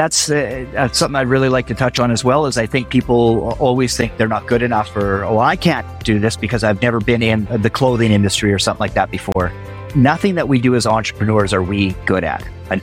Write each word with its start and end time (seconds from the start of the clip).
That's, 0.00 0.30
uh, 0.30 0.88
something 0.92 1.14
I'd 1.14 1.28
really 1.28 1.50
like 1.50 1.66
to 1.66 1.74
touch 1.74 2.00
on 2.00 2.10
as 2.10 2.24
well. 2.24 2.46
Is 2.46 2.56
I 2.56 2.64
think 2.64 2.88
people 2.88 3.50
always 3.60 3.98
think 3.98 4.16
they're 4.16 4.28
not 4.28 4.46
good 4.46 4.62
enough, 4.62 4.96
or 4.96 5.24
oh, 5.24 5.38
I 5.38 5.56
can't 5.56 5.86
do 6.04 6.18
this 6.18 6.38
because 6.38 6.64
I've 6.64 6.80
never 6.80 7.00
been 7.00 7.22
in 7.22 7.44
the 7.60 7.68
clothing 7.68 8.10
industry 8.10 8.50
or 8.50 8.58
something 8.58 8.80
like 8.80 8.94
that 8.94 9.10
before. 9.10 9.52
Nothing 9.94 10.36
that 10.36 10.48
we 10.48 10.58
do 10.58 10.74
as 10.74 10.86
entrepreneurs 10.86 11.52
are 11.52 11.62
we 11.62 11.90
good 12.06 12.24
at. 12.24 12.42
Uh, 12.70 12.78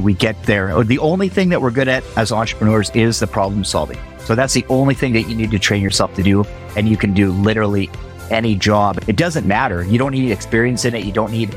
we 0.00 0.14
get 0.14 0.40
there. 0.44 0.84
The 0.84 1.00
only 1.00 1.28
thing 1.28 1.48
that 1.48 1.60
we're 1.60 1.72
good 1.72 1.88
at 1.88 2.04
as 2.16 2.30
entrepreneurs 2.30 2.88
is 2.90 3.18
the 3.18 3.26
problem 3.26 3.64
solving. 3.64 3.98
So 4.20 4.36
that's 4.36 4.54
the 4.54 4.64
only 4.68 4.94
thing 4.94 5.12
that 5.14 5.22
you 5.22 5.34
need 5.34 5.50
to 5.50 5.58
train 5.58 5.82
yourself 5.82 6.14
to 6.14 6.22
do, 6.22 6.44
and 6.76 6.88
you 6.88 6.96
can 6.96 7.14
do 7.14 7.32
literally 7.32 7.90
any 8.30 8.54
job. 8.54 9.00
It 9.08 9.16
doesn't 9.16 9.44
matter. 9.44 9.82
You 9.82 9.98
don't 9.98 10.12
need 10.12 10.30
experience 10.30 10.84
in 10.84 10.94
it. 10.94 11.04
You 11.04 11.10
don't 11.10 11.32
need 11.32 11.52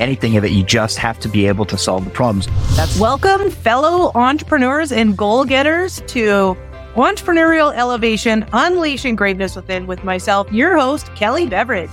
anything 0.00 0.36
of 0.36 0.44
it. 0.44 0.50
You 0.50 0.64
just 0.64 0.98
have 0.98 1.18
to 1.20 1.28
be 1.28 1.46
able 1.46 1.66
to 1.66 1.78
solve 1.78 2.04
the 2.04 2.10
problems. 2.10 2.48
That's 2.76 2.98
welcome, 2.98 3.50
fellow 3.50 4.10
entrepreneurs 4.14 4.90
and 4.92 5.16
goal 5.16 5.44
getters, 5.44 6.02
to 6.08 6.56
Entrepreneurial 6.94 7.74
Elevation 7.74 8.44
Unleashing 8.52 9.14
Greatness 9.14 9.54
Within 9.54 9.86
with 9.86 10.02
myself, 10.02 10.50
your 10.52 10.76
host, 10.76 11.14
Kelley 11.14 11.46
Beveridge. 11.46 11.90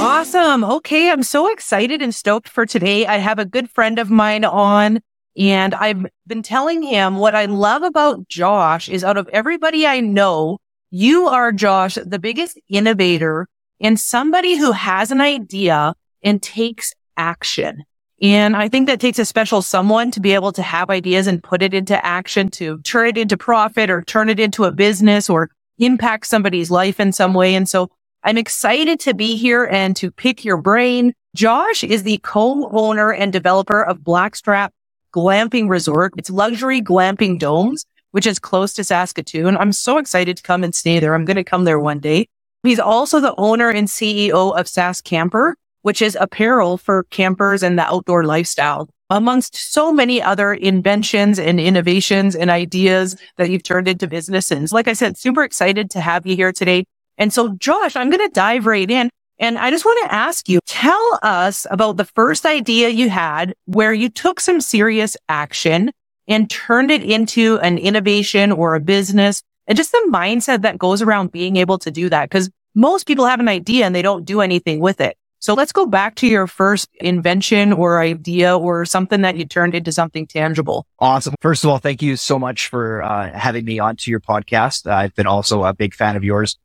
Awesome. 0.00 0.64
Okay, 0.64 1.10
I'm 1.10 1.22
so 1.22 1.50
excited 1.52 2.00
and 2.00 2.14
stoked 2.14 2.48
for 2.48 2.64
today. 2.64 3.06
I 3.06 3.18
have 3.18 3.38
a 3.38 3.44
good 3.44 3.70
friend 3.70 3.98
of 3.98 4.10
mine 4.10 4.44
on 4.44 5.00
and 5.36 5.74
I've 5.74 6.06
been 6.26 6.42
telling 6.42 6.82
him 6.82 7.16
what 7.16 7.34
I 7.34 7.46
love 7.46 7.82
about 7.82 8.28
Josh 8.28 8.88
is 8.88 9.04
out 9.04 9.16
of 9.16 9.28
everybody 9.28 9.86
I 9.86 10.00
know, 10.00 10.58
you 10.90 11.26
are 11.26 11.52
Josh, 11.52 11.94
the 11.94 12.18
biggest 12.18 12.58
innovator 12.68 13.48
and 13.80 13.98
somebody 13.98 14.56
who 14.56 14.72
has 14.72 15.10
an 15.10 15.20
idea 15.20 15.94
and 16.22 16.42
takes 16.42 16.92
action. 17.16 17.84
And 18.22 18.54
I 18.54 18.68
think 18.68 18.86
that 18.86 19.00
takes 19.00 19.18
a 19.18 19.24
special 19.24 19.62
someone 19.62 20.10
to 20.10 20.20
be 20.20 20.34
able 20.34 20.52
to 20.52 20.62
have 20.62 20.90
ideas 20.90 21.26
and 21.26 21.42
put 21.42 21.62
it 21.62 21.72
into 21.72 22.04
action 22.04 22.50
to 22.50 22.78
turn 22.82 23.08
it 23.08 23.18
into 23.18 23.36
profit 23.36 23.88
or 23.88 24.02
turn 24.02 24.28
it 24.28 24.38
into 24.38 24.64
a 24.64 24.72
business 24.72 25.30
or 25.30 25.50
impact 25.78 26.26
somebody's 26.26 26.70
life 26.70 27.00
in 27.00 27.12
some 27.12 27.32
way. 27.32 27.54
And 27.54 27.66
so 27.66 27.90
I'm 28.22 28.36
excited 28.36 29.00
to 29.00 29.14
be 29.14 29.36
here 29.36 29.64
and 29.64 29.96
to 29.96 30.10
pick 30.10 30.44
your 30.44 30.58
brain. 30.58 31.14
Josh 31.34 31.82
is 31.82 32.02
the 32.02 32.18
co-owner 32.18 33.12
and 33.12 33.32
developer 33.32 33.82
of 33.82 34.04
Blackstrap 34.04 34.74
glamping 35.12 35.68
resort. 35.68 36.12
It's 36.16 36.30
luxury 36.30 36.80
glamping 36.80 37.38
domes, 37.38 37.84
which 38.12 38.26
is 38.26 38.38
close 38.38 38.72
to 38.74 38.84
Saskatoon. 38.84 39.56
I'm 39.56 39.72
so 39.72 39.98
excited 39.98 40.36
to 40.36 40.42
come 40.42 40.64
and 40.64 40.74
stay 40.74 40.98
there. 40.98 41.14
I'm 41.14 41.24
going 41.24 41.36
to 41.36 41.44
come 41.44 41.64
there 41.64 41.80
one 41.80 42.00
day. 42.00 42.28
He's 42.62 42.78
also 42.78 43.20
the 43.20 43.34
owner 43.36 43.70
and 43.70 43.88
CEO 43.88 44.58
of 44.58 44.66
Sask 44.66 45.04
Camper, 45.04 45.56
which 45.82 46.02
is 46.02 46.16
apparel 46.20 46.76
for 46.76 47.04
campers 47.04 47.62
and 47.62 47.78
the 47.78 47.86
outdoor 47.86 48.24
lifestyle, 48.24 48.88
amongst 49.08 49.56
so 49.72 49.92
many 49.92 50.20
other 50.20 50.52
inventions 50.52 51.38
and 51.38 51.58
innovations 51.58 52.36
and 52.36 52.50
ideas 52.50 53.16
that 53.36 53.50
you've 53.50 53.62
turned 53.62 53.88
into 53.88 54.06
businesses. 54.06 54.72
Like 54.72 54.88
I 54.88 54.92
said, 54.92 55.16
super 55.16 55.42
excited 55.42 55.90
to 55.92 56.00
have 56.00 56.26
you 56.26 56.36
here 56.36 56.52
today. 56.52 56.84
And 57.16 57.32
so, 57.32 57.54
Josh, 57.54 57.96
I'm 57.96 58.10
going 58.10 58.26
to 58.26 58.34
dive 58.34 58.66
right 58.66 58.90
in. 58.90 59.10
And 59.40 59.56
I 59.56 59.70
just 59.70 59.86
want 59.86 60.06
to 60.06 60.14
ask 60.14 60.50
you, 60.50 60.60
tell 60.66 61.18
us 61.22 61.66
about 61.70 61.96
the 61.96 62.04
first 62.04 62.44
idea 62.44 62.90
you 62.90 63.08
had 63.08 63.54
where 63.64 63.94
you 63.94 64.10
took 64.10 64.38
some 64.38 64.60
serious 64.60 65.16
action 65.30 65.92
and 66.28 66.50
turned 66.50 66.90
it 66.90 67.02
into 67.02 67.58
an 67.60 67.78
innovation 67.78 68.52
or 68.52 68.74
a 68.74 68.80
business 68.80 69.42
and 69.66 69.78
just 69.78 69.92
the 69.92 70.10
mindset 70.12 70.60
that 70.60 70.76
goes 70.76 71.00
around 71.00 71.32
being 71.32 71.56
able 71.56 71.78
to 71.78 71.90
do 71.90 72.10
that. 72.10 72.30
Cause 72.30 72.50
most 72.74 73.06
people 73.06 73.24
have 73.24 73.40
an 73.40 73.48
idea 73.48 73.86
and 73.86 73.94
they 73.94 74.02
don't 74.02 74.26
do 74.26 74.42
anything 74.42 74.78
with 74.78 75.00
it. 75.00 75.16
So 75.38 75.54
let's 75.54 75.72
go 75.72 75.86
back 75.86 76.16
to 76.16 76.26
your 76.26 76.46
first 76.46 76.90
invention 77.00 77.72
or 77.72 77.98
idea 77.98 78.56
or 78.56 78.84
something 78.84 79.22
that 79.22 79.38
you 79.38 79.46
turned 79.46 79.74
into 79.74 79.90
something 79.90 80.26
tangible. 80.26 80.84
Awesome. 80.98 81.34
First 81.40 81.64
of 81.64 81.70
all, 81.70 81.78
thank 81.78 82.02
you 82.02 82.16
so 82.16 82.38
much 82.38 82.68
for 82.68 83.02
uh, 83.02 83.32
having 83.32 83.64
me 83.64 83.78
onto 83.78 84.10
your 84.10 84.20
podcast. 84.20 84.86
I've 84.86 85.14
been 85.14 85.26
also 85.26 85.64
a 85.64 85.72
big 85.72 85.94
fan 85.94 86.14
of 86.14 86.24
yours 86.24 86.58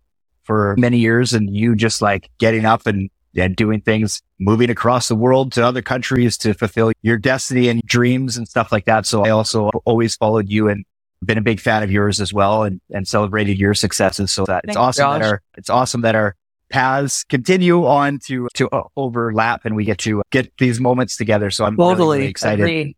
for 0.45 0.75
many 0.77 0.99
years 0.99 1.33
and 1.33 1.55
you 1.55 1.75
just 1.75 2.01
like 2.01 2.29
getting 2.37 2.65
up 2.65 2.87
and, 2.87 3.09
and 3.35 3.55
doing 3.55 3.81
things, 3.81 4.21
moving 4.39 4.69
across 4.69 5.07
the 5.07 5.15
world 5.15 5.51
to 5.53 5.65
other 5.65 5.81
countries 5.81 6.37
to 6.37 6.53
fulfill 6.53 6.91
your 7.01 7.17
destiny 7.17 7.67
and 7.67 7.81
dreams 7.81 8.37
and 8.37 8.47
stuff 8.47 8.71
like 8.71 8.85
that. 8.85 9.05
So 9.05 9.25
I 9.25 9.31
also 9.31 9.69
always 9.83 10.15
followed 10.15 10.49
you 10.49 10.69
and 10.69 10.85
been 11.23 11.37
a 11.37 11.41
big 11.41 11.59
fan 11.59 11.83
of 11.83 11.91
yours 11.91 12.21
as 12.21 12.31
well 12.31 12.63
and, 12.63 12.79
and 12.91 13.07
celebrated 13.07 13.57
your 13.57 13.73
successes. 13.73 14.31
So 14.31 14.45
that 14.45 14.63
it's 14.65 14.77
awesome 14.77 15.03
Josh. 15.03 15.21
that 15.21 15.27
our, 15.27 15.41
it's 15.57 15.69
awesome 15.69 16.01
that 16.01 16.15
our 16.15 16.35
paths 16.69 17.23
continue 17.25 17.85
on 17.85 18.19
to, 18.27 18.47
to 18.53 18.69
overlap 18.95 19.65
and 19.65 19.75
we 19.75 19.85
get 19.85 19.97
to 19.99 20.21
get 20.31 20.51
these 20.57 20.79
moments 20.79 21.17
together. 21.17 21.49
So 21.49 21.65
I'm 21.65 21.75
totally 21.75 22.19
really 22.19 22.29
excited. 22.29 22.61
Agreed. 22.61 22.95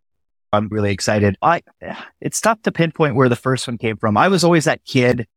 I'm 0.54 0.68
really 0.70 0.92
excited. 0.92 1.36
I, 1.42 1.62
it's 2.22 2.40
tough 2.40 2.62
to 2.64 2.72
pinpoint 2.72 3.16
where 3.16 3.30
the 3.30 3.36
first 3.36 3.68
one 3.68 3.78
came 3.78 3.98
from. 3.98 4.18
I 4.18 4.30
was 4.30 4.44
always 4.44 4.66
that 4.66 4.84
kid 4.86 5.28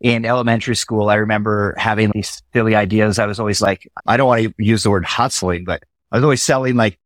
in 0.00 0.24
elementary 0.24 0.76
school, 0.76 1.10
I 1.10 1.16
remember 1.16 1.74
having 1.76 2.10
these 2.10 2.42
silly 2.52 2.74
ideas. 2.74 3.18
I 3.18 3.26
was 3.26 3.38
always 3.38 3.60
like, 3.60 3.90
I 4.06 4.16
don't 4.16 4.26
want 4.26 4.42
to 4.42 4.54
use 4.58 4.82
the 4.82 4.90
word 4.90 5.04
hustling, 5.04 5.64
but 5.64 5.82
I 6.10 6.16
was 6.16 6.24
always 6.24 6.42
selling 6.42 6.76
like 6.76 6.98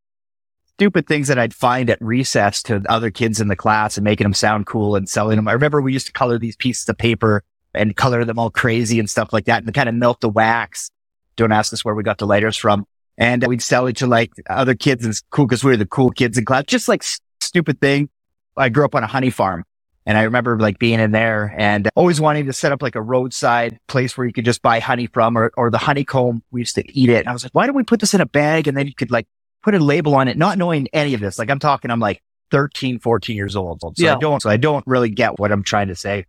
stupid 0.77 1.07
things 1.07 1.29
that 1.29 1.39
I'd 1.39 1.55
find 1.55 1.91
at 1.91 2.01
recess 2.01 2.63
to 2.65 2.83
other 2.89 3.11
kids 3.11 3.41
in 3.41 3.49
the 3.49 3.57
class 3.57 3.97
and 3.97 4.05
making 4.05 4.25
them 4.25 4.35
sound 4.35 4.67
cool 4.67 4.95
and 4.95 5.09
selling 5.09 5.37
them. 5.37 5.49
I 5.49 5.53
remember 5.53 5.81
we 5.81 5.93
used 5.93 6.07
to 6.07 6.13
color 6.13 6.39
these 6.39 6.57
pieces 6.57 6.89
of 6.89 6.97
paper 6.97 7.43
and 7.75 7.97
color 7.97 8.25
them 8.25 8.39
all 8.39 8.51
crazy 8.51 9.01
and 9.01 9.11
stuff 9.11 9.33
like 9.33 9.47
that 9.47 9.65
and 9.65 9.75
kind 9.75 9.89
of 9.89 9.95
melt 9.97 10.21
the 10.21 10.29
wax. 10.29 10.91
Don't 11.37 11.53
ask 11.53 11.73
us 11.73 11.85
where 11.85 11.95
we 11.95 12.05
got 12.05 12.19
the 12.19 12.27
lighters 12.27 12.57
from. 12.57 12.87
And 13.19 13.47
we'd 13.47 13.63
sell 13.63 13.87
it 13.87 13.97
to 13.97 14.07
like 14.07 14.33
other 14.49 14.75
kids 14.75 15.05
and 15.05 15.11
it's 15.11 15.23
cool 15.31 15.47
because 15.47 15.63
we 15.63 15.71
were 15.71 15.77
the 15.77 15.87
cool 15.87 16.11
kids 16.11 16.39
in 16.39 16.45
class, 16.45 16.65
just 16.67 16.89
like 16.89 17.05
stupid 17.41 17.81
thing. 17.81 18.09
I 18.57 18.69
grew 18.69 18.85
up 18.85 18.95
on 18.95 19.03
a 19.03 19.09
honey 19.09 19.31
farm 19.31 19.65
and 20.07 20.19
I 20.19 20.23
remember 20.23 20.59
like 20.59 20.79
being 20.79 21.01
in 21.01 21.13
there 21.13 21.55
and 21.57 21.89
always 21.95 22.21
wanting 22.21 22.47
to 22.47 22.53
set 22.53 22.73
up 22.73 22.83
like 22.83 22.95
a 22.95 23.01
roadside 23.01 23.79
place 23.89 24.17
where 24.17 24.27
you 24.27 24.33
could 24.33 24.45
just 24.45 24.61
buy 24.61 24.79
honey 24.79 25.07
from 25.07 25.39
or, 25.39 25.51
or 25.57 25.71
the 25.71 25.79
honeycomb. 25.79 26.43
We 26.51 26.61
used 26.61 26.75
to 26.75 26.99
eat 26.99 27.09
it. 27.09 27.21
And 27.21 27.29
I 27.29 27.33
was 27.33 27.43
like, 27.43 27.55
why 27.55 27.67
don't 27.67 27.77
we 27.77 27.85
put 27.85 28.01
this 28.01 28.13
in 28.13 28.21
a 28.21 28.27
bag? 28.27 28.69
And 28.69 28.77
then 28.77 28.87
you 28.87 28.95
could 28.95 29.11
like 29.11 29.27
put 29.63 29.75
a 29.75 29.79
label 29.79 30.15
on 30.15 30.29
it, 30.29 30.37
not 30.37 30.59
knowing 30.59 30.89
any 30.93 31.15
of 31.15 31.21
this. 31.21 31.39
Like 31.39 31.51
I'm 31.51 31.59
talking, 31.59 31.91
I'm 31.91 32.01
like 32.01 32.23
13, 32.51 32.99
14 32.99 33.35
years 33.35 33.57
old. 33.57 33.81
So 33.81 33.93
yeah. 33.97 34.15
I 34.15 34.19
don't, 34.19 34.43
so 34.43 34.51
I 34.51 34.59
don't 34.59 34.87
really 34.87 35.09
get 35.09 35.39
what 35.39 35.51
I'm 35.51 35.63
trying 35.63 35.89
to 35.89 35.97
say. 35.97 36.27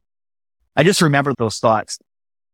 I 0.77 0.83
just 0.83 1.01
remember 1.01 1.33
those 1.37 1.59
thoughts. 1.59 1.99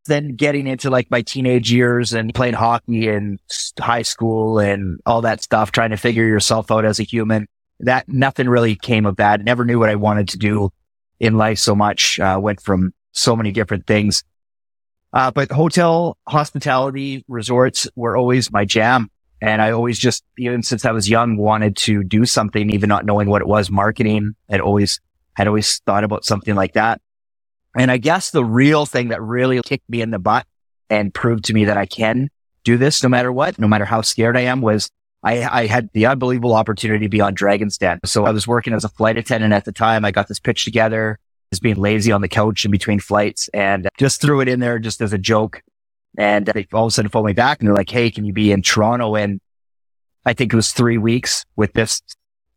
Then 0.07 0.35
getting 0.35 0.65
into 0.65 0.89
like 0.89 1.11
my 1.11 1.21
teenage 1.21 1.71
years 1.71 2.13
and 2.13 2.33
playing 2.33 2.55
hockey 2.55 3.07
in 3.07 3.37
high 3.79 4.01
school 4.01 4.57
and 4.57 4.99
all 5.05 5.21
that 5.21 5.43
stuff, 5.43 5.71
trying 5.71 5.91
to 5.91 5.97
figure 5.97 6.25
yourself 6.25 6.71
out 6.71 6.85
as 6.85 6.99
a 6.99 7.03
human. 7.03 7.47
That 7.81 8.09
nothing 8.09 8.49
really 8.49 8.75
came 8.75 9.05
of 9.05 9.17
that. 9.17 9.43
Never 9.43 9.63
knew 9.63 9.77
what 9.77 9.89
I 9.89 9.95
wanted 9.95 10.29
to 10.29 10.39
do 10.39 10.71
in 11.21 11.37
life 11.37 11.59
so 11.59 11.75
much, 11.75 12.19
uh, 12.19 12.39
went 12.41 12.59
from 12.59 12.93
so 13.11 13.35
many 13.35 13.51
different 13.51 13.85
things. 13.85 14.23
Uh, 15.13 15.29
but 15.29 15.51
hotel 15.51 16.17
hospitality 16.27 17.23
resorts 17.27 17.87
were 17.95 18.17
always 18.17 18.51
my 18.51 18.65
jam. 18.65 19.09
And 19.39 19.61
I 19.61 19.71
always 19.71 19.99
just, 19.99 20.23
even 20.37 20.63
since 20.63 20.83
I 20.83 20.91
was 20.91 21.07
young, 21.07 21.37
wanted 21.37 21.77
to 21.77 22.03
do 22.03 22.25
something, 22.25 22.71
even 22.71 22.89
not 22.89 23.05
knowing 23.05 23.29
what 23.29 23.41
it 23.41 23.47
was, 23.47 23.69
marketing. 23.69 24.35
I'd 24.49 24.61
always, 24.61 24.99
had 25.35 25.47
always 25.47 25.79
thought 25.85 26.03
about 26.03 26.25
something 26.25 26.55
like 26.55 26.73
that. 26.73 27.01
And 27.77 27.91
I 27.91 27.97
guess 27.97 28.31
the 28.31 28.43
real 28.43 28.87
thing 28.87 29.09
that 29.09 29.21
really 29.21 29.61
kicked 29.61 29.89
me 29.89 30.01
in 30.01 30.09
the 30.09 30.19
butt 30.19 30.47
and 30.89 31.13
proved 31.13 31.45
to 31.45 31.53
me 31.53 31.65
that 31.65 31.77
I 31.77 31.85
can 31.85 32.29
do 32.63 32.77
this 32.77 33.03
no 33.03 33.09
matter 33.09 33.31
what, 33.31 33.59
no 33.59 33.67
matter 33.67 33.85
how 33.85 34.01
scared 34.01 34.37
I 34.37 34.41
am 34.41 34.61
was 34.61 34.89
I, 35.23 35.61
I 35.61 35.65
had 35.67 35.89
the 35.93 36.07
unbelievable 36.07 36.53
opportunity 36.53 37.05
to 37.05 37.09
be 37.09 37.21
on 37.21 37.33
Dragon's 37.33 37.77
Den. 37.77 37.99
So 38.05 38.25
I 38.25 38.31
was 38.31 38.47
working 38.47 38.73
as 38.73 38.83
a 38.83 38.89
flight 38.89 39.17
attendant 39.17 39.53
at 39.53 39.65
the 39.65 39.71
time. 39.71 40.03
I 40.03 40.11
got 40.11 40.27
this 40.27 40.39
pitch 40.39 40.65
together, 40.65 41.19
just 41.51 41.61
being 41.61 41.75
lazy 41.75 42.11
on 42.11 42.21
the 42.21 42.27
couch 42.27 42.65
in 42.65 42.71
between 42.71 42.99
flights 42.99 43.47
and 43.53 43.87
just 43.97 44.21
threw 44.21 44.41
it 44.41 44.47
in 44.47 44.59
there 44.59 44.79
just 44.79 45.01
as 45.01 45.13
a 45.13 45.17
joke. 45.17 45.61
And 46.17 46.45
they 46.47 46.67
all 46.73 46.85
of 46.85 46.89
a 46.89 46.91
sudden 46.91 47.09
phoned 47.09 47.27
me 47.27 47.33
back 47.33 47.59
and 47.59 47.67
they're 47.67 47.75
like, 47.75 47.89
Hey, 47.89 48.09
can 48.09 48.25
you 48.25 48.33
be 48.33 48.51
in 48.51 48.61
Toronto? 48.61 49.15
And 49.15 49.39
I 50.25 50.33
think 50.33 50.53
it 50.53 50.55
was 50.55 50.71
three 50.71 50.97
weeks 50.97 51.45
with 51.55 51.73
this 51.73 52.01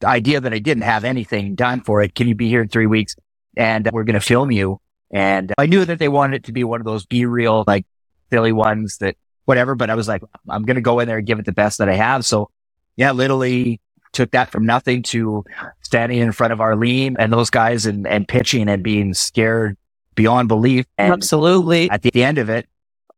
idea 0.02 0.40
that 0.40 0.52
I 0.52 0.58
didn't 0.58 0.82
have 0.82 1.04
anything 1.04 1.54
done 1.54 1.82
for 1.82 2.02
it. 2.02 2.14
Can 2.14 2.28
you 2.28 2.34
be 2.34 2.48
here 2.48 2.62
in 2.62 2.68
three 2.68 2.86
weeks? 2.86 3.14
And 3.56 3.88
we're 3.92 4.04
going 4.04 4.14
to 4.14 4.20
film 4.20 4.50
you. 4.50 4.80
And 5.12 5.52
I 5.58 5.66
knew 5.66 5.84
that 5.84 5.98
they 5.98 6.08
wanted 6.08 6.36
it 6.36 6.44
to 6.44 6.52
be 6.52 6.64
one 6.64 6.80
of 6.80 6.84
those 6.84 7.06
be 7.06 7.24
real, 7.26 7.62
like 7.66 7.86
silly 8.30 8.52
ones 8.52 8.98
that 8.98 9.16
whatever. 9.44 9.74
But 9.74 9.90
I 9.90 9.94
was 9.94 10.08
like, 10.08 10.22
I'm 10.48 10.64
going 10.64 10.74
to 10.74 10.80
go 10.80 10.98
in 11.00 11.06
there 11.06 11.18
and 11.18 11.26
give 11.26 11.38
it 11.38 11.44
the 11.44 11.52
best 11.52 11.78
that 11.78 11.88
I 11.88 11.94
have. 11.94 12.24
So 12.24 12.50
yeah, 12.96 13.12
literally 13.12 13.80
took 14.12 14.30
that 14.30 14.50
from 14.50 14.64
nothing 14.64 15.02
to 15.02 15.44
standing 15.82 16.18
in 16.18 16.32
front 16.32 16.52
of 16.52 16.60
Arlene 16.60 17.16
and 17.18 17.32
those 17.32 17.50
guys 17.50 17.84
and, 17.84 18.06
and 18.06 18.26
pitching 18.26 18.68
and 18.68 18.82
being 18.82 19.12
scared 19.12 19.76
beyond 20.14 20.48
belief. 20.48 20.86
And 20.96 21.12
Absolutely. 21.12 21.90
At 21.90 22.02
the, 22.02 22.10
the 22.10 22.24
end 22.24 22.38
of 22.38 22.48
it, 22.48 22.68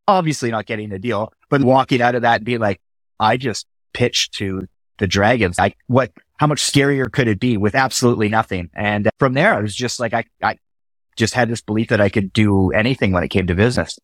obviously 0.08 0.50
not 0.50 0.66
getting 0.66 0.88
the 0.88 0.98
deal, 0.98 1.32
but 1.48 1.62
walking 1.62 2.00
out 2.00 2.14
of 2.14 2.22
that 2.22 2.36
and 2.36 2.44
being 2.44 2.60
like, 2.60 2.80
I 3.20 3.36
just 3.36 3.66
pitched 3.92 4.34
to 4.34 4.66
the 4.98 5.06
Dragons. 5.06 5.58
Like 5.58 5.76
what, 5.86 6.10
how 6.38 6.46
much 6.46 6.62
scarier 6.62 7.10
could 7.10 7.28
it 7.28 7.38
be 7.38 7.56
with 7.56 7.74
absolutely 7.74 8.28
nothing? 8.28 8.70
And 8.74 9.10
from 9.18 9.34
there, 9.34 9.54
I 9.54 9.60
was 9.60 9.74
just 9.74 10.00
like, 10.00 10.14
I, 10.14 10.24
I 10.42 10.56
just 11.16 11.34
had 11.34 11.48
this 11.48 11.60
belief 11.60 11.88
that 11.88 12.00
I 12.00 12.08
could 12.08 12.32
do 12.32 12.70
anything 12.70 13.12
when 13.12 13.22
it 13.22 13.28
came 13.28 13.46
to 13.46 13.54
business. 13.54 13.98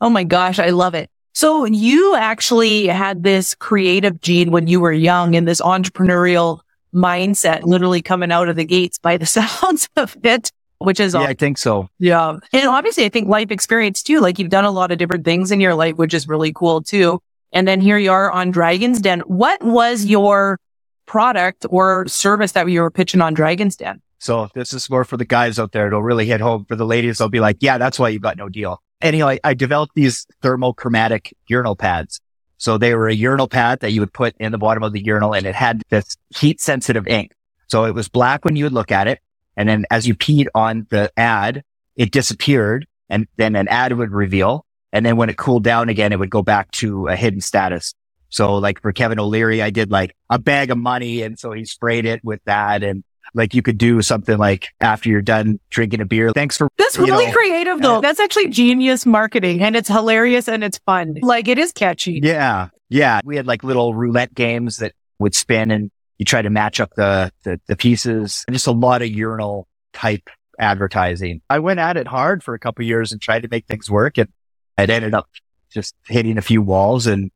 Oh 0.00 0.10
my 0.10 0.24
gosh. 0.24 0.58
I 0.58 0.70
love 0.70 0.94
it. 0.94 1.10
So 1.38 1.66
you 1.66 2.16
actually 2.16 2.88
had 2.88 3.22
this 3.22 3.54
creative 3.54 4.20
gene 4.20 4.50
when 4.50 4.66
you 4.66 4.80
were 4.80 4.90
young 4.90 5.36
and 5.36 5.46
this 5.46 5.60
entrepreneurial 5.60 6.58
mindset 6.92 7.62
literally 7.62 8.02
coming 8.02 8.32
out 8.32 8.48
of 8.48 8.56
the 8.56 8.64
gates 8.64 8.98
by 8.98 9.18
the 9.18 9.26
sounds 9.38 9.88
of 9.94 10.16
it, 10.24 10.50
which 10.78 10.98
is, 10.98 11.14
Yeah, 11.14 11.20
I 11.20 11.34
think 11.34 11.56
so. 11.56 11.88
yeah. 12.00 12.38
And 12.52 12.66
obviously 12.66 13.04
I 13.04 13.08
think 13.08 13.28
life 13.28 13.52
experience 13.52 14.02
too, 14.02 14.18
like 14.18 14.40
you've 14.40 14.48
done 14.48 14.64
a 14.64 14.72
lot 14.72 14.90
of 14.90 14.98
different 14.98 15.24
things 15.24 15.52
in 15.52 15.60
your 15.60 15.76
life, 15.76 15.94
which 15.94 16.12
is 16.12 16.26
really 16.26 16.52
cool 16.52 16.82
too. 16.82 17.22
And 17.52 17.68
then 17.68 17.80
here 17.80 17.98
you 17.98 18.10
are 18.10 18.32
on 18.32 18.50
Dragon's 18.50 19.00
Den. 19.00 19.20
What 19.20 19.62
was 19.62 20.06
your 20.06 20.58
product 21.06 21.66
or 21.70 22.08
service 22.08 22.50
that 22.50 22.68
you 22.68 22.80
were 22.80 22.90
pitching 22.90 23.20
on 23.20 23.34
Dragon's 23.34 23.76
Den? 23.76 24.02
So 24.18 24.48
this 24.54 24.72
is 24.72 24.90
more 24.90 25.04
for 25.04 25.16
the 25.16 25.24
guys 25.24 25.60
out 25.60 25.70
there. 25.70 25.86
It'll 25.86 26.02
really 26.02 26.26
hit 26.26 26.40
home 26.40 26.64
for 26.64 26.74
the 26.74 26.84
ladies. 26.84 27.18
They'll 27.18 27.28
be 27.28 27.38
like, 27.38 27.58
yeah, 27.60 27.78
that's 27.78 27.96
why 27.96 28.08
you 28.08 28.18
got 28.18 28.36
no 28.36 28.48
deal. 28.48 28.82
I, 29.02 29.38
I 29.44 29.54
developed 29.54 29.94
these 29.94 30.26
thermochromatic 30.42 31.32
urinal 31.48 31.76
pads. 31.76 32.20
So 32.56 32.76
they 32.76 32.94
were 32.94 33.08
a 33.08 33.14
urinal 33.14 33.48
pad 33.48 33.80
that 33.80 33.92
you 33.92 34.00
would 34.00 34.12
put 34.12 34.34
in 34.38 34.50
the 34.52 34.58
bottom 34.58 34.82
of 34.82 34.92
the 34.92 35.02
urinal 35.02 35.34
and 35.34 35.46
it 35.46 35.54
had 35.54 35.82
this 35.90 36.16
heat 36.36 36.60
sensitive 36.60 37.06
ink. 37.06 37.32
So 37.68 37.84
it 37.84 37.94
was 37.94 38.08
black 38.08 38.44
when 38.44 38.56
you 38.56 38.64
would 38.64 38.72
look 38.72 38.90
at 38.90 39.06
it. 39.06 39.20
And 39.56 39.68
then 39.68 39.86
as 39.90 40.06
you 40.06 40.14
peed 40.14 40.48
on 40.54 40.86
the 40.90 41.12
ad, 41.16 41.62
it 41.96 42.10
disappeared 42.10 42.86
and 43.08 43.26
then 43.36 43.54
an 43.54 43.68
ad 43.68 43.92
would 43.92 44.10
reveal. 44.10 44.64
And 44.92 45.06
then 45.06 45.16
when 45.16 45.28
it 45.28 45.36
cooled 45.36 45.64
down 45.64 45.88
again, 45.88 46.12
it 46.12 46.18
would 46.18 46.30
go 46.30 46.42
back 46.42 46.70
to 46.72 47.08
a 47.08 47.16
hidden 47.16 47.40
status. 47.40 47.94
So 48.30 48.56
like 48.56 48.82
for 48.82 48.92
Kevin 48.92 49.20
O'Leary, 49.20 49.62
I 49.62 49.70
did 49.70 49.90
like 49.90 50.14
a 50.28 50.38
bag 50.38 50.70
of 50.70 50.78
money. 50.78 51.22
And 51.22 51.38
so 51.38 51.52
he 51.52 51.64
sprayed 51.64 52.06
it 52.06 52.24
with 52.24 52.40
that. 52.44 52.82
And 52.82 53.04
like 53.34 53.54
you 53.54 53.62
could 53.62 53.78
do 53.78 54.02
something 54.02 54.38
like 54.38 54.68
after 54.80 55.08
you're 55.08 55.22
done 55.22 55.60
drinking 55.70 56.00
a 56.00 56.04
beer. 56.04 56.32
Thanks 56.32 56.56
for 56.56 56.68
That's 56.78 56.98
really 56.98 57.26
know, 57.26 57.32
creative 57.32 57.82
though. 57.82 58.00
That's 58.00 58.20
actually 58.20 58.48
genius 58.48 59.06
marketing 59.06 59.62
and 59.62 59.76
it's 59.76 59.88
hilarious 59.88 60.48
and 60.48 60.64
it's 60.64 60.78
fun. 60.78 61.16
Like 61.20 61.48
it 61.48 61.58
is 61.58 61.72
catchy. 61.72 62.20
Yeah. 62.22 62.68
Yeah. 62.88 63.20
We 63.24 63.36
had 63.36 63.46
like 63.46 63.62
little 63.64 63.94
roulette 63.94 64.34
games 64.34 64.78
that 64.78 64.92
would 65.18 65.34
spin 65.34 65.70
and 65.70 65.90
you 66.18 66.24
try 66.24 66.42
to 66.42 66.50
match 66.50 66.80
up 66.80 66.94
the, 66.94 67.32
the, 67.44 67.60
the 67.66 67.76
pieces 67.76 68.44
and 68.46 68.54
just 68.54 68.66
a 68.66 68.72
lot 68.72 69.02
of 69.02 69.08
urinal 69.08 69.68
type 69.92 70.28
advertising. 70.58 71.40
I 71.48 71.60
went 71.60 71.80
at 71.80 71.96
it 71.96 72.06
hard 72.06 72.42
for 72.42 72.54
a 72.54 72.58
couple 72.58 72.84
years 72.84 73.12
and 73.12 73.20
tried 73.20 73.42
to 73.42 73.48
make 73.48 73.66
things 73.66 73.90
work 73.90 74.18
and 74.18 74.28
it 74.76 74.90
ended 74.90 75.14
up 75.14 75.28
just 75.70 75.94
hitting 76.06 76.38
a 76.38 76.42
few 76.42 76.62
walls 76.62 77.06
and 77.06 77.30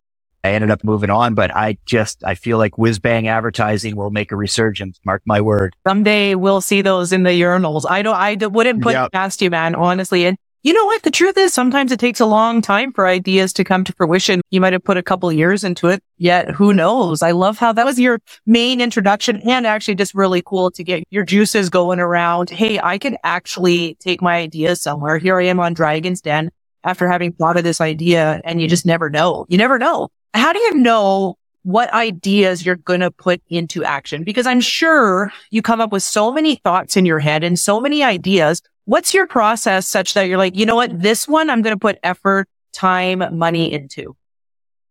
I 0.44 0.50
ended 0.50 0.70
up 0.72 0.82
moving 0.82 1.10
on, 1.10 1.34
but 1.34 1.54
I 1.54 1.78
just, 1.86 2.24
I 2.24 2.34
feel 2.34 2.58
like 2.58 2.76
whiz 2.76 2.98
bang 2.98 3.28
advertising 3.28 3.94
will 3.94 4.10
make 4.10 4.32
a 4.32 4.36
resurgence. 4.36 4.98
Mark 5.04 5.22
my 5.24 5.40
word. 5.40 5.76
Someday 5.86 6.34
we'll 6.34 6.60
see 6.60 6.82
those 6.82 7.12
in 7.12 7.22
the 7.22 7.30
urinals. 7.30 7.84
I 7.88 8.02
don't, 8.02 8.16
I 8.16 8.34
wouldn't 8.34 8.82
put 8.82 8.92
Yep. 8.94 9.06
it 9.06 9.12
past 9.12 9.40
you, 9.40 9.50
man, 9.50 9.76
honestly. 9.76 10.26
And 10.26 10.36
you 10.64 10.72
know 10.72 10.84
what? 10.84 11.02
The 11.02 11.12
truth 11.12 11.36
is 11.38 11.54
sometimes 11.54 11.92
it 11.92 12.00
takes 12.00 12.18
a 12.18 12.26
long 12.26 12.60
time 12.60 12.92
for 12.92 13.06
ideas 13.06 13.52
to 13.54 13.64
come 13.64 13.84
to 13.84 13.92
fruition. 13.92 14.40
You 14.50 14.60
might 14.60 14.72
have 14.72 14.82
put 14.82 14.96
a 14.96 15.02
couple 15.02 15.30
years 15.32 15.62
into 15.62 15.88
it, 15.88 16.02
yet 16.18 16.50
who 16.50 16.72
knows? 16.74 17.22
I 17.22 17.30
love 17.32 17.58
how 17.58 17.72
that 17.72 17.84
was 17.86 17.98
your 18.00 18.18
main 18.46 18.80
introduction 18.80 19.40
and 19.48 19.64
actually 19.66 19.94
just 19.96 20.14
really 20.14 20.42
cool 20.44 20.70
to 20.72 20.82
get 20.84 21.04
your 21.10 21.24
juices 21.24 21.68
going 21.70 22.00
around. 22.00 22.50
Hey, 22.50 22.80
I 22.80 22.98
could 22.98 23.16
actually 23.22 23.94
take 24.00 24.20
my 24.22 24.36
ideas 24.38 24.80
somewhere. 24.80 25.18
Here 25.18 25.38
I 25.38 25.44
am 25.46 25.60
on 25.60 25.74
Dragon's 25.74 26.20
Den 26.20 26.50
after 26.84 27.08
having 27.08 27.32
thought 27.32 27.56
of 27.56 27.62
this 27.64 27.80
idea 27.80 28.40
and 28.44 28.60
you 28.60 28.66
just 28.68 28.86
never 28.86 29.08
know. 29.08 29.46
You 29.48 29.56
never 29.58 29.78
know. 29.78 30.08
How 30.34 30.52
do 30.52 30.58
you 30.60 30.74
know 30.74 31.36
what 31.62 31.92
ideas 31.92 32.64
you're 32.66 32.76
going 32.76 33.00
to 33.00 33.10
put 33.10 33.40
into 33.48 33.84
action? 33.84 34.24
Because 34.24 34.46
I'm 34.46 34.60
sure 34.60 35.32
you 35.50 35.62
come 35.62 35.80
up 35.80 35.92
with 35.92 36.02
so 36.02 36.32
many 36.32 36.56
thoughts 36.56 36.96
in 36.96 37.06
your 37.06 37.18
head 37.18 37.44
and 37.44 37.58
so 37.58 37.80
many 37.80 38.02
ideas. 38.02 38.62
What's 38.84 39.14
your 39.14 39.26
process 39.26 39.88
such 39.88 40.14
that 40.14 40.24
you're 40.24 40.38
like, 40.38 40.56
you 40.56 40.66
know 40.66 40.74
what? 40.74 41.00
This 41.00 41.28
one 41.28 41.50
I'm 41.50 41.62
going 41.62 41.74
to 41.74 41.78
put 41.78 41.98
effort, 42.02 42.48
time, 42.72 43.22
money 43.36 43.72
into. 43.72 44.16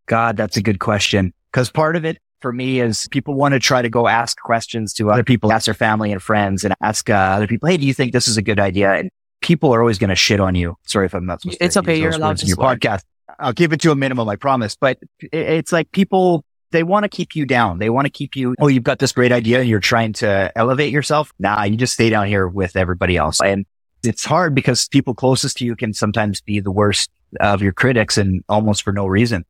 God, 0.06 0.36
that's 0.36 0.56
a 0.56 0.62
good 0.62 0.78
question. 0.78 1.32
Cause 1.52 1.70
part 1.70 1.96
of 1.96 2.04
it 2.04 2.18
for 2.40 2.52
me 2.52 2.80
is 2.80 3.06
people 3.10 3.34
want 3.34 3.52
to 3.52 3.60
try 3.60 3.82
to 3.82 3.88
go 3.88 4.08
ask 4.08 4.38
questions 4.40 4.94
to 4.94 5.10
other 5.10 5.22
people, 5.22 5.52
ask 5.52 5.66
their 5.66 5.74
family 5.74 6.10
and 6.10 6.22
friends 6.22 6.64
and 6.64 6.74
ask 6.82 7.10
uh, 7.10 7.12
other 7.12 7.46
people, 7.46 7.68
Hey, 7.68 7.76
do 7.76 7.86
you 7.86 7.94
think 7.94 8.12
this 8.12 8.26
is 8.26 8.36
a 8.36 8.42
good 8.42 8.58
idea? 8.58 8.92
And 8.94 9.10
people 9.42 9.74
are 9.74 9.80
always 9.80 9.98
going 9.98 10.10
to 10.10 10.16
shit 10.16 10.40
on 10.40 10.54
you. 10.54 10.76
Sorry 10.86 11.06
if 11.06 11.14
I'm 11.14 11.26
not 11.26 11.42
supposed 11.42 11.58
It's 11.60 11.76
okay, 11.76 12.00
you're 12.00 12.12
allowed 12.12 12.38
to 12.38 12.44
in 12.44 12.48
your 12.48 12.56
swear. 12.56 12.76
podcast. 12.76 13.02
I'll 13.38 13.54
keep 13.54 13.72
it 13.72 13.80
to 13.82 13.90
a 13.90 13.96
minimum, 13.96 14.28
I 14.28 14.36
promise. 14.36 14.76
But 14.76 14.98
it's 15.20 15.72
like 15.72 15.90
people, 15.92 16.44
they 16.70 16.82
want 16.82 17.04
to 17.04 17.08
keep 17.08 17.34
you 17.36 17.46
down. 17.46 17.78
They 17.78 17.90
want 17.90 18.06
to 18.06 18.10
keep 18.10 18.36
you, 18.36 18.54
oh, 18.60 18.68
you've 18.68 18.82
got 18.82 18.98
this 18.98 19.12
great 19.12 19.32
idea 19.32 19.60
and 19.60 19.68
you're 19.68 19.80
trying 19.80 20.12
to 20.14 20.50
elevate 20.56 20.92
yourself. 20.92 21.32
Nah, 21.38 21.64
you 21.64 21.76
just 21.76 21.94
stay 21.94 22.10
down 22.10 22.26
here 22.26 22.48
with 22.48 22.76
everybody 22.76 23.16
else. 23.16 23.40
And 23.42 23.66
it's 24.02 24.24
hard 24.24 24.54
because 24.54 24.88
people 24.88 25.14
closest 25.14 25.58
to 25.58 25.64
you 25.64 25.76
can 25.76 25.94
sometimes 25.94 26.40
be 26.40 26.60
the 26.60 26.72
worst 26.72 27.10
of 27.40 27.62
your 27.62 27.72
critics 27.72 28.18
and 28.18 28.42
almost 28.48 28.82
for 28.82 28.92
no 28.92 29.06
reason. 29.06 29.44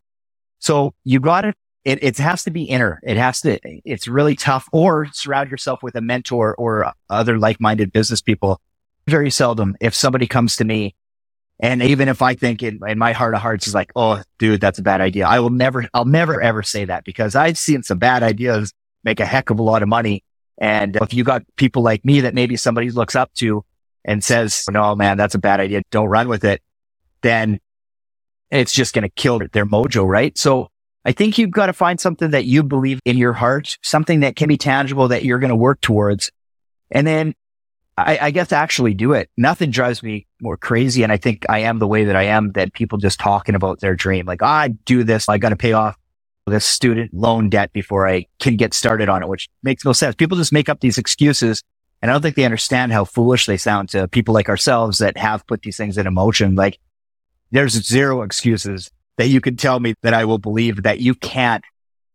So 0.58 0.94
you 1.04 1.20
got 1.20 1.40
to, 1.42 1.54
it, 1.84 2.02
it 2.02 2.18
has 2.18 2.44
to 2.44 2.50
be 2.50 2.64
inner. 2.64 3.00
It 3.02 3.16
has 3.16 3.40
to, 3.40 3.58
it's 3.84 4.06
really 4.06 4.36
tough 4.36 4.68
or 4.72 5.08
surround 5.12 5.50
yourself 5.50 5.82
with 5.82 5.96
a 5.96 6.00
mentor 6.00 6.54
or 6.54 6.92
other 7.10 7.38
like-minded 7.38 7.92
business 7.92 8.20
people. 8.20 8.60
Very 9.08 9.30
seldom 9.30 9.76
if 9.80 9.94
somebody 9.94 10.28
comes 10.28 10.54
to 10.56 10.64
me 10.64 10.94
and 11.60 11.82
even 11.82 12.08
if 12.08 12.22
I 12.22 12.34
think 12.34 12.62
in, 12.62 12.80
in 12.86 12.98
my 12.98 13.12
heart 13.12 13.34
of 13.34 13.40
hearts 13.40 13.66
is 13.66 13.74
like, 13.74 13.92
oh, 13.94 14.22
dude, 14.38 14.60
that's 14.60 14.78
a 14.78 14.82
bad 14.82 15.00
idea. 15.00 15.26
I 15.26 15.40
will 15.40 15.50
never, 15.50 15.88
I'll 15.94 16.04
never 16.04 16.40
ever 16.40 16.62
say 16.62 16.84
that 16.86 17.04
because 17.04 17.34
I've 17.34 17.58
seen 17.58 17.82
some 17.82 17.98
bad 17.98 18.22
ideas 18.22 18.72
make 19.04 19.20
a 19.20 19.26
heck 19.26 19.50
of 19.50 19.58
a 19.58 19.62
lot 19.62 19.82
of 19.82 19.88
money. 19.88 20.24
And 20.58 20.96
if 20.96 21.14
you 21.14 21.24
got 21.24 21.42
people 21.56 21.82
like 21.82 22.04
me 22.04 22.20
that 22.20 22.34
maybe 22.34 22.56
somebody 22.56 22.90
looks 22.90 23.16
up 23.16 23.32
to 23.34 23.64
and 24.04 24.22
says, 24.22 24.64
no, 24.70 24.94
man, 24.94 25.16
that's 25.16 25.34
a 25.34 25.38
bad 25.38 25.60
idea. 25.60 25.82
Don't 25.90 26.08
run 26.08 26.28
with 26.28 26.44
it. 26.44 26.62
Then 27.22 27.60
it's 28.50 28.72
just 28.72 28.94
going 28.94 29.02
to 29.02 29.08
kill 29.08 29.40
their 29.52 29.66
mojo. 29.66 30.06
Right. 30.06 30.36
So 30.36 30.68
I 31.04 31.12
think 31.12 31.38
you've 31.38 31.50
got 31.50 31.66
to 31.66 31.72
find 31.72 32.00
something 32.00 32.30
that 32.30 32.44
you 32.44 32.62
believe 32.62 33.00
in 33.04 33.16
your 33.16 33.32
heart, 33.32 33.78
something 33.82 34.20
that 34.20 34.36
can 34.36 34.48
be 34.48 34.56
tangible 34.56 35.08
that 35.08 35.24
you're 35.24 35.38
going 35.38 35.50
to 35.50 35.56
work 35.56 35.80
towards. 35.80 36.30
And 36.90 37.06
then 37.06 37.34
I, 37.96 38.18
I 38.20 38.30
guess 38.30 38.52
actually 38.52 38.94
do 38.94 39.12
it. 39.12 39.30
Nothing 39.36 39.70
drives 39.70 40.02
me 40.02 40.26
more 40.42 40.56
crazy. 40.56 41.02
And 41.02 41.12
I 41.12 41.16
think 41.16 41.46
I 41.48 41.60
am 41.60 41.78
the 41.78 41.86
way 41.86 42.04
that 42.04 42.16
I 42.16 42.24
am 42.24 42.52
that 42.52 42.72
people 42.72 42.98
just 42.98 43.20
talking 43.20 43.54
about 43.54 43.80
their 43.80 43.94
dream. 43.94 44.26
Like, 44.26 44.42
"Ah, 44.42 44.60
I 44.60 44.68
do 44.68 45.04
this. 45.04 45.28
I 45.28 45.38
got 45.38 45.50
to 45.50 45.56
pay 45.56 45.72
off 45.72 45.96
this 46.46 46.64
student 46.64 47.14
loan 47.14 47.48
debt 47.48 47.72
before 47.72 48.08
I 48.08 48.26
can 48.38 48.56
get 48.56 48.74
started 48.74 49.08
on 49.08 49.22
it, 49.22 49.28
which 49.28 49.48
makes 49.62 49.84
no 49.84 49.92
sense. 49.92 50.14
People 50.14 50.36
just 50.36 50.52
make 50.52 50.68
up 50.68 50.80
these 50.80 50.98
excuses. 50.98 51.62
And 52.00 52.10
I 52.10 52.14
don't 52.14 52.22
think 52.22 52.34
they 52.34 52.44
understand 52.44 52.92
how 52.92 53.04
foolish 53.04 53.46
they 53.46 53.56
sound 53.56 53.90
to 53.90 54.08
people 54.08 54.34
like 54.34 54.48
ourselves 54.48 54.98
that 54.98 55.16
have 55.16 55.46
put 55.46 55.62
these 55.62 55.76
things 55.76 55.96
in 55.96 56.12
motion. 56.12 56.56
Like 56.56 56.78
there's 57.52 57.72
zero 57.86 58.22
excuses 58.22 58.90
that 59.18 59.28
you 59.28 59.40
can 59.40 59.56
tell 59.56 59.78
me 59.78 59.94
that 60.02 60.14
I 60.14 60.24
will 60.24 60.38
believe 60.38 60.82
that 60.82 60.98
you 60.98 61.14
can't 61.14 61.62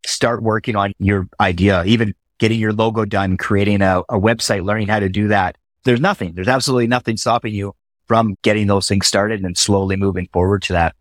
start 0.05 0.43
working 0.43 0.75
on 0.75 0.91
your 0.99 1.27
idea, 1.39 1.85
even 1.85 2.13
getting 2.37 2.59
your 2.59 2.73
logo 2.73 3.05
done, 3.05 3.37
creating 3.37 3.81
a, 3.81 3.99
a 4.09 4.19
website, 4.19 4.65
learning 4.65 4.89
how 4.89 4.99
to 4.99 5.09
do 5.09 5.29
that. 5.29 5.57
There's 5.85 6.01
nothing. 6.01 6.33
There's 6.33 6.49
absolutely 6.49 6.87
nothing 6.87 7.15
stopping 7.15 7.53
you 7.53 7.73
from 8.07 8.35
getting 8.41 8.67
those 8.67 8.87
things 8.87 9.07
started 9.07 9.43
and 9.43 9.57
slowly 9.57 9.95
moving 9.95 10.27
forward 10.31 10.61
to 10.63 10.73
that. 10.73 10.95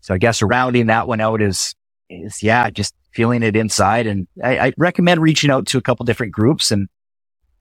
So 0.00 0.14
I 0.14 0.18
guess 0.18 0.40
rounding 0.42 0.86
that 0.86 1.08
one 1.08 1.20
out 1.20 1.42
is, 1.42 1.74
is 2.08 2.42
yeah, 2.42 2.70
just 2.70 2.94
feeling 3.12 3.42
it 3.42 3.56
inside. 3.56 4.06
And 4.06 4.26
I, 4.42 4.58
I 4.58 4.72
recommend 4.78 5.20
reaching 5.20 5.50
out 5.50 5.66
to 5.68 5.78
a 5.78 5.82
couple 5.82 6.04
different 6.04 6.32
groups 6.32 6.70
and 6.70 6.88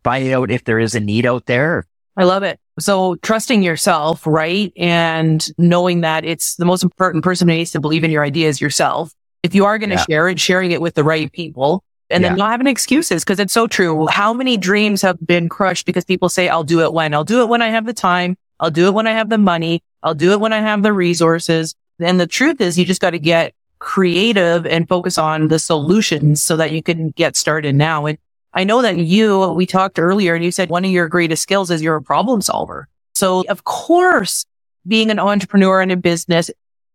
finding 0.03 0.31
out 0.33 0.51
if 0.51 0.63
there 0.63 0.79
is 0.79 0.95
a 0.95 0.99
need 0.99 1.25
out 1.25 1.45
there. 1.47 1.85
I 2.15 2.23
love 2.23 2.43
it. 2.43 2.59
So 2.79 3.15
trusting 3.17 3.63
yourself, 3.63 4.25
right? 4.25 4.71
And 4.77 5.45
knowing 5.57 6.01
that 6.01 6.25
it's 6.25 6.55
the 6.55 6.65
most 6.65 6.83
important 6.83 7.23
person 7.23 7.47
who 7.47 7.55
needs 7.55 7.71
to 7.71 7.79
believe 7.79 8.03
in 8.03 8.11
your 8.11 8.23
ideas 8.23 8.61
yourself. 8.61 9.11
If 9.43 9.55
you 9.55 9.65
are 9.65 9.77
going 9.77 9.89
to 9.89 9.95
Yeah. 9.95 10.05
share 10.07 10.29
it, 10.29 10.39
sharing 10.39 10.71
it 10.71 10.81
with 10.81 10.93
the 10.95 11.03
right 11.03 11.31
people 11.31 11.83
and 12.09 12.23
then 12.23 12.33
Yeah. 12.33 12.35
not 12.37 12.51
having 12.51 12.67
excuses 12.67 13.23
because 13.23 13.39
it's 13.39 13.53
so 13.53 13.67
true. 13.67 14.07
How 14.07 14.33
many 14.33 14.57
dreams 14.57 15.01
have 15.01 15.17
been 15.25 15.49
crushed 15.49 15.85
because 15.85 16.05
people 16.05 16.29
say, 16.29 16.49
I'll 16.49 16.63
do 16.63 16.81
it 16.81 16.93
when 16.93 17.13
I'll 17.13 17.23
do 17.23 17.41
it 17.41 17.49
when 17.49 17.61
I 17.61 17.69
have 17.69 17.85
the 17.85 17.93
time. 17.93 18.37
I'll 18.59 18.71
do 18.71 18.87
it 18.87 18.93
when 18.93 19.07
I 19.07 19.11
have 19.11 19.29
the 19.29 19.37
money. 19.37 19.83
I'll 20.03 20.15
do 20.15 20.31
it 20.31 20.39
when 20.39 20.53
I 20.53 20.59
have 20.59 20.83
the 20.83 20.93
resources. 20.93 21.75
And 21.99 22.19
the 22.19 22.27
truth 22.27 22.61
is 22.61 22.77
you 22.77 22.85
just 22.85 23.01
got 23.01 23.11
to 23.11 23.19
get 23.19 23.53
creative 23.79 24.65
and 24.65 24.87
focus 24.87 25.17
on 25.17 25.47
the 25.47 25.59
solutions 25.59 26.41
so 26.41 26.57
that 26.57 26.71
you 26.71 26.81
can 26.81 27.09
get 27.09 27.35
started 27.35 27.75
now. 27.75 28.05
And 28.05 28.17
I 28.53 28.63
know 28.63 28.81
that 28.81 28.97
you, 28.97 29.49
we 29.49 29.65
talked 29.65 29.99
earlier 29.99 30.33
and 30.33 30.43
you 30.43 30.51
said 30.51 30.69
one 30.69 30.85
of 30.85 30.91
your 30.91 31.07
greatest 31.07 31.43
skills 31.43 31.69
is 31.69 31.81
you're 31.81 31.95
a 31.95 32.01
problem 32.01 32.41
solver. 32.41 32.87
So 33.13 33.43
of 33.49 33.63
course, 33.63 34.45
being 34.87 35.11
an 35.11 35.19
entrepreneur 35.19 35.81
in 35.81 35.91
a 35.91 35.97
business, 35.97 36.49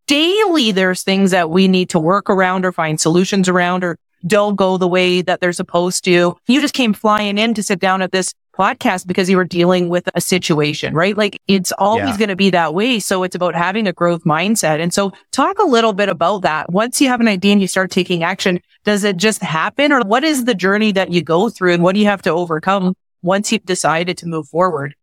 daily 0.06 0.72
there's 0.72 1.02
things 1.02 1.30
that 1.30 1.50
we 1.50 1.68
need 1.68 1.90
to 1.90 2.00
work 2.00 2.30
around 2.30 2.64
or 2.64 2.72
find 2.72 3.00
solutions 3.00 3.48
around 3.48 3.84
or 3.84 3.98
don't 4.26 4.56
go 4.56 4.76
the 4.76 4.88
way 4.88 5.22
that 5.22 5.40
they're 5.40 5.52
supposed 5.52 6.04
to. 6.04 6.36
You 6.46 6.60
just 6.60 6.74
came 6.74 6.94
flying 6.94 7.38
in 7.38 7.54
to 7.54 7.62
sit 7.62 7.80
down 7.80 8.02
at 8.02 8.12
this 8.12 8.32
podcast 8.58 9.06
because 9.06 9.28
you 9.30 9.36
were 9.36 9.44
dealing 9.44 9.88
with 9.88 10.08
a 10.14 10.20
situation, 10.20 10.94
right? 10.94 11.16
Like 11.16 11.40
it's 11.48 11.72
always 11.78 12.10
Yeah. 12.10 12.18
going 12.18 12.28
to 12.28 12.36
be 12.36 12.50
that 12.50 12.74
way. 12.74 13.00
So 13.00 13.22
it's 13.22 13.34
about 13.34 13.54
having 13.54 13.86
a 13.86 13.92
growth 13.92 14.24
mindset. 14.24 14.80
And 14.80 14.92
so 14.92 15.12
talk 15.30 15.58
a 15.58 15.64
little 15.64 15.92
bit 15.92 16.08
about 16.08 16.42
that. 16.42 16.70
Once 16.70 17.00
you 17.00 17.08
have 17.08 17.20
an 17.20 17.28
idea 17.28 17.52
and 17.52 17.60
you 17.60 17.68
start 17.68 17.90
taking 17.90 18.22
action, 18.22 18.60
does 18.84 19.04
it 19.04 19.16
just 19.16 19.42
happen 19.42 19.92
or 19.92 20.00
what 20.02 20.24
is 20.24 20.44
the 20.44 20.54
journey 20.54 20.92
that 20.92 21.10
you 21.12 21.22
go 21.22 21.48
through 21.48 21.72
and 21.72 21.82
what 21.82 21.94
do 21.94 22.00
you 22.00 22.06
have 22.06 22.22
to 22.22 22.30
overcome 22.30 22.94
once 23.22 23.52
you've 23.52 23.64
decided 23.64 24.18
to 24.18 24.26
move 24.26 24.48
forward? 24.48 24.94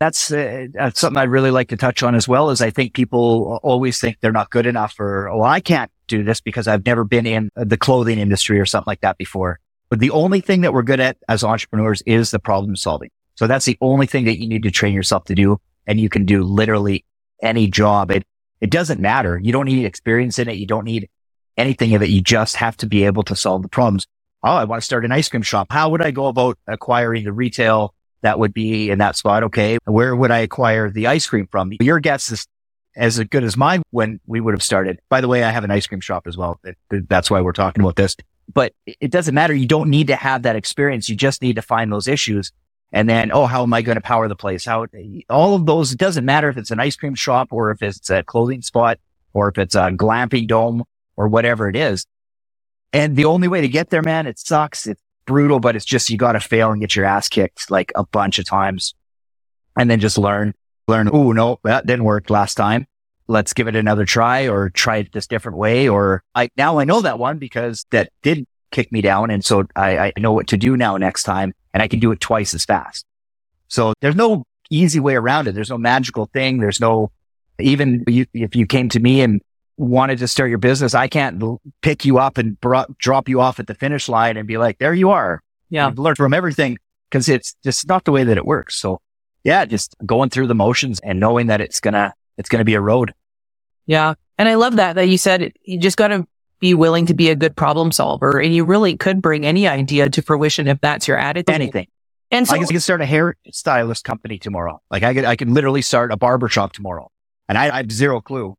that's, 0.00 0.30
uh, 0.30 0.68
that's 0.72 1.00
something 1.00 1.18
I'd 1.20 1.28
really 1.28 1.50
like 1.50 1.70
to 1.70 1.76
touch 1.76 2.04
on 2.04 2.14
as 2.14 2.28
well. 2.28 2.50
Is 2.50 2.60
I 2.60 2.70
think 2.70 2.94
people 2.94 3.58
always 3.64 3.98
think 4.00 4.18
they're 4.20 4.30
not 4.30 4.50
good 4.50 4.64
enough, 4.64 4.94
or 5.00 5.28
oh, 5.28 5.42
I 5.42 5.58
can't 5.58 5.90
do 6.06 6.22
this 6.22 6.40
because 6.40 6.68
I've 6.68 6.86
never 6.86 7.02
been 7.02 7.26
in 7.26 7.50
the 7.56 7.76
clothing 7.76 8.20
industry 8.20 8.60
or 8.60 8.64
something 8.64 8.88
like 8.88 9.00
that 9.00 9.18
before. 9.18 9.58
But 9.90 10.00
the 10.00 10.10
only 10.10 10.40
thing 10.40 10.60
that 10.62 10.72
we're 10.72 10.82
good 10.82 11.00
at 11.00 11.16
as 11.28 11.44
entrepreneurs 11.44 12.02
is 12.02 12.30
the 12.30 12.38
problem 12.38 12.76
solving. 12.76 13.10
So 13.36 13.46
that's 13.46 13.64
the 13.64 13.78
only 13.80 14.06
thing 14.06 14.24
that 14.24 14.38
you 14.38 14.48
need 14.48 14.64
to 14.64 14.70
train 14.70 14.94
yourself 14.94 15.24
to 15.24 15.34
do. 15.34 15.60
And 15.86 15.98
you 15.98 16.08
can 16.08 16.26
do 16.26 16.42
literally 16.42 17.04
any 17.42 17.68
job. 17.68 18.10
It, 18.10 18.24
it 18.60 18.70
doesn't 18.70 19.00
matter. 19.00 19.40
You 19.42 19.52
don't 19.52 19.66
need 19.66 19.84
experience 19.84 20.38
in 20.38 20.48
it. 20.48 20.56
You 20.56 20.66
don't 20.66 20.84
need 20.84 21.08
anything 21.56 21.94
of 21.94 22.02
it. 22.02 22.10
You 22.10 22.20
just 22.20 22.56
have 22.56 22.76
to 22.78 22.86
be 22.86 23.04
able 23.04 23.22
to 23.24 23.36
solve 23.36 23.62
the 23.62 23.68
problems. 23.68 24.06
Oh, 24.42 24.52
I 24.52 24.64
want 24.64 24.82
to 24.82 24.84
start 24.84 25.04
an 25.04 25.12
ice 25.12 25.28
cream 25.28 25.42
shop. 25.42 25.68
How 25.70 25.88
would 25.88 26.02
I 26.02 26.10
go 26.10 26.26
about 26.26 26.58
acquiring 26.66 27.24
the 27.24 27.32
retail 27.32 27.94
that 28.22 28.38
would 28.38 28.52
be 28.52 28.90
in 28.90 28.98
that 28.98 29.16
spot? 29.16 29.44
Okay. 29.44 29.78
Where 29.84 30.14
would 30.14 30.30
I 30.30 30.38
acquire 30.38 30.90
the 30.90 31.06
ice 31.06 31.26
cream 31.26 31.48
from? 31.50 31.72
Your 31.80 32.00
guess 32.00 32.30
is 32.30 32.46
as 32.96 33.18
good 33.18 33.44
as 33.44 33.56
mine 33.56 33.82
when 33.90 34.20
we 34.26 34.40
would 34.40 34.54
have 34.54 34.62
started. 34.62 34.98
By 35.08 35.20
the 35.20 35.28
way, 35.28 35.42
I 35.44 35.50
have 35.50 35.64
an 35.64 35.70
ice 35.70 35.86
cream 35.86 36.00
shop 36.00 36.26
as 36.26 36.36
well. 36.36 36.60
That's 36.90 37.30
why 37.30 37.40
we're 37.40 37.52
talking 37.52 37.82
about 37.82 37.96
this, 37.96 38.16
but 38.52 38.72
it 38.86 39.10
doesn't 39.10 39.34
matter. 39.34 39.54
You 39.54 39.66
don't 39.66 39.90
need 39.90 40.06
to 40.08 40.16
have 40.16 40.42
that 40.42 40.56
experience. 40.56 41.08
You 41.08 41.16
just 41.16 41.42
need 41.42 41.56
to 41.56 41.62
find 41.62 41.92
those 41.92 42.08
issues. 42.08 42.52
And 42.92 43.08
then, 43.08 43.30
oh, 43.32 43.46
how 43.46 43.62
am 43.62 43.74
I 43.74 43.82
going 43.82 43.96
to 43.96 44.02
power 44.02 44.28
the 44.28 44.36
place? 44.36 44.64
How 44.64 44.86
all 45.28 45.54
of 45.54 45.66
those, 45.66 45.92
it 45.92 45.98
doesn't 45.98 46.24
matter 46.24 46.48
if 46.48 46.56
it's 46.56 46.70
an 46.70 46.80
ice 46.80 46.96
cream 46.96 47.14
shop 47.14 47.48
or 47.50 47.70
if 47.70 47.82
it's 47.82 48.08
a 48.08 48.22
clothing 48.22 48.62
spot 48.62 48.98
or 49.34 49.48
if 49.48 49.58
it's 49.58 49.74
a 49.74 49.90
glamping 49.90 50.48
dome 50.48 50.84
or 51.16 51.28
whatever 51.28 51.68
it 51.68 51.76
is. 51.76 52.06
And 52.92 53.14
the 53.14 53.26
only 53.26 53.48
way 53.48 53.60
to 53.60 53.68
get 53.68 53.90
there, 53.90 54.00
man, 54.00 54.26
it 54.26 54.38
sucks. 54.38 54.86
It's 54.86 55.02
brutal, 55.26 55.60
but 55.60 55.76
it's 55.76 55.84
just, 55.84 56.08
you 56.08 56.16
got 56.16 56.32
to 56.32 56.40
fail 56.40 56.70
and 56.70 56.80
get 56.80 56.96
your 56.96 57.04
ass 57.04 57.28
kicked 57.28 57.70
like 57.70 57.92
a 57.94 58.06
bunch 58.06 58.38
of 58.38 58.46
times 58.46 58.94
and 59.76 59.90
then 59.90 60.00
just 60.00 60.16
learn, 60.16 60.54
learn. 60.86 61.10
Oh, 61.12 61.32
no, 61.32 61.60
that 61.64 61.86
didn't 61.86 62.06
work 62.06 62.30
last 62.30 62.54
time. 62.54 62.86
Let's 63.28 63.52
give 63.52 63.68
it 63.68 63.76
another 63.76 64.04
try 64.06 64.48
or 64.48 64.70
try 64.70 64.98
it 64.98 65.12
this 65.12 65.26
different 65.26 65.58
way. 65.58 65.88
Or 65.88 66.22
I, 66.34 66.48
now 66.56 66.78
I 66.78 66.84
know 66.84 67.02
that 67.02 67.18
one 67.18 67.38
because 67.38 67.84
that 67.90 68.10
did 68.22 68.46
kick 68.70 68.90
me 68.90 69.02
down. 69.02 69.30
And 69.30 69.44
so 69.44 69.64
I, 69.76 69.98
I 69.98 70.12
know 70.18 70.32
what 70.32 70.48
to 70.48 70.56
do 70.56 70.76
now 70.76 70.96
next 70.96 71.24
time 71.24 71.52
and 71.74 71.82
I 71.82 71.88
can 71.88 72.00
do 72.00 72.10
it 72.10 72.20
twice 72.20 72.54
as 72.54 72.64
fast. 72.64 73.04
So 73.68 73.92
there's 74.00 74.16
no 74.16 74.44
easy 74.70 74.98
way 74.98 75.14
around 75.14 75.46
it. 75.46 75.54
There's 75.54 75.70
no 75.70 75.78
magical 75.78 76.26
thing. 76.32 76.58
There's 76.58 76.80
no, 76.80 77.10
even 77.58 78.04
you, 78.06 78.26
if 78.32 78.56
you 78.56 78.66
came 78.66 78.88
to 78.90 79.00
me 79.00 79.20
and 79.20 79.42
wanted 79.76 80.18
to 80.18 80.28
start 80.28 80.48
your 80.48 80.58
business, 80.58 80.94
I 80.94 81.08
can't 81.08 81.42
pick 81.82 82.04
you 82.04 82.18
up 82.18 82.38
and 82.38 82.58
drop 82.60 83.28
you 83.28 83.40
off 83.40 83.60
at 83.60 83.66
the 83.66 83.74
finish 83.74 84.08
line 84.08 84.36
and 84.36 84.48
be 84.48 84.58
like, 84.58 84.78
there 84.78 84.94
you 84.94 85.10
are. 85.10 85.42
Yeah. 85.70 85.88
You've 85.88 85.98
learned 85.98 86.16
from 86.16 86.34
everything 86.34 86.78
because 87.10 87.28
it's 87.28 87.54
just 87.62 87.86
not 87.88 88.04
the 88.04 88.12
way 88.12 88.24
that 88.24 88.36
it 88.36 88.46
works. 88.46 88.76
So 88.76 89.00
yeah, 89.44 89.64
just 89.64 89.94
going 90.04 90.30
through 90.30 90.46
the 90.46 90.54
motions 90.54 90.98
and 91.00 91.20
knowing 91.20 91.46
that 91.46 91.60
it's 91.60 91.80
gonna, 91.80 92.12
it's 92.38 92.48
gonna 92.48 92.64
be 92.64 92.74
a 92.74 92.80
road. 92.80 93.12
Yeah. 93.86 94.14
And 94.38 94.48
I 94.48 94.54
love 94.54 94.76
that, 94.76 94.94
that 94.94 95.08
you 95.08 95.18
said 95.18 95.52
you 95.64 95.80
just 95.80 95.96
got 95.96 96.08
to 96.08 96.26
be 96.60 96.74
willing 96.74 97.06
to 97.06 97.14
be 97.14 97.30
a 97.30 97.34
good 97.34 97.56
problem 97.56 97.90
solver 97.90 98.38
and 98.38 98.54
you 98.54 98.64
really 98.64 98.96
could 98.96 99.20
bring 99.20 99.44
any 99.44 99.66
idea 99.66 100.08
to 100.10 100.22
fruition 100.22 100.68
if 100.68 100.80
that's 100.80 101.08
your 101.08 101.16
attitude. 101.16 101.54
Anything. 101.54 101.88
And 102.30 102.46
so 102.46 102.54
I 102.54 102.58
guess 102.58 102.68
you 102.68 102.74
can 102.74 102.80
start 102.80 103.00
a 103.00 103.06
hair 103.06 103.36
stylist 103.50 104.04
company 104.04 104.38
tomorrow. 104.38 104.80
Like 104.90 105.02
I 105.02 105.14
could, 105.14 105.24
I 105.24 105.34
can 105.34 105.54
literally 105.54 105.82
start 105.82 106.12
a 106.12 106.16
barber 106.16 106.48
shop 106.48 106.72
tomorrow 106.72 107.10
and 107.48 107.56
I, 107.56 107.70
I 107.70 107.76
have 107.78 107.90
zero 107.90 108.20
clue. 108.20 108.56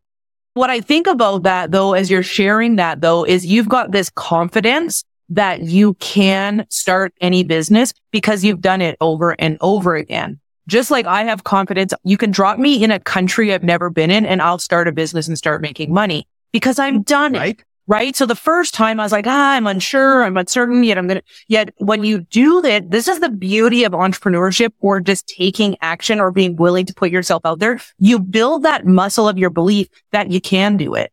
What 0.56 0.70
I 0.70 0.82
think 0.82 1.08
about 1.08 1.44
that 1.44 1.72
though, 1.72 1.94
as 1.94 2.10
you're 2.10 2.24
sharing 2.24 2.78
that 2.78 3.02
though, 3.02 3.24
is 3.26 3.46
you've 3.46 3.70
got 3.70 3.92
this 3.92 4.10
confidence 4.10 5.04
that 5.30 5.62
you 5.62 5.94
can 5.96 6.66
start 6.70 7.14
any 7.22 7.44
business 7.44 7.94
because 8.12 8.44
you've 8.44 8.62
done 8.62 8.82
it 8.82 8.98
over 9.00 9.36
and 9.40 9.58
over 9.62 9.96
again. 9.96 10.40
Just 10.70 10.92
like 10.92 11.06
I 11.06 11.24
have 11.24 11.44
confidence, 11.44 11.94
you 12.04 12.18
can 12.18 12.32
drop 12.32 12.60
me 12.60 12.84
in 12.84 12.92
a 12.92 13.00
country 13.00 13.54
I've 13.54 13.64
never 13.64 13.90
been 13.90 14.12
in 14.12 14.26
and 14.26 14.42
I'll 14.42 14.60
start 14.60 14.88
a 14.88 14.92
business 14.92 15.28
and 15.28 15.38
start 15.38 15.62
making 15.62 15.94
money 15.94 16.28
because 16.52 16.80
I've 16.80 17.06
done 17.06 17.34
right? 17.34 17.60
it 17.60 17.66
right? 17.90 18.16
So 18.16 18.28
the 18.28 18.36
first 18.36 18.76
time 18.76 19.00
I 19.00 19.04
was 19.04 19.12
like, 19.12 19.26
ah, 19.26 19.54
I'm 19.54 19.66
unsure, 19.66 20.24
I'm 20.24 20.38
uncertain, 20.38 20.84
yet 20.84 21.00
I'm 21.00 21.08
going 21.08 21.22
to, 21.22 21.26
yet 21.48 21.74
when 21.80 22.04
you 22.04 22.20
do 22.20 22.62
that, 22.62 22.92
this 22.92 23.08
is 23.08 23.20
the 23.20 23.30
beauty 23.30 23.84
of 23.84 23.94
entrepreneurship 23.94 24.74
or 24.80 25.02
just 25.02 25.28
taking 25.28 25.76
action 25.82 26.20
or 26.20 26.30
being 26.32 26.56
willing 26.56 26.86
to 26.86 26.94
put 26.94 27.10
yourself 27.10 27.42
out 27.46 27.58
there. 27.58 27.82
You 27.98 28.20
build 28.20 28.62
that 28.62 28.86
muscle 28.86 29.28
of 29.28 29.40
your 29.40 29.50
belief 29.50 29.88
that 30.12 30.30
you 30.30 30.40
can 30.40 30.78
do 30.78 30.94
it. 30.94 31.12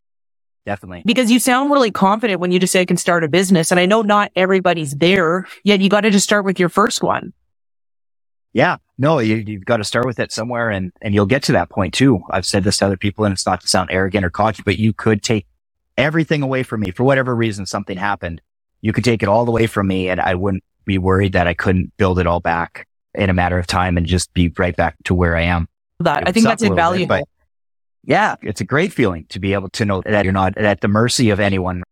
Definitely. 0.67 1.03
Because 1.07 1.31
you 1.31 1.41
sound 1.41 1.71
really 1.71 1.91
confident 1.91 2.41
when 2.41 2.53
you 2.53 2.59
just 2.59 2.75
say 2.75 2.83
I 2.83 2.85
can 2.85 2.99
start 2.99 3.25
a 3.25 3.29
business. 3.29 3.71
And 3.71 3.81
I 3.81 3.87
know 3.87 4.03
not 4.03 4.31
everybody's 4.37 4.95
there, 4.97 5.47
yet 5.65 5.81
you 5.81 5.89
got 5.89 6.03
to 6.03 6.11
just 6.11 6.25
start 6.25 6.45
with 6.45 6.61
your 6.61 6.69
first 6.69 7.03
one. 7.03 7.33
Yeah. 8.53 8.77
No, 8.99 9.19
you, 9.19 9.37
you've 9.37 9.65
got 9.65 9.77
to 9.77 9.85
start 9.85 10.07
with 10.07 10.19
it 10.19 10.33
somewhere 10.33 10.71
and, 10.71 10.93
and 11.03 11.15
you'll 11.15 11.27
get 11.27 11.43
to 11.45 11.53
that 11.53 11.69
point 11.69 11.93
too. 11.93 12.23
I've 12.31 12.47
said 12.47 12.65
this 12.65 12.79
to 12.79 12.87
other 12.87 12.97
people 12.97 13.25
and 13.25 13.33
it's 13.33 13.47
not 13.47 13.61
to 13.61 13.69
sound 13.69 13.91
arrogant 13.93 14.25
or 14.25 14.31
cocky, 14.31 14.63
but 14.65 14.79
you 14.79 14.93
could 14.93 15.23
take 15.23 15.47
everything 15.99 16.43
away 16.43 16.63
from 16.63 16.81
me 16.81 16.91
for 16.91 17.05
whatever 17.05 17.35
reason 17.35 17.67
something 17.67 17.99
happened. 17.99 18.41
You 18.81 18.93
could 18.93 19.05
take 19.05 19.23
it 19.23 19.29
all 19.29 19.47
away 19.49 19.67
from 19.67 19.87
me 19.87 20.09
and 20.09 20.21
I 20.21 20.35
wouldn't 20.35 20.65
be 20.87 20.99
worried 20.99 21.33
that 21.35 21.47
I 21.47 21.55
couldn't 21.55 21.95
build 21.99 22.19
it 22.19 22.27
all 22.27 22.41
back 22.41 22.87
in 23.15 23.29
a 23.29 23.35
matter 23.35 23.59
of 23.59 23.67
time 23.67 23.97
and 23.97 24.07
just 24.07 24.33
be 24.33 24.53
right 24.57 24.77
back 24.77 24.97
to 25.05 25.15
where 25.15 25.37
I 25.37 25.43
am. 25.43 25.69
That 26.01 26.29
I 26.29 26.33
think 26.33 26.47
that's 26.47 26.63
invaluable. 26.63 27.17
Bit, 27.17 27.29
yeah, 28.05 28.37
it's 28.43 28.61
a 28.61 28.65
great 28.65 28.93
feeling 28.93 29.27
to 29.31 29.41
be 29.41 29.53
able 29.53 29.69
to 29.71 29.85
know 29.85 30.03
that 30.03 30.25
you're 30.25 30.33
not 30.33 30.57
at 30.57 30.81
the 30.81 30.89
mercy 30.89 31.31
of 31.31 31.41
anyone. 31.41 31.83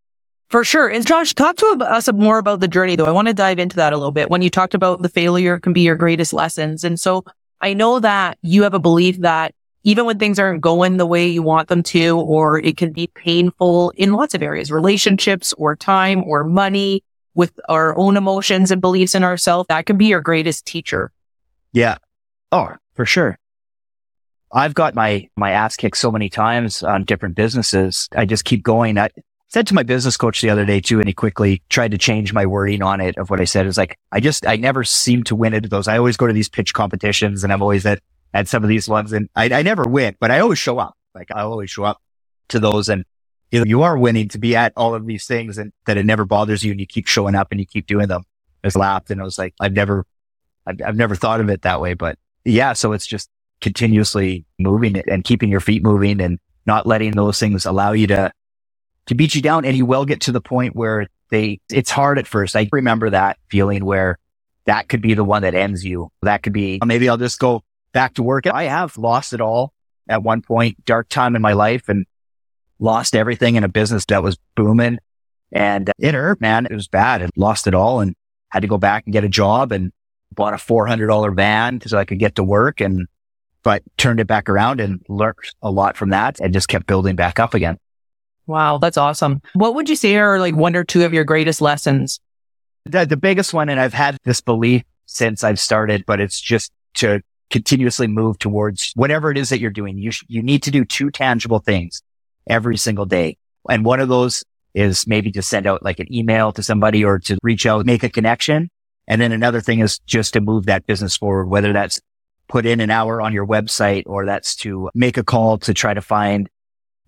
For 0.48 0.62
sure. 0.62 0.88
And 0.88 1.06
Josh, 1.06 1.34
talk 1.34 1.56
to 1.56 1.66
us 1.80 2.12
more 2.12 2.38
about 2.38 2.60
the 2.60 2.68
journey 2.68 2.96
though. 2.96 3.06
I 3.06 3.10
want 3.10 3.28
to 3.28 3.34
dive 3.34 3.58
into 3.58 3.76
that 3.76 3.92
a 3.92 3.96
little 3.96 4.12
bit. 4.12 4.30
When 4.30 4.42
you 4.42 4.50
talked 4.50 4.74
about 4.74 5.02
the 5.02 5.08
failure 5.08 5.58
can 5.58 5.72
be 5.72 5.80
your 5.80 5.96
greatest 5.96 6.32
lessons. 6.32 6.84
And 6.84 7.00
so 7.00 7.24
I 7.60 7.74
know 7.74 7.98
that 8.00 8.38
you 8.42 8.62
have 8.62 8.74
a 8.74 8.78
belief 8.78 9.18
that 9.20 9.54
even 9.84 10.06
when 10.06 10.18
things 10.18 10.38
aren't 10.38 10.62
going 10.62 10.96
the 10.96 11.06
way 11.06 11.26
you 11.26 11.42
want 11.42 11.68
them 11.68 11.82
to, 11.82 12.18
or 12.18 12.58
it 12.58 12.76
can 12.76 12.92
be 12.92 13.06
painful 13.08 13.90
in 13.96 14.14
lots 14.14 14.34
of 14.34 14.42
areas, 14.42 14.72
relationships 14.72 15.52
or 15.54 15.76
time 15.76 16.24
or 16.24 16.42
money 16.44 17.02
with 17.34 17.58
our 17.68 17.96
own 17.98 18.16
emotions 18.16 18.70
and 18.70 18.80
beliefs 18.80 19.14
in 19.14 19.22
ourselves. 19.24 19.66
That 19.68 19.86
can 19.86 19.98
be 19.98 20.06
your 20.06 20.20
greatest 20.20 20.64
teacher. 20.66 21.10
Yeah. 21.72 21.96
Oh, 22.50 22.70
for 22.94 23.04
sure. 23.04 23.38
I've 24.52 24.74
got 24.74 24.94
my, 24.94 25.28
my 25.36 25.50
ass 25.50 25.76
kicked 25.76 25.96
so 25.96 26.12
many 26.12 26.30
times 26.30 26.82
on 26.82 27.04
different 27.04 27.34
businesses. 27.34 28.08
I 28.14 28.24
just 28.24 28.44
keep 28.44 28.62
going. 28.62 28.96
I 28.96 29.10
said 29.54 29.68
to 29.68 29.74
my 29.74 29.84
business 29.84 30.16
coach 30.16 30.42
the 30.42 30.50
other 30.50 30.64
day 30.64 30.80
too, 30.80 30.98
and 30.98 31.06
he 31.06 31.14
quickly 31.14 31.62
tried 31.68 31.92
to 31.92 31.98
change 31.98 32.32
my 32.32 32.44
wording 32.44 32.82
on 32.82 33.00
it 33.00 33.16
of 33.18 33.30
what 33.30 33.40
I 33.40 33.44
said. 33.44 33.66
Is 33.66 33.78
like, 33.78 33.96
I 34.10 34.18
just, 34.18 34.44
I 34.48 34.56
never 34.56 34.82
seem 34.82 35.22
to 35.24 35.36
win 35.36 35.54
at 35.54 35.70
those. 35.70 35.86
I 35.86 35.96
always 35.96 36.16
go 36.16 36.26
to 36.26 36.32
these 36.32 36.48
pitch 36.48 36.74
competitions 36.74 37.44
and 37.44 37.52
I'm 37.52 37.62
always 37.62 37.86
at 37.86 38.00
at 38.34 38.48
some 38.48 38.64
of 38.64 38.68
these 38.68 38.88
ones 38.88 39.12
and 39.12 39.28
I, 39.36 39.44
I 39.44 39.62
never 39.62 39.84
win, 39.84 40.16
but 40.18 40.32
I 40.32 40.40
always 40.40 40.58
show 40.58 40.80
up. 40.80 40.96
Like 41.14 41.28
I 41.32 41.42
always 41.42 41.70
show 41.70 41.84
up 41.84 42.02
to 42.48 42.58
those 42.58 42.88
and 42.88 43.04
you, 43.52 43.60
know, 43.60 43.64
you 43.64 43.82
are 43.82 43.96
winning 43.96 44.26
to 44.30 44.38
be 44.38 44.56
at 44.56 44.72
all 44.76 44.92
of 44.92 45.06
these 45.06 45.24
things 45.24 45.56
and 45.56 45.72
that 45.86 45.96
it 45.96 46.04
never 46.04 46.24
bothers 46.24 46.64
you 46.64 46.72
and 46.72 46.80
you 46.80 46.86
keep 46.86 47.06
showing 47.06 47.36
up 47.36 47.52
and 47.52 47.60
you 47.60 47.66
keep 47.66 47.86
doing 47.86 48.08
them. 48.08 48.24
I 48.64 48.66
just 48.66 48.76
laughed 48.76 49.12
and 49.12 49.20
I 49.20 49.24
was 49.24 49.38
like, 49.38 49.54
I've 49.60 49.72
never, 49.72 50.04
I've, 50.66 50.80
I've 50.84 50.96
never 50.96 51.14
thought 51.14 51.40
of 51.40 51.48
it 51.48 51.62
that 51.62 51.80
way, 51.80 51.94
but 51.94 52.18
yeah. 52.44 52.72
So 52.72 52.92
it's 52.92 53.06
just 53.06 53.30
continuously 53.60 54.46
moving 54.58 54.96
it 54.96 55.06
and 55.06 55.22
keeping 55.22 55.48
your 55.48 55.60
feet 55.60 55.84
moving 55.84 56.20
and 56.20 56.40
not 56.66 56.88
letting 56.88 57.12
those 57.12 57.38
things 57.38 57.64
allow 57.64 57.92
you 57.92 58.08
to, 58.08 58.32
to 59.06 59.14
beat 59.14 59.34
you 59.34 59.42
down. 59.42 59.64
And 59.64 59.76
you 59.76 59.86
will 59.86 60.04
get 60.04 60.20
to 60.22 60.32
the 60.32 60.40
point 60.40 60.74
where 60.76 61.08
they, 61.30 61.60
it's 61.70 61.90
hard 61.90 62.18
at 62.18 62.26
first. 62.26 62.56
I 62.56 62.68
remember 62.72 63.10
that 63.10 63.38
feeling 63.48 63.84
where 63.84 64.18
that 64.66 64.88
could 64.88 65.02
be 65.02 65.14
the 65.14 65.24
one 65.24 65.42
that 65.42 65.54
ends 65.54 65.84
you. 65.84 66.10
That 66.22 66.42
could 66.42 66.52
be, 66.52 66.80
maybe 66.84 67.08
I'll 67.08 67.16
just 67.16 67.38
go 67.38 67.62
back 67.92 68.14
to 68.14 68.22
work. 68.22 68.46
I 68.46 68.64
have 68.64 68.96
lost 68.96 69.32
it 69.32 69.40
all 69.40 69.72
at 70.08 70.22
one 70.22 70.42
point, 70.42 70.84
dark 70.84 71.08
time 71.08 71.36
in 71.36 71.42
my 71.42 71.52
life 71.52 71.88
and 71.88 72.06
lost 72.78 73.14
everything 73.14 73.56
in 73.56 73.64
a 73.64 73.68
business 73.68 74.04
that 74.06 74.22
was 74.22 74.36
booming. 74.54 74.98
And 75.52 75.90
it 75.98 76.14
hurt, 76.14 76.40
man. 76.40 76.66
It 76.66 76.74
was 76.74 76.88
bad. 76.88 77.22
I 77.22 77.28
lost 77.36 77.66
it 77.66 77.74
all 77.74 78.00
and 78.00 78.14
had 78.50 78.60
to 78.60 78.68
go 78.68 78.78
back 78.78 79.04
and 79.06 79.12
get 79.12 79.24
a 79.24 79.28
job 79.28 79.72
and 79.72 79.92
bought 80.32 80.52
a 80.52 80.56
$400 80.56 81.36
van 81.36 81.80
so 81.80 81.98
I 81.98 82.04
could 82.04 82.18
get 82.18 82.36
to 82.36 82.44
work 82.44 82.80
and, 82.80 83.06
but 83.62 83.82
turned 83.96 84.20
it 84.20 84.26
back 84.26 84.48
around 84.48 84.80
and 84.80 85.00
learned 85.08 85.36
a 85.62 85.70
lot 85.70 85.96
from 85.96 86.10
that 86.10 86.40
and 86.40 86.52
just 86.52 86.68
kept 86.68 86.86
building 86.86 87.16
back 87.16 87.38
up 87.38 87.54
again. 87.54 87.78
Wow. 88.46 88.78
That's 88.78 88.96
awesome. 88.98 89.40
What 89.54 89.74
would 89.74 89.88
you 89.88 89.96
say 89.96 90.16
are 90.16 90.38
like 90.38 90.54
one 90.54 90.76
or 90.76 90.84
two 90.84 91.04
of 91.04 91.14
your 91.14 91.24
greatest 91.24 91.60
lessons? 91.60 92.20
The, 92.84 93.06
the 93.06 93.16
biggest 93.16 93.54
one, 93.54 93.68
and 93.68 93.80
I've 93.80 93.94
had 93.94 94.18
this 94.24 94.40
belief 94.40 94.82
since 95.06 95.42
I've 95.42 95.58
started, 95.58 96.04
but 96.06 96.20
it's 96.20 96.40
just 96.40 96.70
to 96.94 97.22
continuously 97.50 98.06
move 98.06 98.38
towards 98.38 98.92
whatever 98.94 99.30
it 99.30 99.38
is 99.38 99.48
that 99.48 99.60
you're 99.60 99.70
doing. 99.70 99.96
You, 99.96 100.10
sh- 100.10 100.24
you 100.28 100.42
need 100.42 100.62
to 100.64 100.70
do 100.70 100.84
two 100.84 101.10
tangible 101.10 101.60
things 101.60 102.02
every 102.46 102.76
single 102.76 103.06
day. 103.06 103.38
And 103.68 103.84
one 103.84 104.00
of 104.00 104.08
those 104.08 104.44
is 104.74 105.06
maybe 105.06 105.30
to 105.32 105.42
send 105.42 105.66
out 105.66 105.82
like 105.82 106.00
an 106.00 106.12
email 106.12 106.52
to 106.52 106.62
somebody 106.62 107.04
or 107.04 107.18
to 107.20 107.38
reach 107.42 107.64
out, 107.64 107.86
make 107.86 108.02
a 108.02 108.10
connection. 108.10 108.68
And 109.06 109.20
then 109.20 109.32
another 109.32 109.60
thing 109.60 109.80
is 109.80 109.98
just 110.00 110.32
to 110.34 110.40
move 110.40 110.66
that 110.66 110.86
business 110.86 111.16
forward, 111.16 111.46
whether 111.46 111.72
that's 111.72 112.00
put 112.48 112.66
in 112.66 112.80
an 112.80 112.90
hour 112.90 113.20
on 113.20 113.32
your 113.32 113.46
website 113.46 114.02
or 114.06 114.26
that's 114.26 114.56
to 114.56 114.90
make 114.94 115.16
a 115.16 115.24
call 115.24 115.58
to 115.58 115.72
try 115.72 115.94
to 115.94 116.02
find 116.02 116.48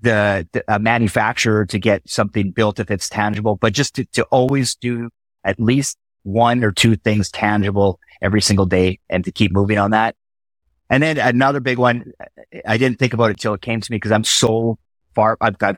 the, 0.00 0.46
the 0.52 0.78
manufacturer 0.78 1.66
to 1.66 1.78
get 1.78 2.08
something 2.08 2.50
built 2.52 2.78
if 2.80 2.90
it's 2.90 3.08
tangible, 3.08 3.56
but 3.56 3.72
just 3.72 3.94
to, 3.94 4.04
to 4.12 4.24
always 4.24 4.74
do 4.76 5.10
at 5.44 5.58
least 5.58 5.96
one 6.22 6.64
or 6.64 6.72
two 6.72 6.96
things 6.96 7.30
tangible 7.30 7.98
every 8.20 8.42
single 8.42 8.66
day 8.66 8.98
and 9.08 9.24
to 9.24 9.32
keep 9.32 9.52
moving 9.52 9.78
on 9.78 9.92
that 9.92 10.14
And 10.88 11.02
then 11.02 11.18
another 11.18 11.60
big 11.60 11.78
one, 11.78 12.12
I 12.66 12.78
didn't 12.78 12.98
think 12.98 13.12
about 13.12 13.30
it 13.30 13.38
till 13.38 13.54
it 13.54 13.60
came 13.62 13.80
to 13.80 13.92
me 13.92 13.96
because 13.96 14.12
I'm 14.12 14.24
so 14.24 14.78
far, 15.14 15.36
I've 15.40 15.58
got 15.58 15.76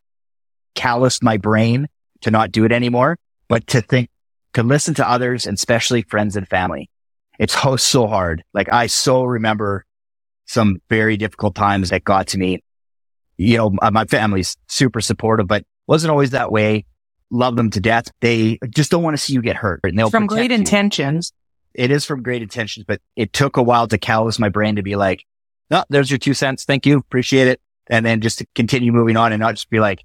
calloused 0.74 1.22
my 1.22 1.36
brain 1.36 1.88
to 2.22 2.30
not 2.30 2.52
do 2.52 2.64
it 2.64 2.72
anymore, 2.72 3.18
but 3.48 3.66
to 3.68 3.80
think, 3.80 4.10
to 4.54 4.62
listen 4.62 4.94
to 4.94 5.08
others 5.08 5.46
and 5.46 5.56
especially 5.56 6.02
friends 6.02 6.36
and 6.36 6.48
family. 6.48 6.90
It's 7.38 7.60
so, 7.60 7.76
so 7.76 8.06
hard. 8.06 8.42
Like 8.52 8.72
I 8.72 8.86
so 8.88 9.24
remember 9.24 9.84
some 10.46 10.80
very 10.88 11.16
difficult 11.16 11.54
times 11.54 11.90
that 11.90 12.04
got 12.04 12.28
to 12.28 12.38
me. 12.38 12.62
You 13.38 13.56
know, 13.56 13.76
uh, 13.80 13.90
my 13.90 14.04
family's 14.04 14.56
super 14.66 15.00
supportive, 15.00 15.46
but 15.46 15.64
wasn't 15.86 16.10
always 16.10 16.30
that 16.30 16.52
way. 16.52 16.84
Love 17.30 17.56
them 17.56 17.70
to 17.70 17.80
death. 17.80 18.10
They 18.20 18.58
just 18.68 18.90
don't 18.90 19.02
want 19.02 19.16
to 19.16 19.22
see 19.22 19.32
you 19.32 19.42
get 19.42 19.56
hurt. 19.56 19.80
And 19.84 19.98
they'll 19.98 20.10
from 20.10 20.26
great 20.26 20.50
you. 20.50 20.56
intentions. 20.56 21.32
It 21.74 21.90
is 21.90 22.04
from 22.04 22.22
great 22.22 22.42
intentions, 22.42 22.84
but 22.86 23.00
it 23.16 23.32
took 23.32 23.56
a 23.56 23.62
while 23.62 23.86
to 23.88 23.98
callous 23.98 24.38
my 24.38 24.48
brain 24.48 24.76
to 24.76 24.82
be 24.82 24.96
like, 24.96 25.24
no, 25.70 25.84
there's 25.90 26.10
your 26.10 26.18
two 26.18 26.34
cents. 26.34 26.64
Thank 26.64 26.86
you. 26.86 26.98
Appreciate 26.98 27.48
it. 27.48 27.60
And 27.88 28.04
then 28.04 28.20
just 28.20 28.38
to 28.38 28.46
continue 28.54 28.92
moving 28.92 29.16
on 29.16 29.32
and 29.32 29.40
not 29.40 29.54
just 29.54 29.70
be 29.70 29.80
like, 29.80 30.04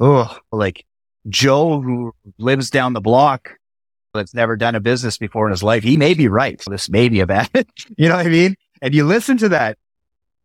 oh, 0.00 0.36
like 0.52 0.84
Joe 1.28 1.80
who 1.80 2.12
lives 2.38 2.70
down 2.70 2.92
the 2.92 3.00
block 3.00 3.58
that's 4.14 4.34
never 4.34 4.56
done 4.56 4.74
a 4.74 4.80
business 4.80 5.18
before 5.18 5.46
in 5.46 5.50
his 5.50 5.62
life. 5.62 5.82
He 5.82 5.96
may 5.96 6.14
be 6.14 6.28
right. 6.28 6.62
This 6.68 6.88
may 6.88 7.08
be 7.08 7.20
a 7.20 7.26
bad, 7.26 7.50
you 7.96 8.08
know 8.08 8.16
what 8.16 8.26
I 8.26 8.30
mean? 8.30 8.54
And 8.80 8.94
you 8.94 9.04
listen 9.04 9.36
to 9.38 9.48
that. 9.50 9.78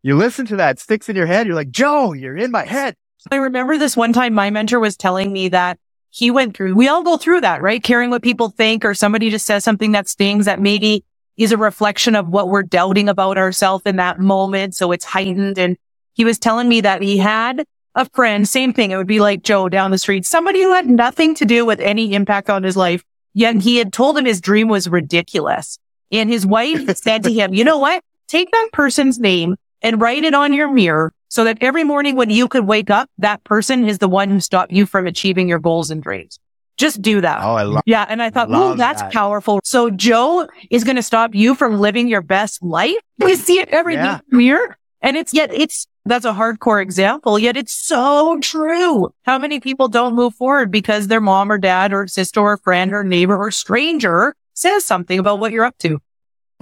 You 0.04 0.18
listen 0.18 0.44
to 0.46 0.56
that 0.56 0.78
sticks 0.78 1.08
in 1.08 1.16
your 1.16 1.24
head. 1.24 1.46
You're 1.46 1.56
like, 1.56 1.70
Joe, 1.70 2.12
you're 2.12 2.36
in 2.36 2.50
my 2.50 2.66
head. 2.66 2.94
I 3.30 3.36
remember 3.36 3.78
this 3.78 3.96
one 3.96 4.12
time 4.12 4.34
my 4.34 4.50
mentor 4.50 4.78
was 4.78 4.98
telling 4.98 5.32
me 5.32 5.48
that 5.48 5.78
he 6.10 6.30
went 6.30 6.54
through, 6.54 6.74
we 6.74 6.88
all 6.88 7.02
go 7.02 7.16
through 7.16 7.40
that, 7.40 7.62
right? 7.62 7.82
Caring 7.82 8.10
what 8.10 8.22
people 8.22 8.50
think 8.50 8.84
or 8.84 8.92
somebody 8.92 9.30
just 9.30 9.46
says 9.46 9.64
something 9.64 9.92
that 9.92 10.06
stings 10.06 10.44
that 10.44 10.60
maybe 10.60 11.06
is 11.38 11.52
a 11.52 11.56
reflection 11.56 12.14
of 12.14 12.28
what 12.28 12.50
we're 12.50 12.62
doubting 12.62 13.08
about 13.08 13.38
ourselves 13.38 13.84
in 13.86 13.96
that 13.96 14.20
moment. 14.20 14.74
So 14.74 14.92
it's 14.92 15.06
heightened. 15.06 15.58
And 15.58 15.78
he 16.12 16.26
was 16.26 16.38
telling 16.38 16.68
me 16.68 16.82
that 16.82 17.00
he 17.00 17.16
had 17.16 17.64
a 17.94 18.06
friend, 18.10 18.46
same 18.46 18.74
thing. 18.74 18.90
It 18.90 18.98
would 18.98 19.06
be 19.06 19.20
like 19.20 19.42
Joe 19.42 19.70
down 19.70 19.90
the 19.90 19.96
street, 19.96 20.26
somebody 20.26 20.62
who 20.62 20.74
had 20.74 20.86
nothing 20.86 21.34
to 21.36 21.46
do 21.46 21.64
with 21.64 21.80
any 21.80 22.12
impact 22.12 22.50
on 22.50 22.62
his 22.62 22.76
life. 22.76 23.02
Yet 23.32 23.62
he 23.62 23.78
had 23.78 23.90
told 23.90 24.18
him 24.18 24.26
his 24.26 24.42
dream 24.42 24.68
was 24.68 24.86
ridiculous. 24.86 25.78
And 26.12 26.28
his 26.28 26.44
wife 26.44 26.94
said 26.98 27.22
to 27.22 27.32
him, 27.32 27.54
you 27.54 27.64
know 27.64 27.78
what? 27.78 28.04
Take 28.28 28.50
that 28.50 28.68
person's 28.70 29.18
name 29.18 29.56
and 29.84 30.00
write 30.00 30.24
it 30.24 30.34
on 30.34 30.52
your 30.52 30.68
mirror 30.72 31.12
so 31.28 31.44
that 31.44 31.58
every 31.60 31.84
morning 31.84 32.16
when 32.16 32.30
you 32.30 32.48
could 32.48 32.66
wake 32.66 32.90
up, 32.90 33.08
that 33.18 33.44
person 33.44 33.86
is 33.88 33.98
the 33.98 34.08
one 34.08 34.28
who 34.30 34.40
stopped 34.40 34.72
you 34.72 34.86
from 34.86 35.06
achieving 35.06 35.48
your 35.48 35.58
goals 35.60 35.90
and 35.90 36.02
dreams. 36.02 36.40
Just 36.76 37.00
do 37.02 37.20
that. 37.20 37.40
Oh, 37.40 37.54
I 37.54 37.62
love 37.62 37.82
Yeah. 37.86 38.04
And 38.08 38.20
I 38.20 38.30
thought, 38.30 38.48
oh, 38.50 38.74
that's 38.74 39.02
that. 39.02 39.12
powerful. 39.12 39.60
So 39.62 39.90
Joe 39.90 40.48
is 40.70 40.82
going 40.82 40.96
to 40.96 41.02
stop 41.02 41.32
you 41.34 41.54
from 41.54 41.78
living 41.78 42.08
your 42.08 42.22
best 42.22 42.60
life. 42.62 42.96
We 43.18 43.36
see 43.36 43.60
it 43.60 43.68
every 43.68 43.94
Yeah. 43.94 44.20
mirror. 44.30 44.76
And 45.00 45.16
it's 45.16 45.32
yet 45.34 45.52
it's, 45.54 45.86
that's 46.06 46.24
a 46.24 46.32
hardcore 46.32 46.82
example, 46.82 47.38
yet 47.38 47.56
it's 47.56 47.72
so 47.74 48.38
true. 48.40 49.12
How 49.24 49.38
many 49.38 49.60
people 49.60 49.86
don't 49.88 50.14
move 50.14 50.34
forward 50.34 50.70
because 50.70 51.08
their 51.08 51.20
mom 51.20 51.52
or 51.52 51.58
dad 51.58 51.92
or 51.92 52.06
sister 52.08 52.40
or 52.40 52.56
friend 52.56 52.92
or 52.92 53.04
neighbor 53.04 53.36
or 53.36 53.50
stranger 53.50 54.34
says 54.54 54.84
something 54.84 55.18
about 55.18 55.38
what 55.40 55.52
you're 55.52 55.64
up 55.64 55.76
to? 55.78 56.00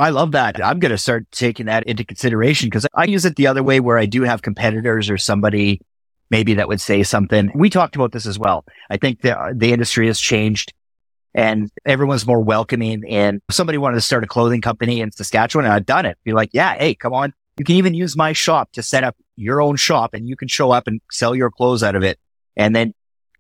I 0.02 0.10
love 0.10 0.32
that. 0.32 0.62
I'm 0.64 0.80
going 0.80 0.90
to 0.90 0.98
start 0.98 1.30
taking 1.30 1.66
that 1.66 1.84
into 1.84 2.04
consideration 2.04 2.66
because 2.66 2.88
I 2.92 3.04
use 3.04 3.24
it 3.24 3.36
the 3.36 3.46
other 3.46 3.62
way 3.62 3.78
where 3.78 3.98
I 3.98 4.06
do 4.06 4.22
have 4.22 4.42
competitors 4.42 5.08
or 5.08 5.16
somebody 5.16 5.80
maybe 6.28 6.54
that 6.54 6.66
would 6.66 6.80
say 6.80 7.04
something. 7.04 7.52
We 7.54 7.70
talked 7.70 7.94
about 7.94 8.10
this 8.10 8.26
as 8.26 8.36
well. 8.36 8.64
I 8.90 8.96
think 8.96 9.20
the, 9.20 9.54
the 9.54 9.72
industry 9.72 10.08
has 10.08 10.18
changed 10.18 10.72
and 11.34 11.70
everyone's 11.84 12.26
more 12.26 12.40
welcoming. 12.40 13.04
And 13.08 13.40
somebody 13.48 13.78
wanted 13.78 13.94
to 13.94 14.00
start 14.00 14.24
a 14.24 14.26
clothing 14.26 14.60
company 14.60 15.00
in 15.00 15.12
Saskatchewan 15.12 15.66
and 15.66 15.74
I've 15.74 15.86
done 15.86 16.04
it. 16.04 16.18
Be 16.24 16.32
like, 16.32 16.50
yeah, 16.52 16.74
hey, 16.74 16.96
come 16.96 17.12
on. 17.12 17.32
You 17.56 17.64
can 17.64 17.76
even 17.76 17.94
use 17.94 18.16
my 18.16 18.32
shop 18.32 18.72
to 18.72 18.82
set 18.82 19.04
up 19.04 19.14
your 19.36 19.62
own 19.62 19.76
shop 19.76 20.14
and 20.14 20.28
you 20.28 20.34
can 20.34 20.48
show 20.48 20.72
up 20.72 20.88
and 20.88 21.00
sell 21.12 21.32
your 21.32 21.52
clothes 21.52 21.84
out 21.84 21.94
of 21.94 22.02
it 22.02 22.18
and 22.56 22.74
then 22.74 22.92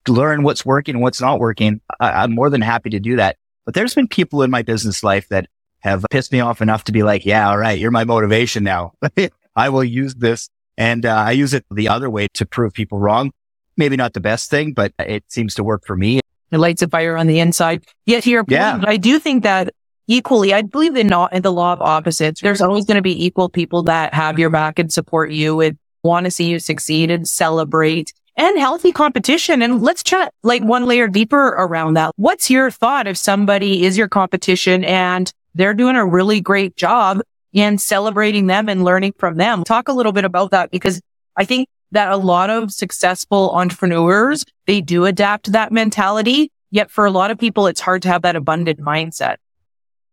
learn 0.06 0.44
what's 0.44 0.64
working 0.64 0.94
and 0.94 1.02
what's 1.02 1.20
not 1.20 1.40
working. 1.40 1.80
I, 1.98 2.22
I'm 2.22 2.32
more 2.36 2.50
than 2.50 2.60
happy 2.60 2.90
to 2.90 3.00
do 3.00 3.16
that. 3.16 3.36
But 3.64 3.74
there's 3.74 3.94
been 3.94 4.06
people 4.06 4.44
in 4.44 4.50
my 4.52 4.62
business 4.62 5.02
life 5.02 5.28
that 5.30 5.48
have 5.82 6.04
pissed 6.10 6.32
me 6.32 6.40
off 6.40 6.62
enough 6.62 6.84
to 6.84 6.92
be 6.92 7.02
like, 7.02 7.26
yeah, 7.26 7.48
all 7.48 7.58
right, 7.58 7.78
you're 7.78 7.90
my 7.90 8.04
motivation 8.04 8.64
now. 8.64 8.92
I 9.56 9.68
will 9.68 9.84
use 9.84 10.14
this. 10.14 10.48
And 10.78 11.04
uh, 11.04 11.14
I 11.14 11.32
use 11.32 11.52
it 11.52 11.64
the 11.70 11.88
other 11.88 12.08
way 12.08 12.28
to 12.34 12.46
prove 12.46 12.72
people 12.72 12.98
wrong. 12.98 13.30
Maybe 13.76 13.96
not 13.96 14.14
the 14.14 14.20
best 14.20 14.48
thing, 14.50 14.72
but 14.72 14.92
it 14.98 15.24
seems 15.28 15.54
to 15.54 15.64
work 15.64 15.84
for 15.86 15.96
me. 15.96 16.20
It 16.50 16.58
lights 16.58 16.82
a 16.82 16.88
fire 16.88 17.16
on 17.16 17.26
the 17.26 17.40
inside. 17.40 17.84
Yet 18.06 18.24
here, 18.24 18.44
Yeah. 18.48 18.80
I 18.86 18.96
do 18.96 19.18
think 19.18 19.42
that 19.42 19.74
equally, 20.06 20.54
I 20.54 20.62
believe 20.62 20.96
in 20.96 21.08
not 21.08 21.32
in 21.32 21.42
the 21.42 21.52
law 21.52 21.72
of 21.72 21.80
opposites. 21.80 22.40
There's 22.40 22.60
always 22.60 22.84
going 22.84 22.96
to 22.96 23.02
be 23.02 23.24
equal 23.24 23.48
people 23.48 23.82
that 23.84 24.14
have 24.14 24.38
your 24.38 24.50
back 24.50 24.78
and 24.78 24.92
support 24.92 25.30
you 25.30 25.60
and 25.60 25.78
want 26.02 26.24
to 26.24 26.30
see 26.30 26.48
you 26.48 26.58
succeed 26.58 27.10
and 27.10 27.26
celebrate 27.26 28.12
and 28.36 28.58
healthy 28.58 28.92
competition. 28.92 29.62
And 29.62 29.82
let's 29.82 30.02
chat 30.02 30.32
like 30.42 30.62
one 30.62 30.86
layer 30.86 31.08
deeper 31.08 31.48
around 31.48 31.94
that. 31.94 32.12
What's 32.16 32.50
your 32.50 32.70
thought 32.70 33.06
if 33.06 33.16
somebody 33.16 33.84
is 33.84 33.96
your 33.98 34.08
competition 34.08 34.84
and 34.84 35.32
they're 35.54 35.74
doing 35.74 35.96
a 35.96 36.06
really 36.06 36.40
great 36.40 36.76
job 36.76 37.20
in 37.52 37.78
celebrating 37.78 38.46
them 38.46 38.68
and 38.68 38.84
learning 38.84 39.14
from 39.18 39.36
them? 39.36 39.64
Talk 39.64 39.88
a 39.88 39.92
little 39.92 40.12
bit 40.12 40.24
about 40.24 40.50
that 40.52 40.70
because 40.70 41.00
I 41.36 41.44
think 41.44 41.68
that 41.92 42.10
a 42.10 42.16
lot 42.16 42.50
of 42.50 42.72
successful 42.72 43.50
entrepreneurs, 43.50 44.44
they 44.66 44.80
do 44.80 45.04
adapt 45.04 45.52
that 45.52 45.72
mentality. 45.72 46.50
Yet 46.70 46.90
for 46.90 47.04
a 47.04 47.10
lot 47.10 47.30
of 47.30 47.38
people, 47.38 47.66
it's 47.66 47.80
hard 47.80 48.02
to 48.02 48.08
have 48.08 48.22
that 48.22 48.34
abundant 48.34 48.80
mindset. 48.80 49.36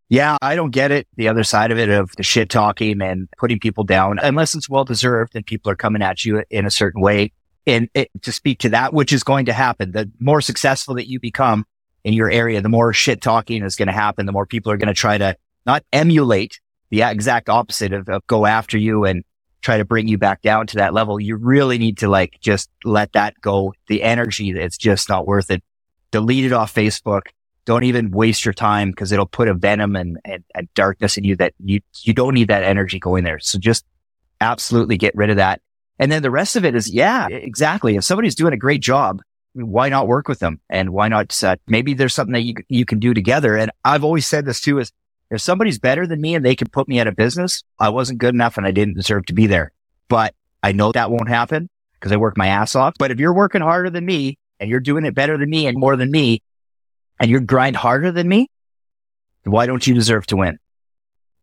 Yeah, 0.10 0.38
I 0.42 0.56
don't 0.56 0.72
get 0.72 0.92
it. 0.92 1.08
The 1.16 1.28
other 1.28 1.44
side 1.44 1.72
of 1.72 1.78
it 1.78 1.88
of 1.88 2.12
the 2.18 2.24
shit 2.24 2.50
talking 2.50 3.00
and 3.02 3.30
putting 3.38 3.60
people 3.60 3.84
down, 3.84 4.20
unless 4.20 4.56
it's 4.56 4.68
well 4.68 4.84
deserved 4.84 5.36
and 5.36 5.46
people 5.46 5.72
are 5.72 5.76
coming 5.76 6.02
at 6.02 6.26
you 6.26 6.44
in 6.50 6.66
a 6.66 6.72
certain 6.72 7.02
way. 7.02 7.32
And 7.68 7.90
it, 7.94 8.10
to 8.24 8.32
speak 8.32 8.60
to 8.60 8.70
that, 8.70 8.92
which 8.92 9.14
is 9.14 9.24
going 9.24 9.46
to 9.46 9.54
happen, 9.54 9.92
the 9.92 10.12
more 10.20 10.42
successful 10.42 10.96
that 10.96 11.08
you 11.08 11.20
become 11.20 11.66
in 12.04 12.14
your 12.14 12.30
area, 12.30 12.62
the 12.62 12.70
more 12.70 12.94
shit 12.94 13.22
talking 13.22 13.64
is 13.64 13.76
going 13.76 13.88
to 13.88 13.94
happen. 13.94 14.26
The 14.26 14.32
more 14.32 14.46
people 14.46 14.72
are 14.72 14.78
going 14.78 14.88
to 14.88 14.94
try 14.94 15.18
to 15.18 15.36
not 15.66 15.84
emulate 15.92 16.60
the 16.90 17.04
exact 17.04 17.50
opposite 17.50 17.94
of, 17.94 18.10
of 18.10 18.26
go 18.28 18.46
after 18.46 18.78
you 18.78 19.06
and 19.06 19.24
try 19.62 19.78
to 19.78 19.86
bring 19.86 20.08
you 20.08 20.18
back 20.18 20.42
down 20.42 20.68
to 20.68 20.78
that 20.78 20.94
level. 20.94 21.20
You 21.20 21.36
really 21.36 21.78
need 21.78 21.98
to 22.00 22.08
like 22.08 22.38
just 22.40 22.70
let 22.84 23.14
that 23.14 23.36
go. 23.42 23.74
The 23.88 24.04
energy, 24.04 24.52
it's 24.52 24.78
just 24.78 25.10
not 25.10 25.28
worth 25.28 25.52
it. 25.52 25.64
Delete 26.12 26.46
it 26.46 26.54
off 26.54 26.74
Facebook 26.74 27.24
don't 27.70 27.84
even 27.84 28.10
waste 28.10 28.46
your 28.46 28.54
time 28.54 28.90
because 28.90 29.12
it'll 29.12 29.28
put 29.28 29.48
a 29.48 29.54
venom 29.54 29.96
and, 29.96 30.18
and, 30.26 30.44
and, 30.56 30.68
darkness 30.74 31.18
in 31.18 31.24
you 31.24 31.36
that 31.36 31.54
you, 31.64 31.80
you 32.02 32.16
don't 32.16 32.34
need 32.34 32.48
that 32.48 32.64
energy 32.64 32.98
going 32.98 33.24
there. 33.24 33.38
So 33.38 33.60
just 33.60 33.86
absolutely 34.42 34.98
get 34.98 35.14
rid 35.16 35.30
of 35.30 35.36
that. 35.36 35.62
And 36.00 36.12
then 36.12 36.24
the 36.24 36.32
rest 36.32 36.56
of 36.56 36.66
it 36.66 36.74
is, 36.74 36.90
yeah, 36.90 37.28
exactly. 37.28 37.96
If 37.96 38.04
somebody's 38.04 38.34
doing 38.34 38.54
a 38.54 38.58
great 38.58 38.82
job, 38.82 39.22
why 39.54 39.90
not 39.90 40.08
work 40.08 40.28
with 40.28 40.40
them? 40.40 40.60
And 40.70 40.92
why 40.92 41.08
not, 41.08 41.36
maybe 41.68 41.94
there's 41.94 42.14
something 42.14 42.34
that 42.34 42.44
you, 42.44 42.56
you 42.68 42.86
can 42.86 43.00
do 43.00 43.14
together. 43.14 43.56
And 43.56 43.72
I've 43.84 44.04
always 44.04 44.28
said 44.28 44.46
this 44.46 44.62
too 44.62 44.80
is 44.80 44.92
if 45.30 45.42
somebody's 45.42 45.80
better 45.80 46.08
than 46.08 46.22
me 46.22 46.36
and 46.36 46.46
they 46.46 46.56
can 46.56 46.70
put 46.70 46.88
me 46.88 47.00
out 47.00 47.08
of 47.08 47.16
business, 47.16 47.64
I 47.80 47.90
wasn't 47.90 48.20
good 48.20 48.34
enough 48.34 48.58
and 48.58 48.66
I 48.66 48.72
didn't 48.72 48.96
deserve 48.96 49.26
to 49.28 49.34
be 49.34 49.48
there. 49.48 49.72
But 50.08 50.34
I 50.64 50.72
know 50.72 50.92
that 50.92 51.12
won't 51.12 51.30
happen 51.30 51.70
because 51.94 52.12
I 52.12 52.18
work 52.18 52.38
my 52.38 52.48
ass 52.48 52.76
off. 52.76 52.96
But 52.98 53.12
if 53.12 53.20
you're 53.20 53.34
working 53.34 53.62
harder 53.62 53.90
than 53.90 54.06
me 54.06 54.38
and 54.60 54.70
you're 54.70 54.80
doing 54.80 55.06
it 55.06 55.16
better 55.16 55.38
than 55.38 55.50
me 55.50 55.68
and 55.68 55.78
more 55.78 55.96
than 55.96 56.12
me, 56.12 56.42
and 57.20 57.30
you're 57.30 57.42
grind 57.42 57.76
harder 57.76 58.12
than 58.12 58.28
me, 58.28 58.50
why 59.44 59.66
don't 59.66 59.86
you 59.86 59.94
deserve 59.94 60.26
to 60.28 60.38
win? 60.38 60.58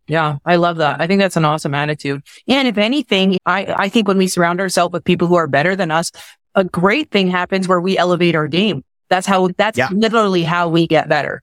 Yeah, 0.09 0.39
I 0.45 0.57
love 0.57 0.77
that. 0.77 1.01
I 1.01 1.07
think 1.07 1.21
that's 1.21 1.37
an 1.37 1.45
awesome 1.45 1.75
attitude. 1.75 2.23
And 2.47 2.69
if 2.69 2.79
anything, 2.79 3.39
I, 3.45 3.75
I 3.77 3.89
think 3.89 4.07
when 4.07 4.19
we 4.19 4.29
surround 4.29 4.61
ourselves 4.61 4.93
with 4.93 5.05
people 5.05 5.27
who 5.27 5.35
are 5.35 5.49
better 5.49 5.75
than 5.75 5.91
us, 5.91 6.13
a 6.57 6.65
great 6.65 7.11
thing 7.11 7.29
happens 7.29 7.69
where 7.69 7.81
we 7.81 7.97
elevate 7.97 8.35
our 8.35 8.49
game. 8.49 8.83
That's 9.09 9.27
how, 9.27 9.51
that's 9.57 9.79
Yeah. 9.79 9.89
literally 9.93 10.43
how 10.43 10.69
we 10.69 10.87
get 10.89 11.09
better. 11.09 11.43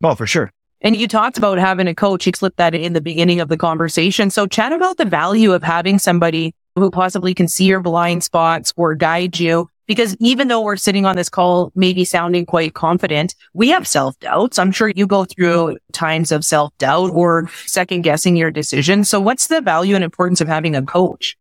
Well, 0.00 0.16
for 0.16 0.26
sure. 0.26 0.50
And 0.80 0.94
you 0.94 1.08
talked 1.08 1.38
about 1.38 1.58
having 1.58 1.88
a 1.88 1.94
coach. 1.94 2.26
You 2.26 2.32
slipped 2.36 2.58
that 2.58 2.74
in 2.74 2.92
the 2.92 3.00
beginning 3.00 3.40
of 3.40 3.48
the 3.48 3.56
conversation. 3.56 4.30
So 4.30 4.46
chat 4.46 4.72
about 4.72 4.96
the 4.96 5.04
value 5.04 5.52
of 5.52 5.62
having 5.62 5.98
somebody 5.98 6.54
who 6.76 6.90
possibly 6.90 7.34
can 7.34 7.48
see 7.48 7.64
your 7.64 7.80
blind 7.80 8.22
spots 8.22 8.72
or 8.76 8.94
guide 8.94 9.38
you. 9.40 9.68
Because 9.86 10.14
even 10.20 10.48
though 10.48 10.60
we're 10.60 10.76
sitting 10.76 11.06
on 11.06 11.16
this 11.16 11.30
call, 11.30 11.72
maybe 11.74 12.04
sounding 12.04 12.44
quite 12.44 12.74
confident, 12.74 13.34
we 13.54 13.70
have 13.70 13.88
self 13.88 14.18
doubts. 14.20 14.58
I'm 14.58 14.70
sure 14.70 14.88
you 14.94 15.06
go 15.06 15.24
through 15.24 15.78
times 15.92 16.30
of 16.30 16.44
self 16.44 16.76
doubt 16.76 17.10
or 17.12 17.48
second 17.64 18.02
guessing 18.02 18.36
your 18.36 18.50
decisions. 18.50 19.08
So 19.08 19.18
what's 19.18 19.46
the 19.46 19.62
value 19.62 19.94
and 19.94 20.04
importance 20.04 20.40
of 20.42 20.46
having 20.46 20.76
a 20.76 20.82
coach? 20.82 21.36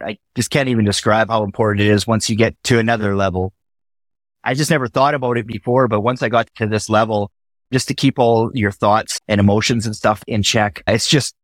I 0.00 0.18
just 0.34 0.50
can't 0.50 0.68
even 0.68 0.84
describe 0.84 1.28
how 1.28 1.44
important 1.44 1.80
it 1.82 1.90
is 1.90 2.06
once 2.06 2.28
you 2.28 2.36
get 2.36 2.56
to 2.64 2.78
another 2.78 3.14
level. 3.14 3.52
I 4.42 4.54
just 4.54 4.70
never 4.70 4.88
thought 4.88 5.14
about 5.14 5.38
it 5.38 5.46
before, 5.46 5.88
but 5.88 6.00
once 6.00 6.22
I 6.22 6.28
got 6.28 6.48
to 6.56 6.66
this 6.66 6.90
level, 6.90 7.30
just 7.72 7.88
to 7.88 7.94
keep 7.94 8.18
all 8.18 8.50
your 8.54 8.70
thoughts 8.70 9.18
and 9.26 9.40
emotions 9.40 9.86
and 9.86 9.96
stuff 9.96 10.22
in 10.26 10.42
check, 10.42 10.82
it's 10.86 11.08
just, 11.08 11.34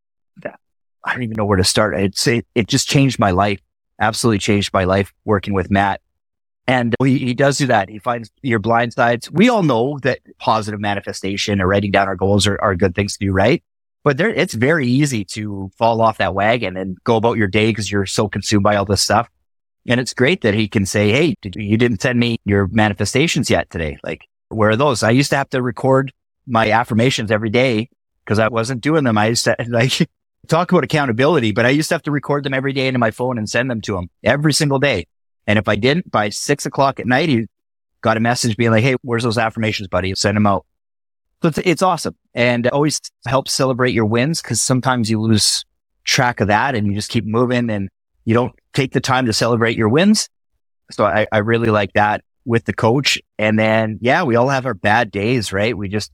I 0.44 1.14
don't 1.14 1.22
even 1.22 1.36
know 1.36 1.46
where 1.46 1.56
to 1.56 1.64
start. 1.64 1.94
I'd 1.94 2.16
say 2.16 2.42
it 2.54 2.68
just 2.68 2.88
changed 2.88 3.18
my 3.18 3.30
life, 3.30 3.60
absolutely 4.00 4.38
changed 4.38 4.72
my 4.74 4.84
life 4.84 5.12
working 5.24 5.54
with 5.54 5.70
Matt. 5.70 6.02
And 6.66 6.94
he, 7.02 7.18
he 7.18 7.34
does 7.34 7.58
do 7.58 7.66
that. 7.66 7.88
He 7.88 7.98
finds 7.98 8.30
your 8.42 8.58
blind 8.58 8.92
sides. 8.92 9.30
We 9.30 9.48
all 9.48 9.62
know 9.62 9.98
that 10.02 10.20
positive 10.38 10.78
manifestation 10.78 11.60
or 11.60 11.66
writing 11.66 11.90
down 11.90 12.06
our 12.06 12.16
goals 12.16 12.46
are, 12.46 12.60
are 12.60 12.76
good 12.76 12.94
things 12.94 13.16
to 13.16 13.24
do, 13.24 13.32
right? 13.32 13.62
But 14.02 14.16
there, 14.16 14.30
it's 14.30 14.54
very 14.54 14.86
easy 14.86 15.24
to 15.26 15.70
fall 15.76 16.00
off 16.00 16.18
that 16.18 16.34
wagon 16.34 16.76
and 16.76 16.96
go 17.04 17.16
about 17.16 17.36
your 17.36 17.48
day 17.48 17.70
because 17.70 17.90
you're 17.90 18.06
so 18.06 18.28
consumed 18.28 18.62
by 18.62 18.76
all 18.76 18.84
this 18.84 19.02
stuff. 19.02 19.28
And 19.86 20.00
it's 20.00 20.14
great 20.14 20.42
that 20.42 20.54
he 20.54 20.68
can 20.68 20.86
say, 20.86 21.10
Hey, 21.10 21.34
did, 21.42 21.56
you 21.56 21.76
didn't 21.76 22.00
send 22.00 22.18
me 22.18 22.38
your 22.44 22.66
manifestations 22.68 23.50
yet 23.50 23.68
today. 23.70 23.98
Like, 24.02 24.26
where 24.48 24.70
are 24.70 24.76
those? 24.76 25.02
I 25.02 25.10
used 25.10 25.30
to 25.30 25.36
have 25.36 25.50
to 25.50 25.62
record 25.62 26.12
my 26.46 26.70
affirmations 26.70 27.30
every 27.30 27.50
day 27.50 27.88
because 28.24 28.38
I 28.38 28.48
wasn't 28.48 28.80
doing 28.80 29.04
them. 29.04 29.18
I 29.18 29.28
used 29.28 29.44
to 29.44 29.56
like 29.68 30.08
talk 30.48 30.72
about 30.72 30.84
accountability, 30.84 31.52
but 31.52 31.66
I 31.66 31.70
used 31.70 31.88
to 31.90 31.94
have 31.94 32.02
to 32.02 32.10
record 32.10 32.44
them 32.44 32.54
every 32.54 32.72
day 32.72 32.86
into 32.86 32.98
my 32.98 33.10
phone 33.10 33.38
and 33.38 33.48
send 33.48 33.70
them 33.70 33.80
to 33.82 33.96
him 33.96 34.08
every 34.24 34.52
single 34.52 34.78
day. 34.78 35.06
And 35.46 35.58
if 35.58 35.68
I 35.68 35.76
didn't 35.76 36.10
by 36.10 36.30
six 36.30 36.64
o'clock 36.64 37.00
at 37.00 37.06
night, 37.06 37.28
he 37.28 37.46
got 38.00 38.16
a 38.16 38.20
message 38.20 38.56
being 38.56 38.70
like, 38.70 38.84
Hey, 38.84 38.96
where's 39.02 39.24
those 39.24 39.38
affirmations, 39.38 39.88
buddy? 39.88 40.14
Send 40.14 40.36
them 40.36 40.46
out. 40.46 40.64
So 41.42 41.48
it's, 41.48 41.58
it's 41.58 41.82
awesome 41.82 42.16
and 42.34 42.66
always 42.68 43.00
helps 43.26 43.52
celebrate 43.52 43.92
your 43.92 44.06
wins 44.06 44.40
because 44.40 44.62
sometimes 44.62 45.10
you 45.10 45.20
lose 45.20 45.64
track 46.04 46.40
of 46.40 46.48
that 46.48 46.74
and 46.74 46.86
you 46.86 46.94
just 46.94 47.10
keep 47.10 47.24
moving 47.24 47.70
and 47.70 47.88
you 48.24 48.34
don't 48.34 48.54
take 48.72 48.92
the 48.92 49.00
time 49.00 49.26
to 49.26 49.32
celebrate 49.32 49.76
your 49.76 49.88
wins. 49.88 50.28
So 50.90 51.04
I, 51.04 51.26
I 51.32 51.38
really 51.38 51.70
like 51.70 51.92
that 51.94 52.22
with 52.44 52.64
the 52.64 52.72
coach. 52.72 53.18
And 53.38 53.58
then, 53.58 53.98
yeah, 54.00 54.22
we 54.22 54.36
all 54.36 54.48
have 54.48 54.66
our 54.66 54.74
bad 54.74 55.10
days, 55.10 55.52
right? 55.52 55.76
We 55.76 55.88
just, 55.88 56.12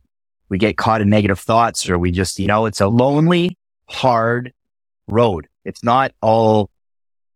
we 0.48 0.58
get 0.58 0.76
caught 0.76 1.00
in 1.00 1.10
negative 1.10 1.38
thoughts 1.38 1.88
or 1.88 1.98
we 1.98 2.10
just, 2.10 2.38
you 2.38 2.46
know, 2.46 2.66
it's 2.66 2.80
a 2.80 2.88
lonely, 2.88 3.58
hard 3.88 4.52
road. 5.08 5.48
It's 5.64 5.82
not 5.82 6.12
all 6.20 6.70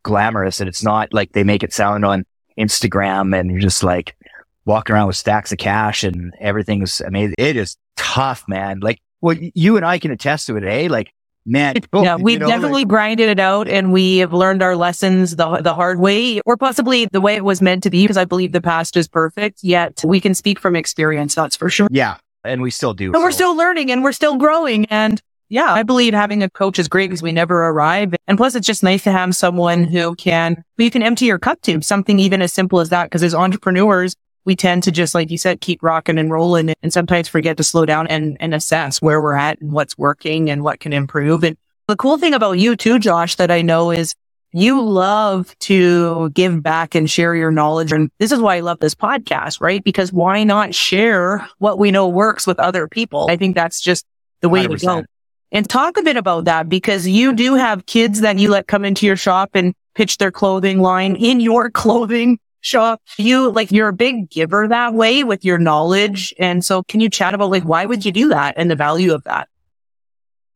glamorous 0.03 0.61
and 0.61 0.69
it's 0.69 0.83
not 0.83 1.13
like 1.13 1.33
they 1.33 1.45
make 1.45 1.63
it 1.63 1.73
sound 1.73 2.05
on 2.05 2.25
Instagram 2.59 3.39
and 3.39 3.51
you're 3.51 3.61
just 3.61 3.83
like 3.83 4.17
walking 4.65 4.95
around 4.95 5.07
with 5.07 5.17
stacks 5.17 5.53
of 5.53 5.59
cash 5.59 6.05
and 6.05 6.33
everything's 6.41 7.01
amazing. 7.01 7.35
It 7.39 7.57
is 7.57 7.77
tough, 8.01 8.45
man. 8.49 8.81
Like, 8.81 9.01
well, 9.21 9.37
you 9.39 9.77
and 9.77 9.85
I 9.85 9.99
can 9.99 10.11
attest 10.11 10.47
to 10.47 10.57
it, 10.57 10.65
eh? 10.65 10.89
Like, 10.91 11.13
man. 11.45 11.77
Yeah, 11.93 12.17
we've 12.17 12.35
you 12.35 12.39
know, 12.41 12.49
definitely 12.49 12.83
like, 12.83 12.89
grinded 12.89 13.29
it 13.29 13.39
out 13.39 13.69
and 13.69 13.93
we 13.93 14.19
have 14.19 14.33
learned 14.33 14.63
our 14.63 14.75
lessons 14.75 15.37
the, 15.37 15.59
the 15.59 15.75
hard 15.75 16.01
way 16.01 16.41
or 16.47 16.57
possibly 16.57 17.07
the 17.07 17.21
way 17.21 17.35
it 17.37 17.45
was 17.45 17.61
meant 17.61 17.83
to 17.83 17.91
be 17.91 18.05
because 18.05 18.17
I 18.17 18.25
believe 18.25 18.53
the 18.53 18.61
past 18.61 18.97
is 18.97 19.07
perfect. 19.07 19.63
Yet 19.63 20.03
we 20.05 20.21
can 20.21 20.35
speak 20.35 20.59
from 20.59 20.77
experience. 20.77 21.35
That's 21.35 21.57
for 21.57 21.69
sure. 21.69 21.89
Yeah. 21.91 22.17
And 22.43 22.63
we 22.63 22.71
still 22.71 22.95
do. 22.95 23.07
And 23.07 23.17
so. 23.17 23.23
we're 23.23 23.33
still 23.33 23.55
learning 23.55 23.91
and 23.91 24.03
we're 24.03 24.13
still 24.13 24.37
growing. 24.37 24.87
And 24.87 25.21
yeah, 25.51 25.73
I 25.73 25.83
believe 25.83 26.15
having 26.15 26.43
a 26.43 26.49
coach 26.49 26.79
is 26.79 26.89
great 26.89 27.09
because 27.09 27.23
we 27.23 27.33
never 27.33 27.67
arrive. 27.67 28.15
And 28.27 28.39
plus 28.39 28.55
it's 28.55 28.67
just 28.67 28.83
nice 28.83 29.03
to 29.05 29.13
have 29.13 29.35
someone 29.35 29.85
who 29.85 30.15
can, 30.15 30.65
who 30.79 30.85
you 30.85 30.91
can 30.91 31.03
empty 31.03 31.27
your 31.27 31.39
cup 31.39 31.61
to 31.63 31.83
something 31.83 32.19
even 32.19 32.41
as 32.41 32.53
simple 32.53 32.81
as 32.81 32.89
that. 32.89 33.05
Because 33.05 33.23
as 33.23 33.35
entrepreneurs, 33.35 34.15
we 34.45 34.57
tend 34.57 34.83
to 34.85 34.91
just, 34.91 35.15
like 35.15 35.31
you 35.31 35.39
said, 35.39 35.61
keep 35.61 35.83
rocking 35.83 36.19
and 36.19 36.31
rolling 36.31 36.75
and 36.83 36.93
sometimes 36.93 37.29
forget 37.29 37.57
to 37.59 37.63
slow 37.63 37.85
down 37.85 38.07
and, 38.07 38.37
and 38.41 38.55
assess 38.55 39.03
where 39.03 39.21
we're 39.21 39.35
at 39.35 39.61
and 39.61 39.73
what's 39.73 39.99
working 39.99 40.51
and 40.51 40.63
what 40.63 40.81
can 40.81 40.93
improve. 40.93 41.45
And 41.45 41.57
the 41.89 41.97
cool 41.97 42.19
thing 42.19 42.35
about 42.35 42.53
you 42.59 42.77
too, 42.77 42.99
Josh, 42.99 43.37
that 43.37 43.51
I 43.51 43.63
know 43.63 43.91
is 43.91 44.15
you 44.53 44.81
love 44.81 45.57
to 45.61 46.31
give 46.31 46.63
back 46.63 46.95
and 46.95 47.09
share 47.09 47.35
your 47.35 47.53
knowledge. 47.53 47.93
And 47.93 48.11
this 48.19 48.33
is 48.33 48.41
why 48.41 48.57
I 48.57 48.61
love 48.61 48.81
this 48.81 48.95
podcast, 48.95 49.61
right? 49.61 49.83
Because 49.83 50.13
why 50.13 50.43
not 50.45 50.75
share 50.75 51.47
what 51.59 51.79
we 51.79 51.91
know 51.91 52.09
works 52.09 52.47
with 52.47 52.59
other 52.59 52.89
people? 52.89 53.27
I 53.31 53.37
think 53.37 53.55
that's 53.55 53.81
just 53.81 54.05
the 54.41 54.49
way 54.49 54.65
100%. 54.65 54.79
to 54.79 54.87
go. 54.87 55.05
And 55.53 55.69
talk 55.69 55.97
a 55.97 56.03
bit 56.03 56.17
about 56.17 56.45
that 56.45 56.69
because 56.69 57.09
you 57.09 57.33
do 57.33 57.55
have 57.55 57.87
kids 57.87 58.21
that 58.21 58.39
you 58.39 58.51
let 58.51 58.67
come 58.69 58.85
into 58.85 59.05
your 59.05 59.17
shop 59.17 59.51
and 59.55 59.75
pitch 59.95 60.19
their 60.19 60.31
clothing 60.31 60.81
line 60.81 61.17
in 61.17 61.41
your 61.41 61.71
clothing 61.71 62.39
shop. 62.61 63.03
You 63.17 63.51
like, 63.51 63.71
you're 63.71 63.89
a 63.89 63.93
big 63.93 64.31
giver 64.31 64.69
that 64.69 64.95
way 64.95 65.25
with 65.25 65.45
your 65.45 65.59
knowledge. 65.59 66.35
And 66.39 66.65
so 66.65 66.83
can 66.83 67.01
you 67.01 67.09
chat 67.09 67.35
about 67.35 67.51
like, 67.51 67.65
why 67.65 67.87
would 67.87 68.05
you 68.05 68.13
do 68.13 68.29
that 68.29 68.55
and 68.57 68.71
the 68.71 68.77
value 68.77 69.15
of 69.15 69.25
that? 69.25 69.49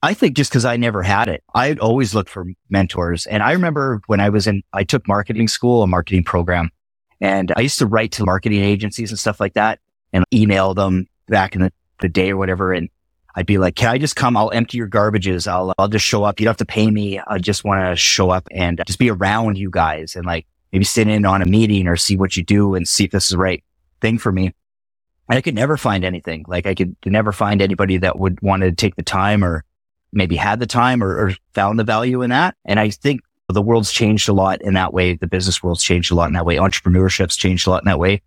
I 0.03 0.13
think 0.13 0.37
just 0.37 0.51
because 0.51 0.67
I 0.67 0.77
never 0.77 1.03
had 1.03 1.29
it, 1.29 1.43
I'd 1.55 1.79
always 1.79 2.15
looked 2.15 2.29
for 2.29 2.45
mentors. 2.69 3.25
And 3.27 3.43
I 3.43 3.53
remember 3.53 4.03
when 4.07 4.21
I 4.21 4.29
was 4.29 4.47
in, 4.47 4.63
I 4.73 4.85
took 4.85 5.09
marketing 5.09 5.49
school, 5.49 5.83
a 5.83 5.87
marketing 5.87 6.25
program, 6.25 6.71
and 7.23 7.51
I 7.57 7.63
used 7.63 7.79
to 7.79 7.87
write 7.87 8.13
to 8.13 8.25
marketing 8.27 8.63
agencies 8.63 9.11
and 9.11 9.19
stuff 9.19 9.41
like 9.41 9.55
that 9.55 9.79
and 10.13 10.25
email 10.33 10.75
them 10.75 11.07
back 11.27 11.55
in 11.55 11.63
the, 11.63 11.73
the 12.01 12.11
day 12.11 12.33
or 12.33 12.37
whatever. 12.37 12.71
And 12.75 12.91
I'd 13.35 13.47
be 13.47 13.57
like, 13.57 13.77
can 13.77 13.89
I 13.89 13.97
just 13.97 14.15
come? 14.15 14.37
I'll 14.37 14.51
empty 14.51 14.77
your 14.77 14.89
garbages. 14.89 15.49
I'll, 15.49 15.73
I'll 15.79 15.89
just 15.89 16.05
show 16.05 16.23
up. 16.23 16.39
You 16.39 16.45
don't 16.45 16.51
have 16.51 16.59
to 16.59 16.67
pay 16.67 16.91
me. 16.91 17.19
I 17.19 17.39
just 17.39 17.65
want 17.65 17.89
to 17.89 17.97
show 17.97 18.29
up 18.29 18.47
and 18.51 18.83
just 18.87 18.99
be 18.99 19.11
around 19.11 19.57
you 19.57 19.71
guys 19.71 20.17
and 20.17 20.27
like 20.27 20.47
maybe 20.75 20.85
sit 20.85 21.07
in 21.07 21.25
on 21.25 21.41
a 21.41 21.47
meeting 21.47 21.87
or 21.87 21.95
see 21.95 22.17
what 22.17 22.37
you 22.37 22.43
do 22.43 22.75
and 22.75 22.89
see 22.89 23.05
if 23.05 23.13
this 23.13 23.27
is 23.27 23.31
the 23.31 23.39
right 23.39 23.63
thing 24.01 24.19
for 24.19 24.33
me. 24.33 24.47
And 25.29 25.39
I 25.39 25.41
could 25.41 25.55
never 25.55 25.77
find 25.77 26.05
anything. 26.05 26.45
Like 26.49 26.67
I 26.67 26.75
could 26.75 26.97
never 27.07 27.31
find 27.31 27.63
anybody 27.63 27.97
that 27.99 28.19
would 28.19 28.43
want 28.43 28.63
to 28.65 28.73
take 28.73 28.97
the 28.97 29.05
time 29.05 29.45
or 29.45 29.65
maybe 30.13 30.35
had 30.35 30.59
the 30.59 30.67
time 30.67 31.01
or, 31.01 31.17
or 31.17 31.33
found 31.55 31.79
the 31.79 31.85
value 31.85 32.23
in 32.23 32.31
that. 32.31 32.57
And 32.65 32.81
I 32.81 32.91
think 32.91 33.21
the 33.49 33.63
world's 33.63 33.93
changed 33.93 34.29
a 34.29 34.33
lot 34.33 34.63
in 34.63 34.75
that 34.75 34.93
way. 34.93 35.15
The 35.15 35.29
business 35.29 35.63
world's 35.63 35.85
changed 35.85 36.11
a 36.11 36.17
lot 36.17 36.27
in 36.27 36.33
that 36.33 36.45
way. 36.45 36.57
Entrepreneurship's 36.57 37.37
changed 37.37 37.69
a 37.69 37.71
lot 37.71 37.85
in 37.85 37.87
that 37.87 38.01
way. 38.01 38.21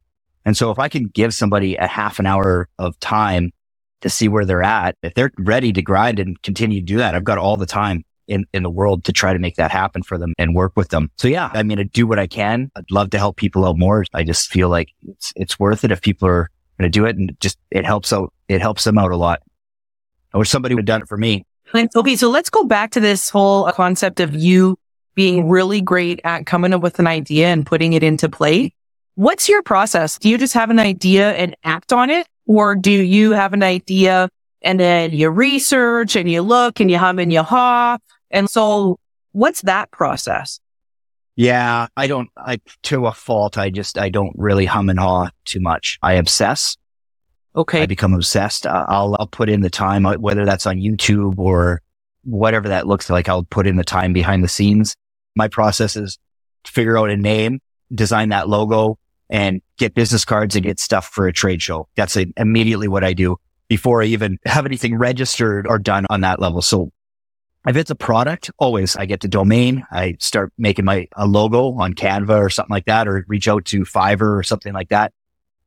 And 0.45 0.55
so 0.55 0.71
if 0.71 0.79
I 0.79 0.88
can 0.88 1.07
give 1.07 1.33
somebody 1.33 1.75
a 1.75 1.86
half 1.86 2.17
an 2.17 2.25
hour 2.25 2.69
of 2.79 2.97
time 3.01 3.51
to 3.99 4.10
see 4.10 4.29
where 4.29 4.45
they're 4.45 4.63
at, 4.63 4.95
if 5.03 5.15
they're 5.15 5.33
ready 5.38 5.73
to 5.73 5.81
grind 5.81 6.17
and 6.17 6.41
continue 6.43 6.79
to 6.79 6.86
do 6.86 6.97
that, 6.97 7.13
I've 7.13 7.25
got 7.25 7.39
all 7.39 7.57
the 7.57 7.65
time 7.65 8.05
in, 8.27 8.45
in 8.53 8.63
the 8.63 8.69
world 8.69 9.03
to 9.05 9.13
try 9.13 9.33
to 9.33 9.39
make 9.39 9.55
that 9.55 9.71
happen 9.71 10.03
for 10.03 10.17
them 10.17 10.33
and 10.37 10.55
work 10.55 10.73
with 10.75 10.89
them. 10.89 11.09
So 11.17 11.27
yeah, 11.27 11.49
I 11.53 11.63
mean, 11.63 11.79
I 11.79 11.83
do 11.83 12.05
what 12.05 12.19
I 12.19 12.27
can. 12.27 12.71
I'd 12.75 12.91
love 12.91 13.09
to 13.11 13.17
help 13.17 13.37
people 13.37 13.65
out 13.65 13.77
more. 13.77 14.05
I 14.13 14.23
just 14.23 14.49
feel 14.49 14.69
like 14.69 14.89
it's, 15.07 15.33
it's 15.35 15.59
worth 15.59 15.83
it 15.83 15.91
if 15.91 16.01
people 16.01 16.27
are 16.27 16.49
going 16.77 16.91
to 16.91 16.99
do 16.99 17.05
it 17.05 17.15
and 17.15 17.35
just, 17.39 17.57
it 17.71 17.85
helps 17.85 18.13
out, 18.13 18.33
it 18.47 18.61
helps 18.61 18.83
them 18.83 18.97
out 18.97 19.11
a 19.11 19.17
lot. 19.17 19.41
I 20.33 20.37
wish 20.37 20.49
somebody 20.49 20.75
would 20.75 20.81
have 20.81 20.85
done 20.85 21.01
it 21.01 21.07
for 21.07 21.17
me. 21.17 21.45
Okay. 21.73 22.15
So 22.15 22.29
let's 22.29 22.49
go 22.49 22.63
back 22.63 22.91
to 22.91 22.99
this 22.99 23.29
whole 23.29 23.69
concept 23.71 24.19
of 24.19 24.35
you 24.35 24.77
being 25.15 25.49
really 25.49 25.81
great 25.81 26.21
at 26.23 26.45
coming 26.45 26.73
up 26.73 26.81
with 26.81 26.99
an 26.99 27.07
idea 27.07 27.47
and 27.47 27.65
putting 27.65 27.93
it 27.93 28.03
into 28.03 28.29
play. 28.29 28.73
What's 29.15 29.49
your 29.49 29.63
process? 29.63 30.19
Do 30.19 30.29
you 30.29 30.37
just 30.37 30.53
have 30.53 30.69
an 30.69 30.79
idea 30.79 31.31
and 31.31 31.55
act 31.63 31.91
on 31.91 32.09
it? 32.09 32.27
Or 32.45 32.75
do 32.75 32.91
you 32.91 33.31
have 33.31 33.53
an 33.53 33.63
idea 33.63 34.29
and 34.61 34.79
then 34.79 35.11
you 35.11 35.29
research 35.29 36.15
and 36.15 36.29
you 36.29 36.41
look 36.41 36.79
and 36.79 36.89
you 36.89 36.97
hum 36.97 37.19
and 37.19 37.33
you 37.33 37.41
haw 37.41 37.97
and 38.31 38.49
so 38.49 38.99
what's 39.31 39.61
that 39.61 39.91
process? 39.91 40.59
Yeah, 41.35 41.87
I 41.95 42.07
don't, 42.07 42.29
I, 42.35 42.59
to 42.83 43.05
a 43.05 43.11
fault, 43.11 43.57
I 43.57 43.69
just, 43.69 43.99
I 43.99 44.09
don't 44.09 44.33
really 44.35 44.65
hum 44.65 44.89
and 44.89 44.99
haw 44.99 45.29
too 45.45 45.59
much. 45.59 45.99
I 46.01 46.13
obsess. 46.13 46.77
Okay. 47.55 47.83
I 47.83 47.85
become 47.85 48.13
obsessed. 48.13 48.65
I'll, 48.65 49.15
I'll 49.19 49.27
put 49.27 49.49
in 49.49 49.61
the 49.61 49.69
time, 49.69 50.05
uh, 50.05 50.15
whether 50.15 50.45
that's 50.45 50.65
on 50.65 50.77
YouTube 50.77 51.37
or 51.37 51.81
whatever 52.23 52.69
that 52.69 52.87
looks 52.87 53.09
like. 53.09 53.29
I'll 53.29 53.43
put 53.43 53.67
in 53.67 53.75
the 53.75 53.83
time 53.83 54.13
behind 54.13 54.43
the 54.43 54.47
scenes. 54.47 54.95
My 55.35 55.47
process 55.47 55.95
is 55.95 56.17
figure 56.65 56.97
out 56.97 57.09
a 57.09 57.17
name, 57.17 57.59
design 57.93 58.29
that 58.29 58.49
logo 58.49 58.97
and 59.29 59.61
get 59.77 59.93
business 59.93 60.25
cards 60.25 60.55
and 60.55 60.65
get 60.65 60.79
stuff 60.79 61.07
for 61.07 61.27
a 61.27 61.33
trade 61.33 61.61
show. 61.61 61.87
That's 61.95 62.17
a, 62.17 62.25
immediately 62.35 62.87
what 62.87 63.03
I 63.03 63.13
do 63.13 63.37
before 63.67 64.01
I 64.01 64.05
even 64.05 64.39
have 64.45 64.65
anything 64.65 64.97
registered 64.97 65.67
or 65.67 65.77
done 65.77 66.05
on 66.09 66.21
that 66.21 66.39
level. 66.39 66.61
So 66.61 66.91
if 67.67 67.75
it's 67.75 67.91
a 67.91 67.95
product, 67.95 68.49
always 68.58 68.95
I 68.95 69.06
get 69.06 69.21
the 69.21 69.27
domain. 69.27 69.86
I 69.91 70.15
start 70.19 70.53
making 70.58 70.86
my 70.86 71.08
a 71.15 71.27
logo 71.27 71.73
on 71.73 71.93
Canva 71.93 72.39
or 72.39 72.49
something 72.49 72.73
like 72.73 72.86
that, 72.86 73.08
or 73.08 73.25
reach 73.27 73.47
out 73.47 73.65
to 73.65 73.82
Fiverr 73.82 74.38
or 74.38 74.43
something 74.43 74.73
like 74.73 74.89
that 74.89 75.13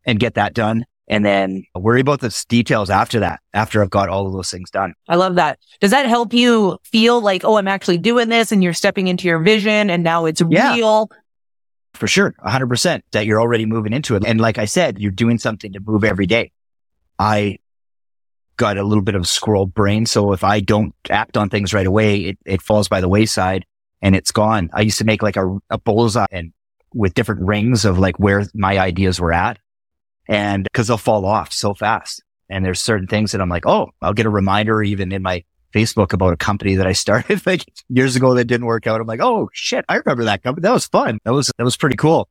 and 0.05 0.19
get 0.19 0.35
that 0.35 0.55
done. 0.55 0.87
And 1.09 1.25
then 1.25 1.65
worry 1.75 2.01
about 2.01 2.21
the 2.21 2.45
details 2.49 2.89
after 2.89 3.19
that, 3.21 3.41
after 3.53 3.83
I've 3.83 3.91
got 3.91 4.09
all 4.09 4.29
of 4.29 4.33
those 4.33 4.49
things 4.49 4.71
done. 4.71 4.95
I 5.09 5.17
love 5.17 5.35
that. 5.35 5.59
Does 5.81 5.91
that 5.91 6.07
help 6.07 6.33
you 6.33 6.79
feel 6.85 7.21
like, 7.21 7.45
oh, 7.45 7.57
I'm 7.57 7.67
actually 7.67 7.99
doing 7.99 8.29
this 8.29 8.53
and 8.53 8.63
you're 8.63 8.73
stepping 8.73 9.09
into 9.09 9.27
your 9.27 9.41
vision 9.41 9.91
and 9.91 10.05
now 10.05 10.27
it's 10.27 10.41
yeah. 10.49 10.75
real? 10.75 11.11
For 11.95 12.07
sure. 12.07 12.33
hundred 12.41 12.69
percent 12.69 13.05
that 13.11 13.27
you're 13.27 13.41
already 13.41 13.67
moving 13.67 13.93
into 13.93 14.15
it. 14.15 14.25
And 14.25 14.41
like 14.41 14.59
I 14.59 14.67
said, 14.67 15.01
you're 15.01 15.11
doing 15.11 15.39
something 15.39 15.73
to 15.73 15.81
move 15.81 16.05
every 16.05 16.27
day. 16.27 16.53
I 17.19 17.59
got 18.61 18.77
a 18.77 18.85
little 18.85 19.03
bit 19.03 19.15
of 19.15 19.27
squirrel 19.27 19.65
brain. 19.65 20.05
So 20.05 20.33
if 20.33 20.45
I 20.45 20.61
don't 20.61 20.95
act 21.09 21.39
on 21.39 21.49
things 21.49 21.73
right 21.73 21.87
away, 21.87 22.19
it, 22.19 22.39
it 22.45 22.61
falls 22.61 22.89
by 22.89 23.01
the 23.01 23.09
wayside 23.09 23.65
and 24.03 24.15
it's 24.15 24.31
gone. 24.31 24.69
I 24.75 24.83
used 24.83 24.99
to 24.99 25.05
make 25.05 25.23
like 25.23 25.37
a, 25.37 25.59
a 25.71 25.79
bullseye 25.79 26.27
and 26.31 26.53
with 26.93 27.15
different 27.15 27.41
rings 27.41 27.87
of 27.87 27.99
like 27.99 28.19
where 28.19 28.45
my 28.55 28.79
ideas 28.79 29.19
were 29.19 29.33
at. 29.33 29.59
And 30.29 30.69
cause 30.75 30.89
they'll 30.89 30.99
fall 30.99 31.25
off 31.25 31.53
so 31.53 31.73
fast. 31.73 32.23
And 32.51 32.63
there's 32.63 32.81
certain 32.81 33.07
things 33.07 33.33
that 33.33 33.41
I'm 33.41 33.49
like, 33.49 33.65
Oh, 33.65 33.89
I'll 34.03 34.13
get 34.13 34.27
a 34.27 34.31
reminder 34.31 34.83
even 34.83 35.11
in 35.11 35.23
my 35.23 35.43
Facebook 35.75 36.13
about 36.13 36.35
a 36.35 36.37
company 36.37 36.75
that 36.75 36.87
I 36.87 36.93
started 36.93 37.41
like 37.47 37.65
years 37.89 38.15
ago 38.15 38.35
that 38.35 38.45
didn't 38.45 38.67
work 38.67 38.87
out. 38.87 39.01
I'm 39.01 39.07
like, 39.07 39.21
Oh 39.23 39.49
shit. 39.55 39.87
I 39.89 39.97
remember 39.97 40.25
that 40.25 40.43
company. 40.43 40.63
That 40.63 40.75
was 40.75 40.87
fun. 40.87 41.19
That 41.25 41.33
was, 41.33 41.51
that 41.57 41.65
was 41.65 41.79
pretty 41.79 41.97
cool. 41.97 42.29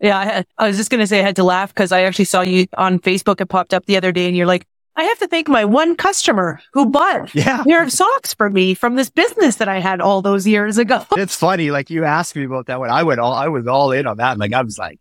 Yeah. 0.00 0.16
I, 0.16 0.24
had, 0.24 0.46
I 0.56 0.66
was 0.66 0.78
just 0.78 0.88
going 0.88 1.00
to 1.00 1.06
say 1.06 1.20
I 1.20 1.24
had 1.24 1.36
to 1.36 1.44
laugh 1.44 1.74
because 1.74 1.92
I 1.92 2.04
actually 2.04 2.24
saw 2.24 2.40
you 2.40 2.66
on 2.78 3.00
Facebook. 3.00 3.42
It 3.42 3.50
popped 3.50 3.74
up 3.74 3.84
the 3.84 3.98
other 3.98 4.12
day 4.12 4.26
and 4.26 4.34
you're 4.34 4.46
like, 4.46 4.66
I 4.98 5.04
have 5.04 5.18
to 5.20 5.28
thank 5.28 5.46
my 5.46 5.64
one 5.64 5.94
customer 5.94 6.60
who 6.72 6.86
bought 6.86 7.32
yeah. 7.32 7.60
a 7.60 7.64
pair 7.64 7.84
of 7.84 7.92
socks 7.92 8.34
for 8.34 8.50
me 8.50 8.74
from 8.74 8.96
this 8.96 9.08
business 9.08 9.56
that 9.56 9.68
I 9.68 9.78
had 9.78 10.00
all 10.00 10.22
those 10.22 10.44
years 10.44 10.76
ago. 10.76 11.06
It's 11.16 11.36
funny. 11.36 11.70
Like 11.70 11.88
you 11.88 12.04
asked 12.04 12.34
me 12.34 12.44
about 12.44 12.66
that 12.66 12.80
one. 12.80 12.90
I 12.90 13.04
went 13.04 13.20
all, 13.20 13.32
I 13.32 13.46
was 13.46 13.68
all 13.68 13.92
in 13.92 14.08
on 14.08 14.16
that. 14.16 14.38
Like 14.38 14.52
I 14.52 14.62
was 14.62 14.76
like, 14.76 14.98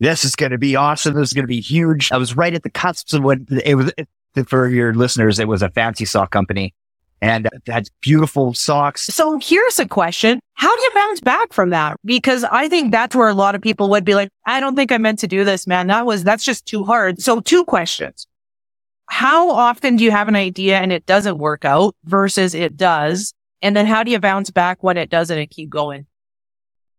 this 0.00 0.22
is 0.22 0.36
going 0.36 0.52
to 0.52 0.58
be 0.58 0.76
awesome. 0.76 1.14
This 1.14 1.30
is 1.30 1.32
going 1.32 1.44
to 1.44 1.48
be 1.48 1.62
huge. 1.62 2.12
I 2.12 2.18
was 2.18 2.36
right 2.36 2.52
at 2.52 2.62
the 2.62 2.68
cusp 2.68 3.14
of 3.14 3.24
when 3.24 3.46
it 3.64 3.74
was, 3.74 3.90
it, 3.96 4.06
for 4.46 4.68
your 4.68 4.92
listeners, 4.92 5.38
it 5.38 5.48
was 5.48 5.62
a 5.62 5.70
fancy 5.70 6.04
sock 6.04 6.30
company 6.30 6.74
and 7.22 7.48
had 7.66 7.88
beautiful 8.02 8.52
socks. 8.52 9.06
So 9.06 9.38
here's 9.40 9.78
a 9.78 9.88
question. 9.88 10.40
How 10.54 10.76
do 10.76 10.82
you 10.82 10.90
bounce 10.94 11.20
back 11.20 11.54
from 11.54 11.70
that? 11.70 11.96
Because 12.04 12.44
I 12.44 12.68
think 12.68 12.92
that's 12.92 13.16
where 13.16 13.28
a 13.28 13.34
lot 13.34 13.54
of 13.54 13.62
people 13.62 13.88
would 13.90 14.04
be 14.04 14.14
like, 14.14 14.28
I 14.44 14.60
don't 14.60 14.76
think 14.76 14.92
I 14.92 14.98
meant 14.98 15.20
to 15.20 15.26
do 15.26 15.44
this, 15.44 15.66
man. 15.66 15.86
That 15.86 16.04
was, 16.04 16.22
that's 16.22 16.44
just 16.44 16.66
too 16.66 16.84
hard. 16.84 17.22
So 17.22 17.40
two 17.40 17.64
questions. 17.64 18.26
How 19.08 19.50
often 19.50 19.96
do 19.96 20.04
you 20.04 20.10
have 20.10 20.28
an 20.28 20.36
idea 20.36 20.78
and 20.78 20.92
it 20.92 21.06
doesn't 21.06 21.38
work 21.38 21.64
out 21.64 21.96
versus 22.04 22.54
it 22.54 22.76
does? 22.76 23.32
And 23.62 23.76
then 23.76 23.86
how 23.86 24.04
do 24.04 24.10
you 24.10 24.20
bounce 24.20 24.50
back 24.50 24.82
when 24.82 24.96
it 24.96 25.10
doesn't 25.10 25.36
and 25.36 25.50
keep 25.50 25.70
going? 25.70 26.06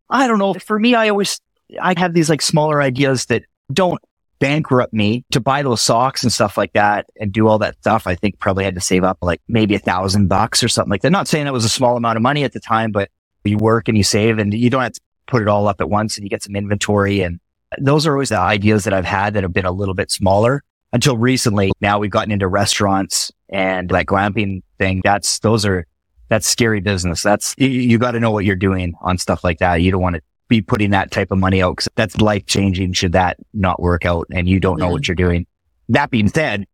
I 0.10 0.28
don't 0.28 0.40
know. 0.40 0.54
For 0.56 0.80
me, 0.80 0.96
I 0.96 1.10
always, 1.10 1.40
I 1.80 1.94
have 1.98 2.14
these 2.14 2.30
like 2.30 2.42
smaller 2.42 2.82
ideas 2.82 3.28
that 3.28 3.44
don't 3.72 4.02
bankrupt 4.40 4.94
me 4.94 5.24
to 5.32 5.40
buy 5.40 5.62
those 5.62 5.82
socks 5.82 6.24
and 6.24 6.32
stuff 6.32 6.58
like 6.58 6.74
that 6.74 7.06
and 7.20 7.32
do 7.32 7.48
all 7.48 7.60
that 7.60 7.76
stuff. 7.78 8.08
I 8.08 8.16
think 8.16 8.40
probably 8.40 8.64
had 8.64 8.76
to 8.76 8.82
save 8.82 9.04
up 9.04 9.20
like 9.22 9.42
maybe 9.48 9.76
a 9.76 9.80
thousand 9.80 10.28
bucks 10.28 10.64
or 10.64 10.68
something 10.68 10.90
like 10.90 11.02
that. 11.02 11.12
Not 11.12 11.28
saying 11.28 11.46
that 11.46 11.54
was 11.54 11.66
a 11.66 11.70
small 11.70 11.96
amount 11.96 12.18
of 12.18 12.24
money 12.24 12.44
at 12.44 12.54
the 12.54 12.60
time, 12.60 12.92
but 12.92 13.10
you 13.44 13.58
work 13.58 13.88
and 13.88 13.98
you 13.98 14.04
save 14.04 14.40
and 14.40 14.54
you 14.54 14.70
don't 14.70 14.82
have 14.82 14.94
to 14.94 15.02
put 15.28 15.42
it 15.42 15.48
all 15.48 15.68
up 15.68 15.80
at 15.80 15.90
once 15.90 16.18
and 16.18 16.26
you 16.26 16.30
get 16.30 16.44
some 16.44 16.56
inventory. 16.56 17.22
And 17.22 17.40
those 17.78 18.08
are 18.08 18.14
always 18.14 18.30
the 18.30 18.40
ideas 18.40 18.84
that 18.86 18.94
I've 18.94 19.06
had 19.06 19.34
that 19.36 19.44
have 19.44 19.54
been 19.54 19.66
a 19.66 19.72
little 19.72 19.94
bit 19.94 20.10
smaller 20.10 20.64
until 20.94 21.18
recently. 21.18 21.72
Now 21.82 22.00
we've 22.00 22.12
gotten 22.12 22.32
into 22.32 22.48
restaurants 22.48 23.32
and 23.50 23.90
that 23.90 24.06
glamping 24.06 24.62
thing. 24.78 25.02
That's, 25.04 25.40
those 25.40 25.66
are, 25.66 25.86
that's 26.30 26.48
scary 26.48 26.80
business. 26.80 27.24
That's, 27.24 27.56
you, 27.58 27.68
you 27.68 27.98
got 27.98 28.12
to 28.12 28.20
know 28.20 28.32
what 28.32 28.46
you're 28.46 28.56
doing 28.56 28.94
on 29.02 29.18
stuff 29.18 29.44
like 29.44 29.60
that. 29.60 29.76
You 29.78 29.92
don't 29.92 30.02
want 30.02 30.16
to 30.16 30.22
be 30.48 30.62
putting 30.62 30.92
that 30.92 31.12
type 31.12 31.32
of 31.32 31.38
money 31.38 31.62
out 31.62 31.78
because 31.78 31.90
that's 31.96 32.18
life 32.20 32.46
changing 32.46 32.94
should 32.94 33.14
that 33.14 33.38
not 33.54 33.82
work 33.82 34.06
out 34.06 34.28
and 34.32 34.50
you 34.50 34.60
don't 34.60 34.80
know 34.80 34.90
what 34.90 35.08
you're 35.08 35.16
doing. 35.16 35.46
That 35.90 36.10
being 36.10 36.28
said, 36.28 36.66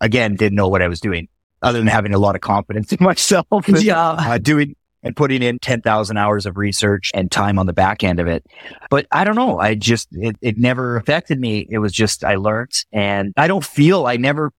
again, 0.00 0.36
didn't 0.36 0.56
know 0.56 0.68
what 0.68 0.82
I 0.82 0.88
was 0.88 1.00
doing 1.00 1.28
other 1.62 1.78
than 1.78 1.88
having 1.88 2.14
a 2.14 2.18
lot 2.18 2.34
of 2.34 2.40
confidence 2.40 2.92
in 2.92 2.98
myself. 3.04 3.46
And, 3.50 3.82
Yeah. 3.82 4.10
Uh, 4.10 4.38
doing 4.38 4.76
and 5.02 5.16
putting 5.16 5.42
in 5.42 5.58
10,000 5.58 6.16
hours 6.16 6.46
of 6.46 6.56
research 6.56 7.10
and 7.14 7.30
time 7.30 7.58
on 7.58 7.66
the 7.66 7.72
back 7.72 8.04
end 8.04 8.20
of 8.20 8.26
it. 8.26 8.44
But 8.90 9.06
I 9.10 9.24
don't 9.24 9.34
know. 9.36 9.58
I 9.58 9.74
just, 9.74 10.08
it, 10.12 10.36
it 10.42 10.58
never 10.58 10.96
affected 10.96 11.40
me. 11.40 11.66
It 11.70 11.78
was 11.78 11.92
just, 11.92 12.22
I 12.24 12.34
learned 12.36 12.72
and 12.92 13.32
I 13.36 13.46
don't 13.46 13.64
feel 13.64 14.06
I 14.06 14.16
never, 14.16 14.52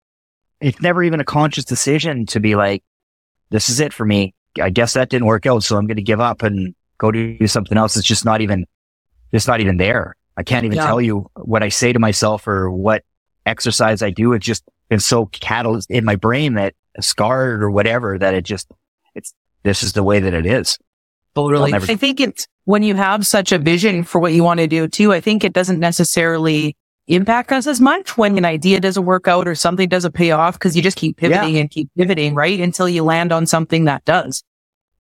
it's 0.61 0.81
never 0.81 1.03
even 1.03 1.20
a 1.20 1.24
conscious 1.24 1.64
decision 1.64 2.26
to 2.26 2.40
be 2.40 2.55
like, 2.57 2.83
this 3.50 3.68
is 3.68 3.81
it 3.81 3.92
for 3.92 4.05
me. 4.07 4.35
I 4.61 4.70
guess 4.70 4.94
that 4.94 5.11
didn't 5.11 5.26
work 5.26 5.44
out. 5.46 5.62
So 5.62 5.76
I'm 5.76 5.87
going 5.87 5.96
to 5.96 6.03
give 6.03 6.20
up 6.20 6.42
and 6.42 6.74
go 6.98 7.11
do 7.11 7.46
something 7.46 7.76
else. 7.76 7.96
It's 7.96 8.07
just 8.07 8.24
not 8.24 8.40
even, 8.40 8.66
it's 9.33 9.46
not 9.46 9.61
even 9.61 9.76
there. 9.76 10.16
I 10.37 10.42
can't 10.42 10.64
even 10.64 10.76
Yeah. 10.79 10.87
tell 10.87 11.00
you 11.00 11.31
what 11.37 11.62
I 11.62 11.68
say 11.68 11.92
to 11.92 11.98
myself 11.98 12.46
or 12.48 12.70
what 12.70 13.05
exercise 13.44 14.03
I 14.03 14.11
do. 14.11 14.33
It's 14.33 14.46
just 14.46 14.64
been 14.88 15.00
so 15.00 15.26
catalyzed 15.26 15.87
in 15.90 16.05
my 16.05 16.16
brain 16.16 16.55
that 16.55 16.74
scarred 17.00 17.62
or 17.62 17.70
whatever 17.70 18.18
that 18.18 18.35
it 18.35 18.44
just, 18.44 18.66
this 19.62 19.83
is 19.83 19.92
the 19.92 20.03
way 20.03 20.20
that 20.20 20.35
it 20.35 20.46
is. 20.46 20.79
Totally. 21.35 21.73
I'll 21.73 21.81
never- 21.81 21.92
I 21.92 21.96
think 21.96 22.20
it's 22.20 22.46
when 22.64 22.83
you 22.83 22.94
have 22.94 23.27
such 23.27 23.53
a 23.53 23.59
vision 23.59 24.05
for 24.05 24.20
what 24.20 24.33
you 24.33 24.44
want 24.44 24.61
to 24.61 24.66
do 24.66 24.88
too, 24.88 25.12
I 25.12 25.20
think 25.20 25.44
it 25.44 25.53
doesn't 25.53 25.79
necessarily 25.81 26.77
impact 27.07 27.51
us 27.53 27.66
as 27.66 27.81
much 27.81 28.16
when 28.16 28.38
an 28.38 28.44
idea 28.44 28.81
doesn't 28.81 29.05
work 29.05 29.27
out 29.27 29.49
or 29.49 29.55
something 29.55 29.88
doesn't 29.88 30.12
pay 30.12 30.31
off 30.31 30.55
because 30.55 30.77
you 30.77 30.83
just 30.83 30.96
keep 30.96 31.16
pivoting 31.16 31.55
and 31.59 31.70
keep 31.70 31.88
pivoting, 31.96 32.35
right? 32.35 32.61
Until 32.61 32.88
you 32.88 33.03
land 33.03 33.33
on 33.33 33.46
something 33.46 33.87
that 33.87 34.05
does. 34.05 34.44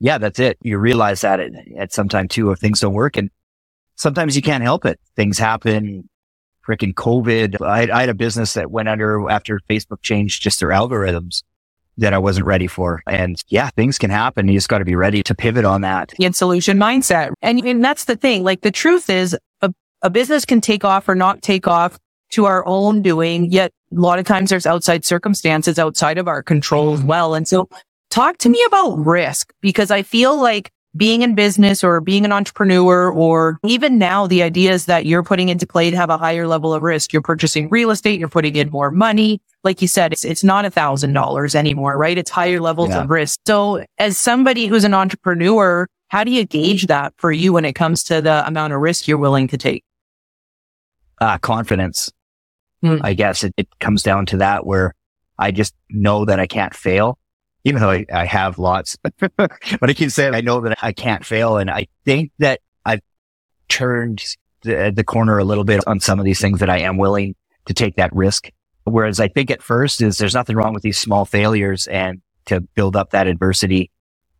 Yeah, 0.00 0.18
that's 0.18 0.40
it. 0.40 0.58
You 0.62 0.78
realize 0.78 1.20
that 1.20 1.40
at, 1.40 1.52
at 1.78 1.92
some 1.92 2.08
time 2.08 2.26
too, 2.26 2.50
if 2.50 2.58
things 2.58 2.80
don't 2.80 2.94
work 2.94 3.16
and 3.16 3.30
sometimes 3.96 4.34
you 4.34 4.42
can't 4.42 4.62
help 4.64 4.84
it. 4.86 4.98
Things 5.14 5.38
happen. 5.38 6.08
Freaking 6.66 6.94
COVID. 6.94 7.60
I, 7.62 7.90
I 7.94 8.00
had 8.00 8.08
a 8.08 8.14
business 8.14 8.54
that 8.54 8.70
went 8.70 8.88
under 8.88 9.28
after 9.30 9.60
Facebook 9.68 10.02
changed 10.02 10.42
just 10.42 10.60
their 10.60 10.70
algorithms 10.70 11.42
that 12.00 12.12
I 12.12 12.18
wasn't 12.18 12.46
ready 12.46 12.66
for. 12.66 13.02
And 13.06 13.42
yeah, 13.48 13.70
things 13.70 13.98
can 13.98 14.10
happen. 14.10 14.48
You 14.48 14.54
just 14.54 14.68
got 14.68 14.78
to 14.78 14.84
be 14.84 14.96
ready 14.96 15.22
to 15.22 15.34
pivot 15.34 15.64
on 15.64 15.82
that. 15.82 16.12
in 16.18 16.32
solution 16.32 16.78
mindset. 16.78 17.32
And, 17.42 17.64
and 17.64 17.84
that's 17.84 18.04
the 18.06 18.16
thing. 18.16 18.42
Like 18.42 18.62
the 18.62 18.70
truth 18.70 19.08
is 19.08 19.36
a, 19.60 19.72
a 20.02 20.10
business 20.10 20.44
can 20.44 20.60
take 20.60 20.84
off 20.84 21.08
or 21.08 21.14
not 21.14 21.42
take 21.42 21.68
off 21.68 21.98
to 22.30 22.46
our 22.46 22.66
own 22.66 23.02
doing. 23.02 23.50
Yet 23.50 23.72
a 23.92 24.00
lot 24.00 24.18
of 24.18 24.24
times 24.24 24.50
there's 24.50 24.66
outside 24.66 25.04
circumstances 25.04 25.78
outside 25.78 26.18
of 26.18 26.28
our 26.28 26.42
control 26.42 26.94
as 26.94 27.02
well. 27.02 27.34
And 27.34 27.46
so 27.46 27.68
talk 28.10 28.38
to 28.38 28.48
me 28.48 28.62
about 28.66 28.96
risk 28.96 29.52
because 29.60 29.90
I 29.90 30.02
feel 30.02 30.40
like 30.40 30.70
being 30.96 31.22
in 31.22 31.34
business 31.36 31.84
or 31.84 32.00
being 32.00 32.24
an 32.24 32.32
entrepreneur 32.32 33.10
or 33.10 33.58
even 33.64 33.96
now 33.98 34.26
the 34.26 34.42
ideas 34.42 34.86
that 34.86 35.06
you're 35.06 35.22
putting 35.22 35.48
into 35.48 35.66
play 35.66 35.90
to 35.90 35.96
have 35.96 36.10
a 36.10 36.18
higher 36.18 36.46
level 36.48 36.74
of 36.74 36.82
risk. 36.82 37.12
You're 37.12 37.22
purchasing 37.22 37.68
real 37.68 37.90
estate. 37.90 38.18
You're 38.18 38.28
putting 38.28 38.56
in 38.56 38.70
more 38.70 38.90
money. 38.90 39.40
Like 39.62 39.80
you 39.82 39.88
said, 39.88 40.12
it's, 40.12 40.24
it's 40.24 40.42
not 40.42 40.64
a 40.64 40.70
thousand 40.70 41.12
dollars 41.12 41.54
anymore, 41.54 41.96
right? 41.96 42.18
It's 42.18 42.30
higher 42.30 42.60
levels 42.60 42.90
Yeah. 42.90 43.02
of 43.04 43.10
risk. 43.10 43.38
So 43.46 43.84
as 43.98 44.18
somebody 44.18 44.66
who's 44.66 44.84
an 44.84 44.94
entrepreneur, 44.94 45.86
how 46.08 46.24
do 46.24 46.32
you 46.32 46.44
gauge 46.44 46.86
that 46.88 47.14
for 47.18 47.30
you 47.30 47.52
when 47.52 47.64
it 47.64 47.74
comes 47.74 48.02
to 48.04 48.20
the 48.20 48.44
amount 48.46 48.72
of 48.72 48.80
risk 48.80 49.06
you're 49.06 49.16
willing 49.18 49.46
to 49.48 49.56
take? 49.56 49.84
Uh, 51.20 51.38
confidence. 51.38 52.10
Hmm. 52.82 52.96
I 53.02 53.14
guess 53.14 53.44
it, 53.44 53.52
it 53.56 53.68
comes 53.78 54.02
down 54.02 54.26
to 54.26 54.38
that 54.38 54.66
where 54.66 54.94
I 55.38 55.52
just 55.52 55.74
know 55.90 56.24
that 56.24 56.40
I 56.40 56.46
can't 56.48 56.74
fail, 56.74 57.16
even 57.64 57.80
though 57.80 57.90
I, 57.90 58.06
I 58.12 58.24
have 58.24 58.58
lots, 58.58 58.96
but 59.36 59.50
I 59.82 59.92
keep 59.92 60.10
saying 60.10 60.34
I 60.34 60.40
know 60.40 60.60
that 60.60 60.78
I 60.82 60.92
can't 60.92 61.24
fail. 61.24 61.56
And 61.56 61.70
I 61.70 61.86
think 62.04 62.32
that 62.38 62.60
I've 62.84 63.00
turned 63.68 64.22
the, 64.62 64.92
the 64.94 65.04
corner 65.04 65.38
a 65.38 65.44
little 65.44 65.64
bit 65.64 65.86
on 65.86 66.00
some 66.00 66.18
of 66.18 66.24
these 66.24 66.40
things 66.40 66.60
that 66.60 66.70
I 66.70 66.78
am 66.78 66.96
willing 66.96 67.34
to 67.66 67.74
take 67.74 67.96
that 67.96 68.14
risk. 68.14 68.50
Whereas 68.84 69.20
I 69.20 69.28
think 69.28 69.50
at 69.50 69.62
first 69.62 70.00
is 70.00 70.18
there's 70.18 70.34
nothing 70.34 70.56
wrong 70.56 70.72
with 70.72 70.82
these 70.82 70.98
small 70.98 71.24
failures 71.24 71.86
and 71.86 72.20
to 72.46 72.60
build 72.60 72.96
up 72.96 73.10
that 73.10 73.26
adversity 73.26 73.90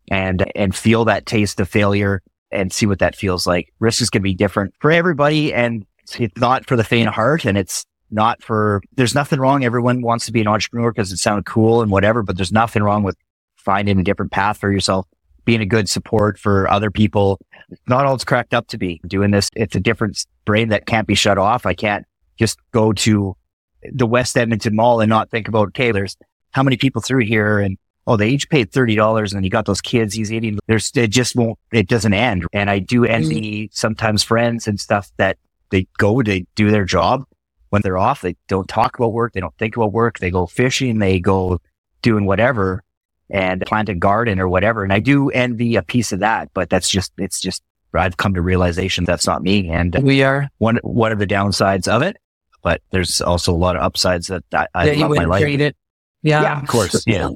and, 0.09 0.51
and 0.55 0.75
feel 0.75 1.05
that 1.05 1.25
taste 1.25 1.59
of 1.59 1.69
failure 1.69 2.21
and 2.51 2.73
see 2.73 2.85
what 2.85 2.99
that 2.99 3.15
feels 3.15 3.47
like. 3.47 3.71
Risk 3.79 4.01
is 4.01 4.09
going 4.09 4.21
to 4.21 4.23
be 4.23 4.33
different 4.33 4.73
for 4.79 4.91
everybody 4.91 5.53
and 5.53 5.85
it's 6.17 6.37
not 6.37 6.67
for 6.67 6.75
the 6.75 6.83
faint 6.83 7.07
of 7.07 7.13
heart 7.13 7.45
and 7.45 7.57
it's 7.57 7.85
not 8.11 8.43
for, 8.43 8.81
there's 8.95 9.15
nothing 9.15 9.39
wrong. 9.39 9.63
Everyone 9.63 10.01
wants 10.01 10.25
to 10.25 10.31
be 10.31 10.41
an 10.41 10.47
entrepreneur 10.47 10.91
because 10.91 11.11
it 11.11 11.17
sounds 11.17 11.43
cool 11.45 11.81
and 11.81 11.91
whatever, 11.91 12.23
but 12.23 12.35
there's 12.35 12.51
nothing 12.51 12.83
wrong 12.83 13.03
with 13.03 13.15
finding 13.55 13.99
a 13.99 14.03
different 14.03 14.31
path 14.31 14.57
for 14.57 14.71
yourself, 14.71 15.07
being 15.45 15.61
a 15.61 15.65
good 15.65 15.89
support 15.89 16.37
for 16.37 16.69
other 16.69 16.91
people. 16.91 17.39
Not 17.87 18.05
all 18.05 18.15
it's 18.15 18.25
cracked 18.25 18.53
up 18.53 18.67
to 18.67 18.77
be 18.77 19.01
doing 19.07 19.31
this. 19.31 19.49
It's 19.55 19.75
a 19.75 19.79
different 19.79 20.25
brain 20.45 20.69
that 20.69 20.85
can't 20.85 21.07
be 21.07 21.15
shut 21.15 21.37
off. 21.37 21.65
I 21.65 21.73
can't 21.73 22.05
just 22.37 22.59
go 22.71 22.93
to 22.93 23.35
the 23.91 24.05
West 24.05 24.37
Edmonton 24.37 24.75
Mall 24.75 24.99
and 24.99 25.09
not 25.09 25.29
think 25.29 25.47
about, 25.47 25.69
okay, 25.69 25.91
there's 25.91 26.17
how 26.51 26.63
many 26.63 26.77
people 26.77 27.01
through 27.01 27.25
here 27.25 27.59
and 27.59 27.77
oh, 28.07 28.17
they 28.17 28.29
each 28.29 28.49
paid 28.49 28.71
$30 28.71 29.33
and 29.33 29.45
you 29.45 29.51
got 29.51 29.65
those 29.65 29.81
kids 29.81 30.13
he's 30.13 30.33
eating. 30.33 30.59
There's, 30.67 30.91
it 30.95 31.09
just 31.09 31.35
won't, 31.35 31.57
it 31.71 31.87
doesn't 31.87 32.13
end. 32.13 32.45
And 32.51 32.69
I 32.69 32.79
do 32.79 33.05
envy 33.05 33.67
mm. 33.67 33.73
sometimes 33.73 34.23
friends 34.23 34.67
and 34.67 34.79
stuff 34.79 35.11
that 35.17 35.37
they 35.69 35.87
go 35.97 36.21
to 36.21 36.43
do 36.55 36.71
their 36.71 36.85
job 36.85 37.23
when 37.71 37.81
they're 37.81 37.97
off. 37.97 38.21
They 38.21 38.35
don't 38.47 38.67
talk 38.69 38.97
about 38.97 39.11
work. 39.11 39.33
They 39.33 39.39
don't 39.39 39.57
think 39.57 39.75
about 39.75 39.91
work. 39.91 40.19
They 40.19 40.29
go 40.29 40.45
fishing. 40.45 40.99
They 40.99 41.19
go 41.19 41.59
doing 42.01 42.25
whatever 42.25 42.83
and 43.29 43.61
plant 43.65 43.89
a 43.89 43.95
garden 43.95 44.39
or 44.39 44.47
whatever. 44.47 44.83
And 44.83 44.91
I 44.93 44.99
do 44.99 45.29
envy 45.31 45.75
a 45.77 45.81
piece 45.81 46.11
of 46.11 46.19
that, 46.19 46.49
but 46.53 46.69
that's 46.69 46.89
just, 46.89 47.13
it's 47.17 47.39
just, 47.41 47.63
I've 47.93 48.17
come 48.17 48.33
to 48.35 48.41
realization 48.41 49.03
that's 49.05 49.25
not 49.25 49.41
me. 49.41 49.69
And 49.69 49.95
We 50.03 50.21
are. 50.23 50.49
one, 50.59 50.77
one 50.83 51.11
of 51.11 51.19
the 51.19 51.27
downsides 51.27 51.87
of 51.87 52.01
it, 52.01 52.17
but 52.61 52.81
there's 52.91 53.21
also 53.21 53.53
a 53.53 53.55
lot 53.55 53.75
of 53.75 53.81
upsides 53.83 54.27
that 54.27 54.43
I, 54.53 54.67
I 54.73 54.85
that 54.85 54.95
you 54.95 55.01
love 55.01 55.09
my 55.09 55.09
wouldn't 55.09 55.29
life. 55.29 55.41
trade 55.41 55.61
it. 55.61 55.75
Yeah. 56.23 56.41
Yeah, 56.41 56.61
of 56.61 56.67
course. 56.67 57.03
Yeah. 57.07 57.29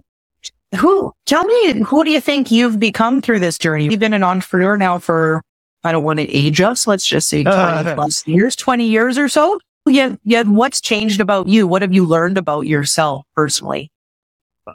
Who, 0.80 1.14
tell 1.26 1.46
me, 1.46 1.80
who 1.84 2.04
do 2.04 2.12
you 2.12 2.20
think 2.20 2.52
you've 2.52 2.80
become 2.80 3.22
through 3.22 3.40
this 3.40 3.58
journey? 3.58 3.86
You've 3.86 4.00
been 4.00 4.14
an 4.14 4.24
entrepreneur 4.24 4.76
now 4.76 5.00
for, 5.00 5.42
I 5.86 5.94
don't 5.94 6.04
want 6.04 6.20
to 6.20 6.30
age 6.30 6.60
us. 6.60 6.86
Let's 6.88 7.06
just 7.06 7.30
say 7.30 7.46
uh, 7.46 7.84
20 7.84 7.96
plus 7.96 8.28
years, 8.28 8.56
20 8.58 8.86
years 8.86 9.18
or 9.18 9.30
so. 9.30 9.58
Yeah. 9.88 10.16
Yeah. 10.24 10.44
What's 10.44 10.82
changed 10.82 11.22
about 11.22 11.48
you? 11.48 11.68
What 11.68 11.82
have 11.82 11.94
you 11.94 12.06
learned 12.06 12.38
about 12.38 12.62
yourself 12.68 13.26
personally? 13.36 13.92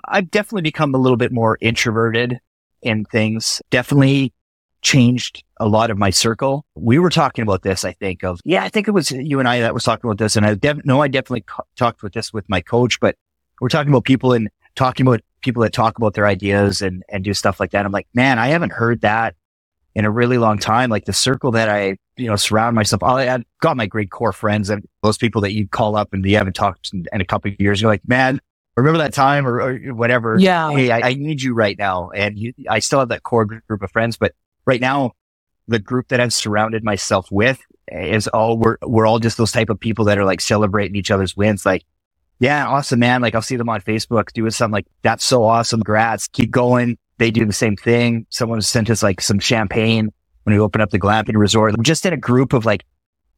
I've 0.07 0.31
definitely 0.31 0.63
become 0.63 0.95
a 0.95 0.99
little 0.99 1.17
bit 1.17 1.33
more 1.33 1.59
introverted 1.61 2.39
in 2.83 3.05
things. 3.07 3.61
Definitely 3.71 4.33
changed 4.83 5.45
a 5.59 5.69
lot 5.69 5.91
of 5.91 5.99
my 5.99 6.11
circle. 6.11 6.65
We 6.75 6.99
were 6.99 7.11
talking 7.11 7.43
about 7.43 7.63
this, 7.63 7.85
I 7.85 7.93
think 7.93 8.25
of, 8.25 8.41
yeah, 8.45 8.65
I 8.65 8.69
think 8.69 8.89
it 8.89 8.93
was 8.93 9.11
you 9.11 9.39
and 9.39 9.49
I 9.49 9.61
that 9.61 9.75
was 9.75 9.85
talking 9.85 10.09
about 10.09 10.19
this. 10.19 10.37
And 10.37 10.47
I 10.47 10.55
def- 10.55 10.85
know 10.85 11.03
I 11.03 11.09
definitely 11.09 11.45
talked 11.77 12.03
with 12.03 12.15
this 12.15 12.33
with 12.33 12.49
my 12.49 12.61
coach, 12.61 12.99
but 13.01 13.17
we're 13.61 13.69
talking 13.69 13.93
about 13.93 14.05
people 14.05 14.33
and 14.33 14.49
talking 14.77 15.07
about 15.07 15.21
people 15.43 15.63
that 15.63 15.73
talk 15.73 15.99
about 15.99 16.15
their 16.15 16.27
ideas 16.27 16.81
and, 16.81 17.03
and 17.09 17.25
do 17.25 17.35
stuff 17.35 17.61
like 17.61 17.73
that. 17.73 17.85
I'm 17.85 17.93
like, 17.93 18.09
man, 18.15 18.39
I 18.39 18.49
haven't 18.49 18.73
heard 18.73 19.03
that 19.03 19.35
in 19.95 20.05
a 20.05 20.11
really 20.11 20.39
long 20.39 20.59
time. 20.59 20.89
Like 20.89 21.05
the 21.05 21.13
circle 21.13 21.51
that 21.53 21.69
I, 21.69 21.97
you 22.21 22.29
know, 22.29 22.37
surround 22.37 22.75
myself. 22.75 23.03
I, 23.03 23.43
got 23.61 23.77
my 23.77 23.87
great 23.87 24.11
core 24.11 24.33
friends 24.33 24.71
and 24.71 24.87
those 25.03 25.19
people 25.19 25.41
that 25.43 25.53
you 25.53 25.67
call 25.67 25.97
up 25.97 26.13
and 26.13 26.25
you 26.25 26.37
haven't 26.37 26.55
talked 26.55 26.91
in, 26.93 27.07
in 27.13 27.21
a 27.21 27.25
couple 27.25 27.51
of 27.51 27.61
years. 27.61 27.81
You're 27.81 27.91
like, 27.91 28.07
man, 28.07 28.41
remember 28.77 28.99
that 28.99 29.13
time 29.13 29.47
or, 29.47 29.61
or 29.61 29.79
whatever. 29.95 30.37
Yeah. 30.39 30.71
Hey, 30.71 30.91
I, 30.91 31.11
I 31.11 31.15
need 31.15 31.43
you 31.43 31.55
right 31.55 31.79
now. 31.79 32.11
And 32.11 32.39
you, 32.39 32.53
I 32.69 32.79
still 32.79 32.99
have 32.99 33.09
that 33.09 33.23
core 33.23 33.45
group 33.45 33.83
of 33.83 33.91
friends, 33.91 34.17
but 34.17 34.35
right 34.67 34.81
now, 34.81 35.13
the 35.69 35.79
group 35.79 36.09
that 36.09 36.21
I've 36.21 36.33
surrounded 36.33 36.83
myself 36.83 37.31
with 37.31 37.61
is 37.93 38.27
all 38.29 38.57
we're 38.57 38.77
we're 38.83 39.07
all 39.07 39.21
just 39.21 39.37
those 39.37 39.53
type 39.53 39.71
of 39.71 39.79
people 39.79 40.05
that 40.07 40.19
are 40.19 40.25
like 40.25 40.41
celebrating 40.41 40.97
each 40.97 41.11
other's 41.11 41.37
wins. 41.37 41.65
Like 41.65 41.85
Yeah, 42.41 42.67
awesome, 42.67 42.99
man. 42.99 43.23
Like 43.23 43.35
I'll 43.35 43.43
see 43.43 43.57
them 43.57 43.69
on 43.69 43.81
Facebook 43.81 44.33
doing 44.33 44.51
something 44.51 44.73
like 44.73 44.87
that's 45.03 45.25
so 45.25 45.45
awesome. 45.45 45.83
Grats, 45.83 46.31
keep 46.31 46.51
going. 46.51 46.99
They 47.19 47.31
do 47.31 47.45
the 47.45 47.53
same 47.53 47.77
thing. 47.77 48.27
Someone 48.31 48.61
sent 48.63 48.91
us 48.91 49.03
like 49.03 49.21
some 49.21 49.39
champagne 49.39 50.11
when 50.45 50.55
we 50.55 50.61
opened 50.61 50.83
up 50.83 50.91
the 50.91 50.99
glamping 50.99 51.37
resort. 51.37 51.77
We're 51.77 51.83
just 51.83 52.07
in 52.07 52.13
a 52.13 52.19
group 52.19 52.53
of 52.53 52.65
like 52.65 52.85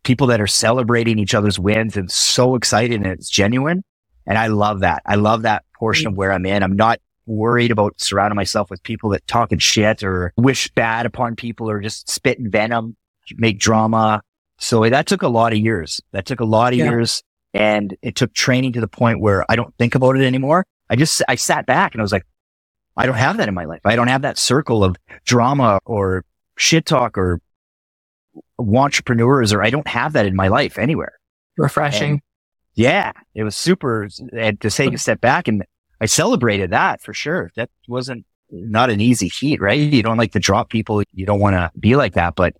people 0.04 0.26
that 0.28 0.40
are 0.40 0.46
celebrating 0.46 1.18
each 1.18 1.34
other's 1.34 1.58
wins 1.58 1.96
and 1.96 2.10
so 2.10 2.54
excited 2.54 3.00
and 3.00 3.06
it's 3.06 3.30
genuine. 3.30 3.84
And 4.26 4.38
I 4.38 4.48
love 4.48 4.80
that. 4.80 5.02
I 5.06 5.16
love 5.16 5.42
that 5.42 5.64
portion 5.74 6.08
of 6.08 6.16
where 6.16 6.32
I'm 6.32 6.46
in. 6.46 6.62
I'm 6.62 6.76
not 6.76 7.00
worried 7.26 7.70
about 7.70 8.00
surrounding 8.00 8.36
myself 8.36 8.70
with 8.70 8.82
people 8.82 9.10
that 9.10 9.26
talking 9.26 9.58
shit 9.58 10.02
or 10.02 10.32
wish 10.36 10.68
bad 10.70 11.06
upon 11.06 11.36
people 11.36 11.70
or 11.70 11.80
just 11.80 12.08
spitting 12.08 12.50
venom, 12.50 12.96
make 13.36 13.58
drama. 13.58 14.22
So 14.58 14.88
that 14.88 15.06
took 15.06 15.22
a 15.22 15.28
lot 15.28 15.52
of 15.52 15.58
years. 15.58 16.00
That 16.12 16.26
took 16.26 16.40
a 16.40 16.44
lot 16.44 16.72
of 16.72 16.78
yeah. 16.78 16.90
years 16.90 17.22
and 17.54 17.96
it 18.02 18.16
took 18.16 18.32
training 18.32 18.72
to 18.72 18.80
the 18.80 18.88
point 18.88 19.20
where 19.20 19.44
I 19.48 19.56
don't 19.56 19.74
think 19.76 19.94
about 19.94 20.16
it 20.16 20.24
anymore. 20.24 20.64
I 20.88 20.96
just, 20.96 21.22
I 21.28 21.34
sat 21.36 21.66
back 21.66 21.94
and 21.94 22.00
I 22.00 22.04
was 22.04 22.12
like, 22.12 22.26
I 22.96 23.06
don't 23.06 23.16
have 23.16 23.38
that 23.38 23.48
in 23.48 23.54
my 23.54 23.64
life. 23.64 23.80
I 23.84 23.96
don't 23.96 24.08
have 24.08 24.22
that 24.22 24.38
circle 24.38 24.84
of 24.84 24.96
drama 25.24 25.80
or 25.84 26.24
shit 26.62 26.86
talk 26.86 27.18
or 27.18 27.40
entrepreneurs 28.58 29.52
or 29.52 29.62
I 29.62 29.70
don't 29.70 29.88
have 29.88 30.12
that 30.12 30.26
in 30.26 30.36
my 30.36 30.46
life 30.46 30.78
anywhere. 30.78 31.14
Refreshing. 31.58 32.10
And 32.12 32.20
yeah. 32.74 33.12
It 33.34 33.42
was 33.42 33.56
super 33.56 34.08
and 34.32 34.60
to 34.60 34.70
take 34.70 34.94
a 34.94 34.98
step 34.98 35.20
back 35.20 35.48
and 35.48 35.64
I 36.00 36.06
celebrated 36.06 36.70
that 36.70 37.02
for 37.02 37.12
sure. 37.12 37.50
That 37.56 37.68
wasn't 37.88 38.24
not 38.50 38.90
an 38.90 39.00
easy 39.00 39.28
feat, 39.28 39.60
right? 39.60 39.78
You 39.78 40.02
don't 40.02 40.16
like 40.16 40.32
to 40.32 40.38
drop 40.38 40.70
people. 40.70 41.02
You 41.12 41.26
don't 41.26 41.40
want 41.40 41.54
to 41.54 41.70
be 41.78 41.96
like 41.96 42.14
that, 42.14 42.36
but 42.36 42.54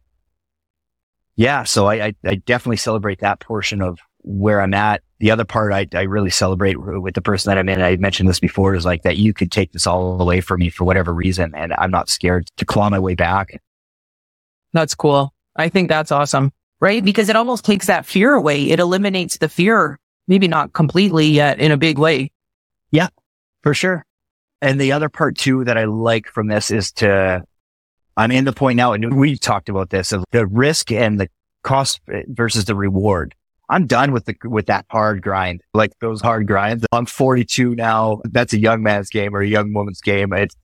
yeah. 1.37 1.63
So 1.63 1.87
I, 1.87 2.07
I, 2.07 2.15
I 2.25 2.35
definitely 2.35 2.79
celebrate 2.79 3.21
that 3.21 3.41
portion 3.41 3.81
of 3.83 3.99
where 4.19 4.61
I'm 4.61 4.75
at. 4.75 5.03
The 5.21 5.31
other 5.31 5.45
part 5.45 5.73
I, 5.73 5.87
I 5.95 6.03
really 6.03 6.31
celebrate 6.31 6.77
with 6.77 7.15
the 7.15 7.23
person 7.23 7.51
that 7.51 7.59
I'm 7.59 7.69
in. 7.69 7.81
I 7.81 7.97
mentioned 7.97 8.29
this 8.29 8.41
before 8.41 8.75
is 8.75 8.85
like 8.85 9.03
that 9.03 9.17
you 9.17 9.33
could 9.33 9.53
take 9.53 9.73
this 9.73 9.87
all 9.87 10.21
away 10.21 10.41
from 10.41 10.59
me 10.59 10.71
for 10.71 10.85
whatever 10.85 11.15
reason. 11.15 11.53
And 11.55 11.73
I'm 11.75 11.93
not 11.93 12.09
scared 12.09 12.49
to 12.57 12.65
claw 12.65 12.91
my 12.91 12.99
way 12.99 13.15
back. 13.15 13.61
That's 14.73 14.95
cool. 14.95 15.33
I 15.57 15.69
think 15.69 15.89
that's 15.89 16.13
awesome, 16.13 16.53
right? 16.81 17.05
Because 17.05 17.29
it 17.29 17.37
almost 17.37 17.65
takes 17.65 17.87
that 17.87 18.07
fear 18.07 18.33
away. 18.35 18.71
It 18.71 18.81
eliminates 18.81 19.39
the 19.39 19.49
fear, 19.49 19.99
maybe 20.27 20.49
not 20.49 20.73
completely 20.73 21.27
yet 21.27 21.61
in 21.61 21.73
a 21.73 21.77
big 21.77 21.99
way. 21.99 22.33
Yeah, 22.91 23.09
for 23.63 23.75
sure. 23.75 24.05
And 24.61 24.81
the 24.81 24.93
other 24.93 25.09
part 25.09 25.37
too 25.37 25.65
that 25.65 25.77
I 25.77 25.85
like 25.85 26.27
from 26.29 26.47
this 26.47 26.71
is 26.71 26.93
to, 26.93 27.45
I'm 28.17 28.31
in 28.31 28.45
the 28.45 28.53
point 28.53 28.77
now, 28.77 28.93
and 28.93 29.19
we 29.19 29.37
talked 29.37 29.69
about 29.69 29.91
this 29.91 30.13
of 30.13 30.25
the 30.31 30.47
risk 30.47 30.93
and 30.93 31.21
the 31.21 31.29
cost 31.63 32.01
versus 32.29 32.65
the 32.65 32.75
reward. 32.75 33.35
I'm 33.69 33.87
done 33.87 34.13
with 34.13 34.27
the 34.27 34.37
with 34.45 34.67
that 34.67 34.85
hard 34.91 35.23
grind, 35.23 35.63
like 35.73 35.93
those 36.01 36.21
hard 36.21 36.47
grinds. 36.47 36.85
I'm 36.93 37.07
42 37.07 37.75
now. 37.75 38.21
That's 38.25 38.53
a 38.53 38.59
young 38.59 38.83
man's 38.83 39.09
game 39.09 39.35
or 39.35 39.41
a 39.41 39.47
young 39.47 39.73
woman's 39.73 40.03
game. 40.03 40.33
It's, 40.35 40.55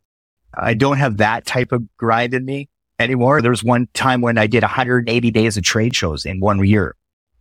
I 0.53 0.75
don't 0.75 0.99
have 0.99 1.17
that 1.17 1.47
type 1.47 1.73
of 1.73 1.85
grind 1.97 2.35
in 2.35 2.45
me 2.45 2.69
anymore. 2.99 3.43
There 3.43 3.51
was 3.51 3.65
one 3.65 3.89
time 3.95 4.21
when 4.21 4.39
I 4.39 4.47
did 4.47 4.63
180 4.63 5.31
days 5.31 5.57
of 5.57 5.65
trade 5.65 5.95
shows 5.95 6.25
in 6.25 6.41
one 6.41 6.65
year. 6.65 6.95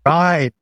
Right. 0.05 0.53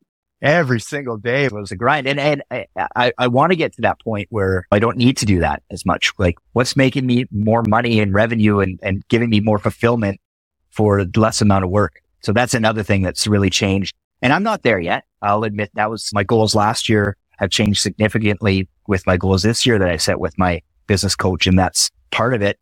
Every 0.42 0.80
single 0.80 1.16
day 1.16 1.48
was 1.48 1.70
a 1.70 1.76
grind. 1.76 2.06
And, 2.06 2.20
and 2.20 2.42
I, 2.50 2.66
I, 2.94 3.12
I 3.18 3.28
want 3.28 3.52
to 3.52 3.56
get 3.56 3.72
to 3.74 3.82
that 3.82 4.00
point 4.00 4.28
where 4.30 4.66
I 4.70 4.78
don't 4.78 4.96
need 4.96 5.16
to 5.18 5.26
do 5.26 5.40
that 5.40 5.62
as 5.70 5.86
much. 5.86 6.12
Like 6.18 6.36
what's 6.52 6.76
making 6.76 7.06
me 7.06 7.26
more 7.30 7.62
money 7.62 8.00
and 8.00 8.12
revenue 8.12 8.60
and, 8.60 8.78
and 8.82 9.06
giving 9.08 9.30
me 9.30 9.40
more 9.40 9.58
fulfillment 9.58 10.20
for 10.70 11.04
less 11.16 11.40
amount 11.40 11.64
of 11.64 11.70
work. 11.70 12.02
So 12.22 12.32
that's 12.32 12.54
another 12.54 12.82
thing 12.82 13.02
that's 13.02 13.26
really 13.26 13.50
changed 13.50 13.94
and 14.22 14.32
I'm 14.32 14.42
not 14.42 14.62
there 14.62 14.78
yet. 14.78 15.04
I'll 15.22 15.44
admit 15.44 15.70
that 15.74 15.90
was 15.90 16.10
my 16.12 16.24
goals 16.24 16.54
last 16.54 16.88
year 16.88 17.16
have 17.38 17.50
changed 17.50 17.80
significantly 17.80 18.68
with 18.86 19.06
my 19.06 19.16
goals 19.16 19.42
this 19.42 19.66
year 19.66 19.78
that 19.78 19.88
I 19.88 19.96
set 19.96 20.20
with 20.20 20.36
my 20.38 20.62
business 20.86 21.14
coach. 21.14 21.46
And 21.46 21.58
that's 21.58 21.90
part 22.10 22.32
of 22.32 22.42
it 22.42 22.58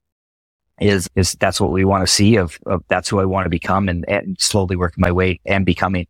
is, 0.80 1.08
is 1.14 1.32
that's 1.34 1.60
what 1.60 1.72
we 1.72 1.84
want 1.84 2.06
to 2.06 2.12
see 2.12 2.36
of, 2.36 2.58
of 2.66 2.82
that's 2.88 3.08
who 3.08 3.20
I 3.20 3.24
want 3.24 3.46
to 3.46 3.50
become 3.50 3.88
and, 3.88 4.04
and 4.08 4.36
slowly 4.38 4.76
working 4.76 5.02
my 5.02 5.12
way 5.12 5.40
and 5.44 5.64
becoming. 5.64 6.06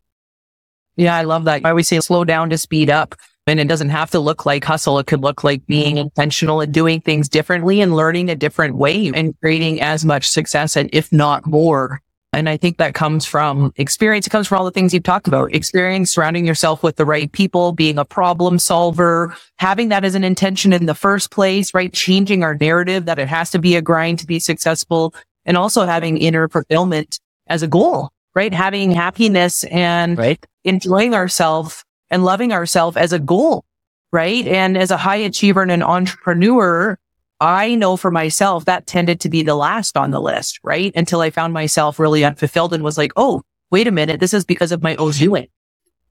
Yeah, 0.97 1.17
I 1.17 1.23
love 1.23 1.45
that. 1.45 1.65
I 1.65 1.71
always 1.71 1.89
say 1.89 2.01
slow 2.01 2.25
down 2.25 2.51
to 2.51 2.59
speed 2.59 2.91
up. 2.91 3.15
And 3.47 3.61
it 3.61 3.69
doesn't 3.69 3.91
have 3.91 4.11
to 4.13 4.21
look 4.21 4.47
like 4.47 4.65
hustle. 4.65 4.99
It 4.99 5.07
could 5.07 5.21
look 5.21 5.45
like 5.45 5.67
being 5.67 5.99
intentional 5.99 6.63
and 6.63 6.73
doing 6.73 7.03
things 7.03 7.29
differently 7.29 7.83
and 7.83 7.95
learning 7.95 8.31
a 8.31 8.35
different 8.35 8.77
way 8.77 9.13
and 9.15 9.39
creating 9.41 9.83
as 9.83 10.03
much 10.03 10.27
success 10.27 10.77
and 10.77 10.89
if 10.95 11.13
not 11.13 11.47
more 11.47 12.01
and 12.35 12.49
I 12.49 12.57
think 12.57 12.79
that 12.79 12.95
comes 12.95 13.25
from 13.25 13.73
experience. 13.77 14.27
It 14.27 14.31
comes 14.31 14.49
from 14.49 14.59
all 14.59 14.65
the 14.65 14.71
things 14.71 14.93
you've 14.93 15.03
talked 15.03 15.29
about, 15.29 15.55
experience, 15.55 16.13
surrounding 16.13 16.47
yourself 16.47 16.83
with 16.83 16.97
the 16.97 17.05
right 17.05 17.31
people, 17.31 17.73
being 17.73 17.99
a 17.99 18.05
problem 18.05 18.59
solver, 18.59 19.35
having 19.59 19.89
that 19.89 20.05
as 20.05 20.15
an 20.15 20.25
intention 20.25 20.73
in 20.73 20.87
the 20.87 20.95
first 20.95 21.31
place, 21.31 21.73
right? 21.73 21.93
Changing 21.93 22.43
our 22.43 22.55
narrative 22.55 23.07
that 23.07 23.19
it 23.19 23.29
has 23.29 23.51
to 23.51 23.59
be 23.59 23.77
a 23.77 23.83
grind 23.83 24.19
to 24.19 24.27
be 24.27 24.39
successful 24.39 25.15
and 25.45 25.57
also 25.57 25.85
having 25.85 26.19
inner 26.19 26.49
fulfillment 26.49 27.21
as 27.47 27.63
a 27.63 27.69
goal, 27.69 28.11
right? 28.35 28.53
Having 28.53 28.93
happiness 28.93 29.65
and 29.65 30.19
right. 30.19 30.45
enjoying 30.65 31.15
ourselves 31.15 31.85
and 32.11 32.25
loving 32.25 32.53
ourselves 32.53 32.97
as 32.97 33.13
a 33.13 33.19
goal, 33.19 33.65
right? 34.13 34.47
And 34.47 34.77
as 34.77 34.91
a 34.91 34.97
high 34.97 35.17
achiever 35.17 35.63
and 35.63 35.71
an 35.71 35.83
entrepreneur, 35.83 36.99
I 37.41 37.75
know 37.75 37.97
for 37.97 38.11
myself 38.11 38.65
that 38.65 38.87
tended 38.87 39.21
to 39.21 39.29
be 39.29 39.43
the 39.43 39.55
last 39.55 39.97
on 39.97 40.11
the 40.11 40.21
list, 40.21 40.61
right? 40.63 40.93
Until 40.95 41.21
I 41.21 41.31
found 41.31 41.53
myself 41.53 41.99
really 41.99 42.25
unfulfilled 42.25 42.73
and 42.73 42.85
was 42.85 42.97
like, 42.97 43.13
oh, 43.17 43.43
wait 43.71 43.87
a 43.87 43.91
minute. 43.91 44.21
This 44.21 44.35
is 44.35 44.45
because 44.45 44.73
of 44.73 44.83
my 44.83 44.97
own 44.97 45.13
doing. 45.13 45.49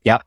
Yeah. 0.03 0.19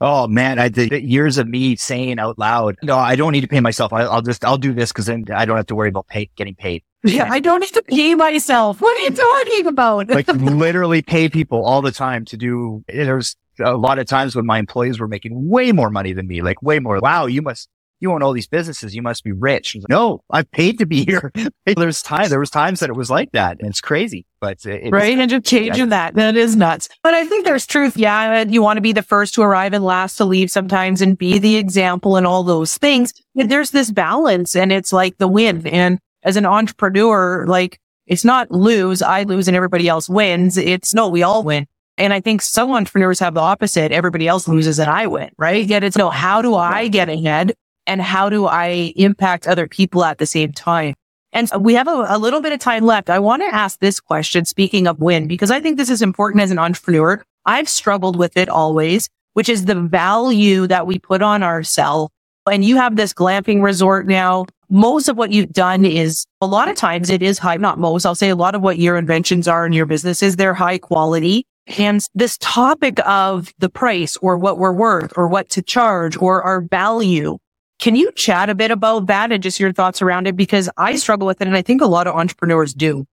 Oh 0.00 0.28
man, 0.28 0.60
I 0.60 0.68
the 0.68 1.02
years 1.02 1.38
of 1.38 1.48
me 1.48 1.74
saying 1.74 2.20
out 2.20 2.38
loud, 2.38 2.76
no, 2.82 2.96
I 2.96 3.16
don't 3.16 3.32
need 3.32 3.40
to 3.40 3.48
pay 3.48 3.60
myself. 3.60 3.92
I, 3.92 4.04
will 4.08 4.22
just, 4.22 4.44
I'll 4.44 4.58
do 4.58 4.72
this 4.72 4.92
because 4.92 5.06
then 5.06 5.24
I 5.34 5.44
don't 5.44 5.56
have 5.56 5.66
to 5.66 5.74
worry 5.74 5.88
about 5.88 6.06
pay, 6.06 6.30
getting 6.36 6.54
paid. 6.54 6.84
Yeah, 7.04 7.28
I 7.30 7.40
don't 7.40 7.60
need 7.60 7.74
to 7.74 7.82
pay 7.82 8.14
myself. 8.14 8.80
What 8.80 8.96
are 8.98 9.02
you 9.02 9.10
talking 9.10 9.66
about? 9.66 10.08
like 10.08 10.28
literally 10.28 11.02
pay 11.02 11.28
people 11.28 11.64
all 11.64 11.82
the 11.82 11.92
time 11.92 12.24
to 12.26 12.36
do. 12.36 12.84
There's 12.88 13.36
a 13.60 13.76
lot 13.76 13.98
of 13.98 14.06
times 14.06 14.36
when 14.36 14.46
my 14.46 14.58
employees 14.58 15.00
were 15.00 15.08
making 15.08 15.48
way 15.48 15.72
more 15.72 15.90
money 15.90 16.12
than 16.12 16.26
me, 16.26 16.42
like 16.42 16.62
way 16.62 16.78
more. 16.78 16.98
Wow, 17.00 17.26
you 17.26 17.42
must 17.42 17.68
you 18.00 18.12
own 18.12 18.22
all 18.22 18.32
these 18.32 18.46
businesses. 18.46 18.94
You 18.94 19.02
must 19.02 19.24
be 19.24 19.32
rich. 19.32 19.74
Like, 19.74 19.88
no, 19.88 20.22
I 20.30 20.42
paid 20.42 20.78
to 20.78 20.86
be 20.86 21.04
here. 21.06 21.32
There's 21.66 22.02
time. 22.02 22.28
There 22.28 22.40
was 22.40 22.50
times 22.50 22.80
that 22.80 22.90
it 22.90 22.96
was 22.96 23.10
like 23.10 23.32
that, 23.32 23.58
and 23.60 23.68
it's 23.68 23.80
crazy. 23.80 24.26
But 24.40 24.64
it, 24.64 24.92
right, 24.92 25.18
and 25.18 25.30
just 25.30 25.44
changing 25.44 25.84
I, 25.84 25.86
that 25.86 26.14
that 26.14 26.36
is 26.36 26.54
nuts. 26.56 26.88
But 27.02 27.14
I 27.14 27.26
think 27.26 27.44
there's 27.44 27.66
truth. 27.66 27.96
Yeah, 27.96 28.42
you 28.42 28.62
want 28.62 28.76
to 28.76 28.82
be 28.82 28.92
the 28.92 29.02
first 29.02 29.34
to 29.34 29.42
arrive 29.42 29.72
and 29.72 29.84
last 29.84 30.16
to 30.16 30.24
leave 30.24 30.50
sometimes, 30.50 31.02
and 31.02 31.18
be 31.18 31.38
the 31.38 31.56
example 31.56 32.16
and 32.16 32.26
all 32.26 32.44
those 32.44 32.76
things. 32.78 33.12
But 33.34 33.48
there's 33.48 33.70
this 33.70 33.90
balance, 33.90 34.54
and 34.54 34.72
it's 34.72 34.92
like 34.92 35.18
the 35.18 35.28
win. 35.28 35.66
And 35.66 35.98
as 36.22 36.36
an 36.36 36.46
entrepreneur, 36.46 37.46
like 37.46 37.80
it's 38.06 38.24
not 38.24 38.50
lose, 38.50 39.02
I 39.02 39.24
lose, 39.24 39.48
and 39.48 39.56
everybody 39.56 39.88
else 39.88 40.08
wins. 40.08 40.56
It's 40.56 40.94
no, 40.94 41.08
we 41.08 41.22
all 41.22 41.42
win. 41.42 41.66
And 41.96 42.12
I 42.12 42.20
think 42.20 42.42
some 42.42 42.70
entrepreneurs 42.70 43.18
have 43.18 43.34
the 43.34 43.40
opposite. 43.40 43.90
Everybody 43.90 44.28
else 44.28 44.46
loses 44.46 44.78
and 44.78 44.88
I 44.88 45.08
win, 45.08 45.30
right? 45.36 45.66
Yet 45.66 45.82
it's 45.82 45.96
no, 45.96 46.10
how 46.10 46.40
do 46.42 46.54
I 46.54 46.86
get 46.86 47.08
ahead? 47.08 47.54
And 47.88 48.00
how 48.00 48.28
do 48.28 48.46
I 48.46 48.92
impact 48.96 49.48
other 49.48 49.66
people 49.66 50.04
at 50.04 50.18
the 50.18 50.26
same 50.26 50.52
time? 50.52 50.94
And 51.32 51.50
we 51.60 51.74
have 51.74 51.88
a, 51.88 52.06
a 52.08 52.18
little 52.18 52.40
bit 52.40 52.52
of 52.52 52.60
time 52.60 52.84
left. 52.84 53.10
I 53.10 53.18
want 53.18 53.42
to 53.42 53.54
ask 53.54 53.80
this 53.80 53.98
question, 54.00 54.44
speaking 54.44 54.86
of 54.86 55.00
win, 55.00 55.26
because 55.26 55.50
I 55.50 55.60
think 55.60 55.76
this 55.76 55.90
is 55.90 56.02
important 56.02 56.42
as 56.42 56.50
an 56.50 56.58
entrepreneur. 56.58 57.22
I've 57.44 57.68
struggled 57.68 58.16
with 58.16 58.36
it 58.36 58.48
always, 58.48 59.08
which 59.32 59.48
is 59.48 59.64
the 59.64 59.74
value 59.74 60.66
that 60.66 60.86
we 60.86 60.98
put 60.98 61.22
on 61.22 61.42
ourselves. 61.42 62.12
And 62.50 62.64
you 62.64 62.76
have 62.76 62.96
this 62.96 63.12
glamping 63.12 63.62
resort 63.62 64.06
now. 64.06 64.46
Most 64.70 65.08
of 65.08 65.16
what 65.16 65.32
you've 65.32 65.52
done 65.52 65.84
is 65.84 66.26
a 66.40 66.46
lot 66.46 66.68
of 66.68 66.76
times 66.76 67.10
it 67.10 67.22
is 67.22 67.38
high, 67.38 67.56
not 67.56 67.78
most. 67.78 68.06
I'll 68.06 68.14
say 68.14 68.28
a 68.30 68.36
lot 68.36 68.54
of 68.54 68.62
what 68.62 68.78
your 68.78 68.96
inventions 68.96 69.48
are 69.48 69.66
in 69.66 69.72
your 69.72 69.86
business 69.86 70.22
is 70.22 70.36
they're 70.36 70.54
high 70.54 70.78
quality. 70.78 71.46
And 71.78 72.02
this 72.14 72.38
topic 72.40 72.98
of 73.06 73.52
the 73.58 73.68
price 73.68 74.16
or 74.18 74.38
what 74.38 74.58
we're 74.58 74.72
worth 74.72 75.12
or 75.16 75.28
what 75.28 75.50
to 75.50 75.62
charge 75.62 76.16
or 76.16 76.42
our 76.42 76.62
value 76.62 77.38
can 77.78 77.94
you 77.96 78.10
chat 78.12 78.50
a 78.50 78.54
bit 78.54 78.70
about 78.70 79.06
that 79.06 79.32
and 79.32 79.42
just 79.42 79.60
your 79.60 79.72
thoughts 79.72 80.02
around 80.02 80.26
it? 80.26 80.36
Because 80.36 80.68
I 80.76 80.96
struggle 80.96 81.26
with 81.26 81.40
it 81.40 81.46
and 81.46 81.56
I 81.56 81.62
think 81.62 81.80
a 81.80 81.86
lot 81.86 82.06
of 82.06 82.14
entrepreneurs 82.14 82.74
do. 82.74 83.06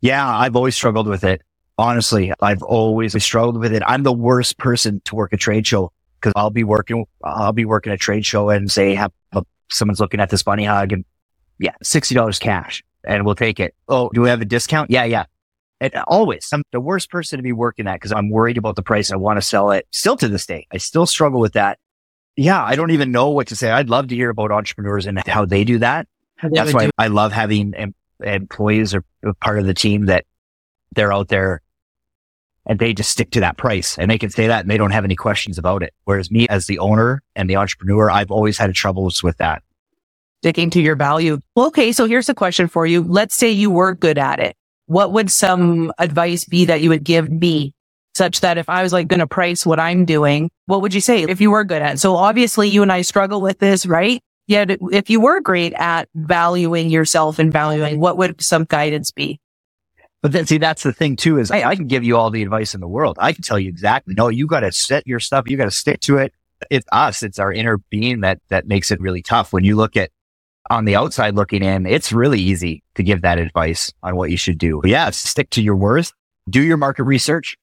Yeah, 0.00 0.28
I've 0.28 0.56
always 0.56 0.74
struggled 0.74 1.06
with 1.06 1.22
it. 1.22 1.42
Honestly, 1.78 2.32
I've 2.40 2.62
always 2.62 3.20
struggled 3.22 3.58
with 3.58 3.72
it. 3.72 3.82
I'm 3.86 4.02
the 4.02 4.12
worst 4.12 4.58
person 4.58 5.00
to 5.04 5.14
work 5.14 5.32
a 5.32 5.36
trade 5.36 5.66
show 5.66 5.92
because 6.20 6.32
I'll 6.36 6.50
be 6.50 6.64
working, 6.64 7.06
I'll 7.24 7.52
be 7.52 7.64
working 7.64 7.92
a 7.92 7.96
trade 7.96 8.26
show 8.26 8.50
and 8.50 8.70
say, 8.70 8.94
have 8.94 9.12
someone's 9.70 10.00
looking 10.00 10.20
at 10.20 10.28
this 10.28 10.42
bunny 10.42 10.64
hug 10.64 10.92
and 10.92 11.04
yeah, 11.58 11.74
$60 11.82 12.40
cash 12.40 12.82
and 13.04 13.24
we'll 13.24 13.34
take 13.34 13.60
it. 13.60 13.74
Oh, 13.88 14.10
do 14.12 14.20
we 14.22 14.28
have 14.28 14.40
a 14.40 14.44
discount? 14.44 14.90
Yeah, 14.90 15.04
yeah. 15.04 15.24
And 15.80 15.94
always, 16.06 16.48
I'm 16.52 16.62
the 16.72 16.80
worst 16.80 17.10
person 17.10 17.38
to 17.38 17.42
be 17.42 17.52
working 17.52 17.86
that 17.86 17.94
because 17.94 18.12
I'm 18.12 18.30
worried 18.30 18.58
about 18.58 18.76
the 18.76 18.82
price. 18.82 19.10
I 19.10 19.16
want 19.16 19.38
to 19.38 19.42
sell 19.42 19.70
it 19.72 19.86
still 19.90 20.16
to 20.18 20.28
this 20.28 20.46
day. 20.46 20.66
I 20.72 20.76
still 20.76 21.06
struggle 21.06 21.40
with 21.40 21.54
that 21.54 21.78
yeah, 22.36 22.62
I 22.62 22.76
don't 22.76 22.90
even 22.90 23.12
know 23.12 23.30
what 23.30 23.48
to 23.48 23.56
say. 23.56 23.70
I'd 23.70 23.90
love 23.90 24.08
to 24.08 24.14
hear 24.14 24.30
about 24.30 24.50
entrepreneurs 24.50 25.06
and 25.06 25.18
how 25.26 25.44
they 25.44 25.64
do 25.64 25.78
that. 25.78 26.06
That's 26.42 26.72
why 26.72 26.86
do. 26.86 26.90
I 26.98 27.08
love 27.08 27.32
having 27.32 27.74
em- 27.74 27.94
employees 28.22 28.94
or 28.94 29.04
part 29.40 29.58
of 29.58 29.66
the 29.66 29.74
team 29.74 30.06
that 30.06 30.24
they're 30.94 31.12
out 31.12 31.28
there 31.28 31.62
and 32.66 32.78
they 32.78 32.94
just 32.94 33.10
stick 33.10 33.30
to 33.32 33.40
that 33.40 33.56
price 33.56 33.98
and 33.98 34.10
they 34.10 34.18
can 34.18 34.30
say 34.30 34.46
that 34.46 34.60
and 34.60 34.70
they 34.70 34.76
don't 34.76 34.90
have 34.92 35.04
any 35.04 35.16
questions 35.16 35.58
about 35.58 35.82
it. 35.82 35.92
Whereas 36.04 36.30
me 36.30 36.46
as 36.48 36.66
the 36.66 36.78
owner 36.78 37.22
and 37.34 37.48
the 37.48 37.56
entrepreneur, 37.56 38.10
I've 38.10 38.30
always 38.30 38.58
had 38.58 38.72
troubles 38.74 39.22
with 39.22 39.36
that. 39.38 39.62
Sticking 40.42 40.70
to 40.70 40.80
your 40.80 40.96
value. 40.96 41.38
Well, 41.54 41.66
okay. 41.66 41.92
So 41.92 42.06
here's 42.06 42.28
a 42.28 42.34
question 42.34 42.66
for 42.66 42.86
you. 42.86 43.02
Let's 43.02 43.36
say 43.36 43.50
you 43.50 43.70
were 43.70 43.94
good 43.94 44.18
at 44.18 44.40
it. 44.40 44.56
What 44.86 45.12
would 45.12 45.30
some 45.30 45.92
advice 45.98 46.44
be 46.44 46.64
that 46.64 46.80
you 46.80 46.88
would 46.88 47.04
give 47.04 47.30
me 47.30 47.74
such 48.14 48.40
that 48.40 48.58
if 48.58 48.68
I 48.68 48.82
was 48.82 48.92
like 48.92 49.08
going 49.08 49.20
to 49.20 49.26
price 49.26 49.64
what 49.64 49.80
I'm 49.80 50.04
doing, 50.04 50.50
what 50.66 50.82
would 50.82 50.94
you 50.94 51.00
say 51.00 51.22
if 51.22 51.40
you 51.40 51.50
were 51.50 51.64
good 51.64 51.82
at 51.82 51.94
it? 51.94 51.98
So 51.98 52.16
obviously 52.16 52.68
you 52.68 52.82
and 52.82 52.92
I 52.92 53.02
struggle 53.02 53.40
with 53.40 53.58
this, 53.58 53.86
right? 53.86 54.22
Yet 54.46 54.78
if 54.92 55.08
you 55.08 55.20
were 55.20 55.40
great 55.40 55.72
at 55.74 56.08
valuing 56.14 56.90
yourself 56.90 57.38
and 57.38 57.52
valuing, 57.52 58.00
what 58.00 58.16
would 58.18 58.42
some 58.42 58.64
guidance 58.64 59.10
be? 59.10 59.40
But 60.20 60.32
then 60.32 60.46
see, 60.46 60.58
that's 60.58 60.82
the 60.82 60.92
thing 60.92 61.16
too, 61.16 61.38
is 61.38 61.50
hey, 61.50 61.64
I 61.64 61.74
can 61.74 61.86
give 61.86 62.04
you 62.04 62.16
all 62.16 62.30
the 62.30 62.42
advice 62.42 62.74
in 62.74 62.80
the 62.80 62.88
world. 62.88 63.16
I 63.20 63.32
can 63.32 63.42
tell 63.42 63.58
you 63.58 63.68
exactly, 63.68 64.14
no, 64.14 64.28
you 64.28 64.46
got 64.46 64.60
to 64.60 64.72
set 64.72 65.06
your 65.06 65.20
stuff. 65.20 65.48
You 65.48 65.56
got 65.56 65.64
to 65.64 65.70
stick 65.70 66.00
to 66.02 66.18
it. 66.18 66.32
It's 66.70 66.86
us. 66.92 67.22
It's 67.22 67.38
our 67.40 67.52
inner 67.52 67.78
being 67.90 68.20
that, 68.20 68.40
that 68.48 68.66
makes 68.66 68.90
it 68.92 69.00
really 69.00 69.22
tough. 69.22 69.52
When 69.52 69.64
you 69.64 69.74
look 69.74 69.96
at 69.96 70.10
on 70.70 70.84
the 70.84 70.94
outside 70.94 71.34
looking 71.34 71.62
in, 71.62 71.86
it's 71.86 72.12
really 72.12 72.40
easy 72.40 72.84
to 72.94 73.02
give 73.02 73.22
that 73.22 73.38
advice 73.38 73.92
on 74.02 74.14
what 74.14 74.30
you 74.30 74.36
should 74.36 74.58
do. 74.58 74.80
But 74.80 74.90
yeah, 74.90 75.10
stick 75.10 75.50
to 75.50 75.62
your 75.62 75.74
worth, 75.74 76.12
do 76.48 76.62
your 76.62 76.76
market 76.76 77.02
research, 77.02 77.56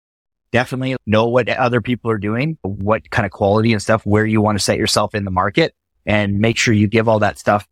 definitely 0.52 0.96
know 1.06 1.28
what 1.28 1.50
other 1.50 1.82
people 1.82 2.12
are 2.12 2.18
doing, 2.18 2.58
what 2.62 3.10
kind 3.10 3.26
of 3.26 3.32
quality 3.32 3.74
and 3.74 3.82
stuff, 3.82 4.06
where 4.06 4.26
you 4.26 4.42
want 4.42 4.58
to 4.58 4.64
set 4.64 4.78
yourself 4.78 5.16
in 5.16 5.26
the 5.26 5.32
market 5.32 5.74
and 6.06 6.40
make 6.40 6.58
sure 6.58 6.74
you 6.74 6.88
give 6.88 7.08
all 7.08 7.20
that 7.20 7.38
stuff, 7.38 7.68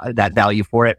uh, 0.00 0.12
that 0.12 0.34
value 0.34 0.64
for 0.64 0.86
it. 0.86 0.98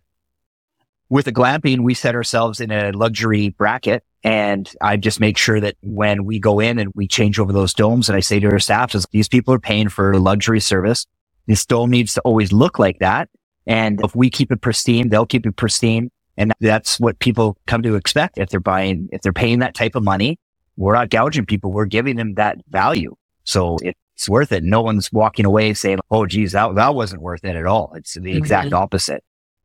With 1.09 1.25
the 1.25 1.31
glamping, 1.31 1.81
we 1.81 1.93
set 1.93 2.15
ourselves 2.15 2.59
in 2.59 2.71
a 2.71 2.91
luxury 2.91 3.49
bracket. 3.49 4.03
And 4.23 4.71
I 4.81 4.97
just 4.97 5.19
make 5.19 5.37
sure 5.37 5.59
that 5.61 5.75
when 5.81 6.25
we 6.25 6.39
go 6.39 6.59
in 6.59 6.79
and 6.79 6.91
we 6.95 7.07
change 7.07 7.39
over 7.39 7.53
those 7.53 7.75
domes 7.75 8.09
and 8.09 8.15
I 8.15 8.21
say 8.21 8.39
to 8.39 8.47
our 8.47 8.59
staff, 8.59 8.95
is 8.95 9.05
these 9.11 9.29
people 9.29 9.53
are 9.53 9.59
paying 9.59 9.87
for 9.87 10.11
a 10.11 10.17
luxury 10.17 10.59
service. 10.59 11.05
This 11.45 11.63
dome 11.63 11.91
needs 11.91 12.15
to 12.15 12.21
always 12.21 12.51
look 12.51 12.79
like 12.79 12.97
that. 12.99 13.29
And 13.67 14.01
if 14.03 14.15
we 14.15 14.31
keep 14.31 14.51
it 14.51 14.61
pristine, 14.61 15.09
they'll 15.09 15.27
keep 15.27 15.45
it 15.45 15.55
pristine. 15.55 16.09
And 16.37 16.53
that's 16.59 16.99
what 16.99 17.19
people 17.19 17.55
come 17.67 17.83
to 17.83 17.95
expect 17.95 18.39
if 18.39 18.49
they're 18.49 18.59
buying, 18.59 19.09
if 19.11 19.21
they're 19.21 19.31
paying 19.31 19.59
that 19.59 19.75
type 19.75 19.95
of 19.95 20.03
money. 20.03 20.39
We're 20.77 20.95
not 20.95 21.09
gouging 21.09 21.45
people. 21.45 21.71
We're 21.71 21.85
giving 21.85 22.15
them 22.15 22.35
that 22.35 22.57
value. 22.69 23.15
So 23.43 23.77
it's 23.83 24.29
worth 24.29 24.51
it. 24.51 24.63
No 24.63 24.81
one's 24.81 25.11
walking 25.11 25.45
away 25.45 25.73
saying, 25.73 25.99
Oh, 26.11 26.25
geez, 26.25 26.53
that, 26.53 26.75
that 26.75 26.95
wasn't 26.95 27.21
worth 27.21 27.43
it 27.43 27.55
at 27.55 27.65
all. 27.65 27.93
It's 27.95 28.13
the 28.13 28.21
mm-hmm. 28.21 28.37
exact 28.37 28.73
opposite 28.73 29.23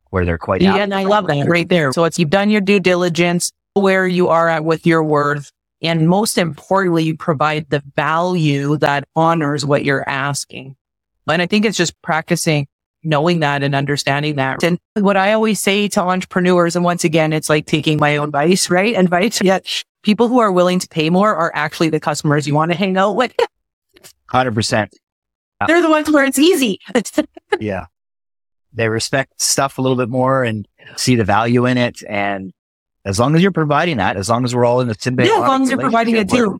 where 0.09 0.25
they're 0.25 0.37
quite. 0.37 0.61
Yeah. 0.61 0.75
And 0.75 0.93
I 0.93 1.03
love 1.03 1.27
that 1.27 1.47
right 1.47 1.67
there. 1.67 1.91
So 1.93 2.03
it's, 2.03 2.19
you've 2.19 2.29
done 2.29 2.49
your 2.49 2.61
due 2.61 2.79
diligence 2.79 3.51
where 3.73 4.07
you 4.07 4.27
are 4.27 4.49
at 4.49 4.63
with 4.63 4.85
your 4.85 5.03
worth. 5.03 5.51
And 5.81 6.07
most 6.07 6.37
importantly, 6.37 7.03
you 7.03 7.17
provide 7.17 7.69
the 7.69 7.81
value 7.95 8.77
that 8.77 9.05
honors 9.15 9.65
what 9.65 9.83
you're 9.83 10.07
asking. 10.07 10.75
And 11.27 11.41
I 11.41 11.47
think 11.47 11.65
it's 11.65 11.77
just 11.77 11.99
practicing 12.01 12.67
knowing 13.03 13.39
that 13.39 13.63
and 13.63 13.73
understanding 13.73 14.35
that. 14.35 14.63
And 14.63 14.77
what 14.93 15.17
I 15.17 15.33
always 15.33 15.59
say 15.59 15.87
to 15.89 16.01
entrepreneurs, 16.01 16.75
and 16.75 16.85
once 16.85 17.03
again, 17.03 17.33
it's 17.33 17.49
like 17.49 17.65
taking 17.65 17.97
my 17.97 18.17
own 18.17 18.27
advice, 18.27 18.69
right? 18.69 18.95
Advice. 18.97 19.41
Yet 19.41 19.83
people 20.03 20.27
who 20.27 20.39
are 20.39 20.51
willing 20.51 20.79
to 20.79 20.87
pay 20.87 21.09
more 21.09 21.35
are 21.35 21.51
actually 21.53 21.89
the 21.89 21.99
customers 21.99 22.47
you 22.47 22.55
want 22.55 22.71
to 22.71 22.77
hang 22.77 22.97
out 22.97 23.15
with. 23.15 23.33
Hundred 24.27 24.55
percent. 24.55 24.95
They're 25.67 25.81
the 25.81 25.89
ones 25.89 26.09
where 26.09 26.25
it's 26.25 26.39
easy. 26.39 26.79
yeah. 27.59 27.85
They 28.73 28.89
respect 28.89 29.41
stuff 29.41 29.77
a 29.77 29.81
little 29.81 29.97
bit 29.97 30.09
more 30.09 30.43
and 30.43 30.67
see 30.95 31.15
the 31.15 31.25
value 31.25 31.65
in 31.65 31.77
it. 31.77 32.01
And 32.07 32.51
as 33.05 33.19
long 33.19 33.35
as 33.35 33.41
you're 33.41 33.51
providing 33.51 33.97
that, 33.97 34.17
as 34.17 34.29
long 34.29 34.45
as 34.45 34.55
we're 34.55 34.65
all 34.65 34.81
in 34.81 34.87
the 34.87 34.95
symbiotic 34.95 35.27
yeah, 35.27 35.41
as 35.41 35.47
long 35.47 35.63
as 35.63 35.69
you're 35.69 35.79
providing 35.79 36.15
it 36.15 36.29
too. 36.29 36.57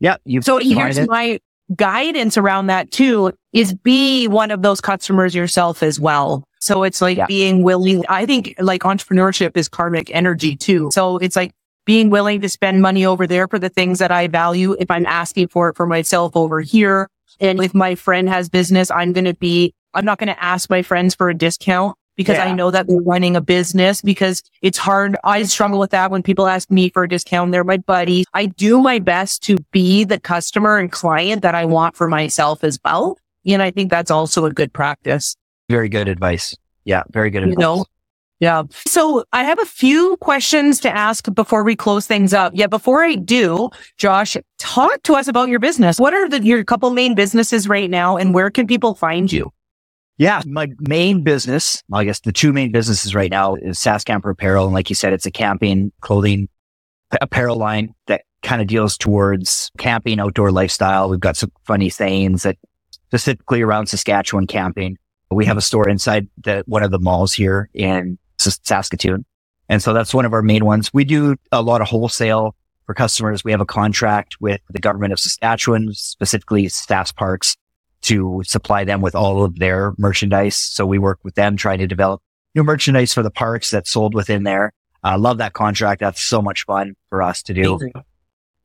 Yeah. 0.00 0.16
You 0.24 0.42
so 0.42 0.58
here's 0.58 0.98
it. 0.98 1.08
my 1.08 1.38
guidance 1.74 2.36
around 2.36 2.68
that 2.68 2.90
too 2.90 3.32
is 3.52 3.74
be 3.74 4.28
one 4.28 4.50
of 4.50 4.62
those 4.62 4.80
customers 4.80 5.34
yourself 5.34 5.82
as 5.82 6.00
well. 6.00 6.44
So 6.60 6.82
it's 6.82 7.00
like 7.00 7.18
yeah. 7.18 7.26
being 7.26 7.62
willing. 7.62 8.04
I 8.08 8.26
think 8.26 8.54
like 8.58 8.82
entrepreneurship 8.82 9.56
is 9.56 9.68
karmic 9.68 10.10
energy 10.12 10.56
too. 10.56 10.90
So 10.92 11.18
it's 11.18 11.36
like 11.36 11.52
being 11.86 12.10
willing 12.10 12.42
to 12.42 12.48
spend 12.48 12.82
money 12.82 13.06
over 13.06 13.26
there 13.26 13.48
for 13.48 13.58
the 13.58 13.70
things 13.70 14.00
that 14.00 14.10
I 14.10 14.26
value. 14.28 14.76
If 14.78 14.90
I'm 14.90 15.06
asking 15.06 15.48
for 15.48 15.70
it 15.70 15.76
for 15.76 15.86
myself 15.86 16.36
over 16.36 16.60
here. 16.60 17.08
And 17.40 17.62
if 17.62 17.74
my 17.74 17.94
friend 17.94 18.28
has 18.28 18.48
business, 18.48 18.90
I'm 18.90 19.12
going 19.12 19.24
to 19.24 19.34
be, 19.34 19.72
I'm 19.94 20.04
not 20.04 20.18
going 20.18 20.28
to 20.28 20.42
ask 20.42 20.68
my 20.68 20.82
friends 20.82 21.14
for 21.14 21.28
a 21.28 21.34
discount 21.34 21.96
because 22.16 22.38
yeah. 22.38 22.46
I 22.46 22.52
know 22.52 22.70
that 22.70 22.86
they're 22.88 23.00
running 23.00 23.36
a 23.36 23.40
business 23.40 24.02
because 24.02 24.42
it's 24.62 24.78
hard. 24.78 25.16
I 25.22 25.42
struggle 25.44 25.78
with 25.78 25.90
that 25.90 26.10
when 26.10 26.22
people 26.22 26.46
ask 26.46 26.70
me 26.70 26.88
for 26.88 27.04
a 27.04 27.08
discount. 27.08 27.52
They're 27.52 27.62
my 27.62 27.76
buddies. 27.76 28.24
I 28.34 28.46
do 28.46 28.80
my 28.80 28.98
best 28.98 29.42
to 29.44 29.58
be 29.70 30.04
the 30.04 30.18
customer 30.18 30.78
and 30.78 30.90
client 30.90 31.42
that 31.42 31.54
I 31.54 31.66
want 31.66 31.94
for 31.94 32.08
myself 32.08 32.64
as 32.64 32.78
well. 32.84 33.18
And 33.44 33.62
I 33.62 33.70
think 33.70 33.90
that's 33.90 34.10
also 34.10 34.44
a 34.46 34.50
good 34.50 34.72
practice. 34.72 35.36
Very 35.68 35.88
good 35.88 36.08
advice. 36.08 36.56
Yeah. 36.84 37.02
Very 37.10 37.30
good 37.30 37.42
advice. 37.42 37.54
You 37.54 37.60
know? 37.60 37.84
Yeah. 38.38 38.64
So 38.86 39.24
I 39.32 39.44
have 39.44 39.58
a 39.58 39.64
few 39.64 40.16
questions 40.18 40.78
to 40.80 40.94
ask 40.94 41.32
before 41.34 41.64
we 41.64 41.74
close 41.74 42.06
things 42.06 42.34
up. 42.34 42.52
Yeah. 42.54 42.66
Before 42.66 43.02
I 43.02 43.14
do, 43.14 43.70
Josh, 43.96 44.36
talk 44.58 45.02
to 45.04 45.14
us 45.14 45.26
about 45.26 45.48
your 45.48 45.58
business. 45.58 45.98
What 45.98 46.12
are 46.12 46.28
the, 46.28 46.44
your 46.44 46.62
couple 46.62 46.90
main 46.90 47.14
businesses 47.14 47.66
right 47.66 47.88
now 47.88 48.16
and 48.18 48.34
where 48.34 48.50
can 48.50 48.66
people 48.66 48.94
find 48.94 49.32
you? 49.32 49.52
Yeah, 50.18 50.40
my 50.46 50.68
main 50.80 51.22
business, 51.22 51.82
I 51.92 52.04
guess 52.04 52.20
the 52.20 52.32
two 52.32 52.52
main 52.52 52.72
businesses 52.72 53.14
right 53.14 53.30
now 53.30 53.54
is 53.54 53.78
Saskamper 53.78 54.30
Apparel. 54.30 54.64
And 54.64 54.72
like 54.72 54.88
you 54.88 54.96
said, 54.96 55.12
it's 55.12 55.26
a 55.26 55.30
camping 55.30 55.92
clothing 56.00 56.48
apparel 57.20 57.56
line 57.56 57.94
that 58.06 58.22
kind 58.42 58.62
of 58.62 58.68
deals 58.68 58.96
towards 58.96 59.70
camping, 59.76 60.18
outdoor 60.18 60.50
lifestyle. 60.50 61.10
We've 61.10 61.20
got 61.20 61.36
some 61.36 61.52
funny 61.66 61.90
sayings 61.90 62.44
that 62.44 62.56
specifically 62.90 63.60
around 63.60 63.86
Saskatchewan 63.86 64.46
camping. 64.46 64.96
We 65.30 65.44
have 65.46 65.56
a 65.56 65.62
store 65.62 65.88
inside 65.88 66.28
the, 66.42 66.62
one 66.66 66.82
of 66.82 66.90
the 66.90 66.98
malls 66.98 67.34
here 67.34 67.68
in 67.74 68.18
Saskatoon. 68.50 69.24
And 69.68 69.82
so 69.82 69.92
that's 69.92 70.14
one 70.14 70.24
of 70.24 70.32
our 70.32 70.42
main 70.42 70.64
ones. 70.64 70.92
We 70.92 71.04
do 71.04 71.36
a 71.50 71.62
lot 71.62 71.80
of 71.80 71.88
wholesale 71.88 72.54
for 72.86 72.94
customers. 72.94 73.44
We 73.44 73.50
have 73.50 73.60
a 73.60 73.66
contract 73.66 74.36
with 74.40 74.60
the 74.70 74.78
government 74.78 75.12
of 75.12 75.18
Saskatchewan, 75.18 75.92
specifically 75.92 76.66
Sask 76.66 77.14
Parks 77.16 77.56
to 78.02 78.42
supply 78.44 78.84
them 78.84 79.00
with 79.00 79.14
all 79.14 79.42
of 79.42 79.58
their 79.58 79.92
merchandise. 79.98 80.56
So 80.56 80.86
we 80.86 80.98
work 80.98 81.18
with 81.24 81.34
them 81.34 81.56
trying 81.56 81.78
to 81.78 81.86
develop 81.86 82.22
new 82.54 82.62
merchandise 82.62 83.12
for 83.12 83.22
the 83.22 83.30
parks 83.30 83.70
that's 83.70 83.90
sold 83.90 84.14
within 84.14 84.44
there. 84.44 84.72
I 85.02 85.14
uh, 85.14 85.18
love 85.18 85.38
that 85.38 85.52
contract. 85.52 86.00
That's 86.00 86.22
so 86.22 86.40
much 86.40 86.64
fun 86.64 86.94
for 87.10 87.22
us 87.22 87.42
to 87.44 87.54
do. 87.54 87.78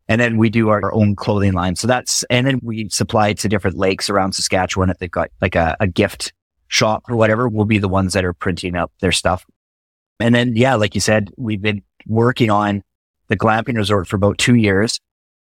And 0.07 0.19
then 0.19 0.37
we 0.37 0.49
do 0.49 0.69
our 0.69 0.93
own 0.93 1.15
clothing 1.15 1.53
line. 1.53 1.75
So 1.75 1.87
that's, 1.87 2.23
and 2.29 2.45
then 2.45 2.59
we 2.61 2.89
supply 2.89 3.33
to 3.33 3.47
different 3.47 3.77
lakes 3.77 4.09
around 4.09 4.33
Saskatchewan. 4.33 4.89
If 4.89 4.97
they've 4.97 5.09
got 5.09 5.29
like 5.41 5.55
a, 5.55 5.77
a 5.79 5.87
gift 5.87 6.33
shop 6.67 7.03
or 7.09 7.15
whatever, 7.15 7.47
we'll 7.47 7.65
be 7.65 7.77
the 7.77 7.87
ones 7.87 8.13
that 8.13 8.25
are 8.25 8.33
printing 8.33 8.75
up 8.75 8.91
their 8.99 9.11
stuff. 9.11 9.45
And 10.21 10.33
then, 10.33 10.55
yeah, 10.55 10.75
like 10.75 10.95
you 10.95 11.01
said, 11.01 11.31
we've 11.37 11.61
been 11.61 11.81
working 12.05 12.49
on 12.49 12.83
the 13.27 13.37
glamping 13.37 13.77
resort 13.77 14.07
for 14.07 14.15
about 14.15 14.37
two 14.37 14.55
years 14.55 14.99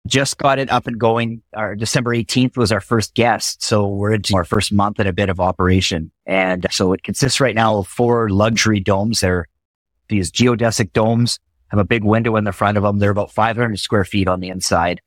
just 0.06 0.38
got 0.38 0.58
it 0.58 0.70
up 0.70 0.86
and 0.86 0.98
going. 0.98 1.42
Our 1.54 1.76
December 1.76 2.14
18th 2.14 2.56
was 2.56 2.72
our 2.72 2.80
first 2.80 3.14
guest. 3.14 3.62
So 3.62 3.86
we're 3.86 4.14
into 4.14 4.34
our 4.36 4.44
first 4.44 4.72
month 4.72 4.98
and 4.98 5.08
a 5.08 5.12
bit 5.12 5.28
of 5.28 5.40
operation. 5.40 6.10
And 6.26 6.66
so 6.70 6.92
it 6.92 7.02
consists 7.02 7.40
right 7.40 7.54
now 7.54 7.78
of 7.78 7.86
four 7.86 8.30
luxury 8.30 8.80
domes. 8.80 9.20
They're 9.20 9.46
these 10.08 10.32
geodesic 10.32 10.92
domes 10.92 11.38
have 11.68 11.78
a 11.78 11.84
big 11.84 12.02
window 12.02 12.34
in 12.34 12.44
the 12.44 12.52
front 12.52 12.76
of 12.76 12.82
them. 12.82 12.98
They're 12.98 13.10
about 13.10 13.30
500 13.30 13.78
square 13.78 14.04
feet 14.04 14.26
on 14.26 14.40
the 14.40 14.48
inside. 14.48 15.00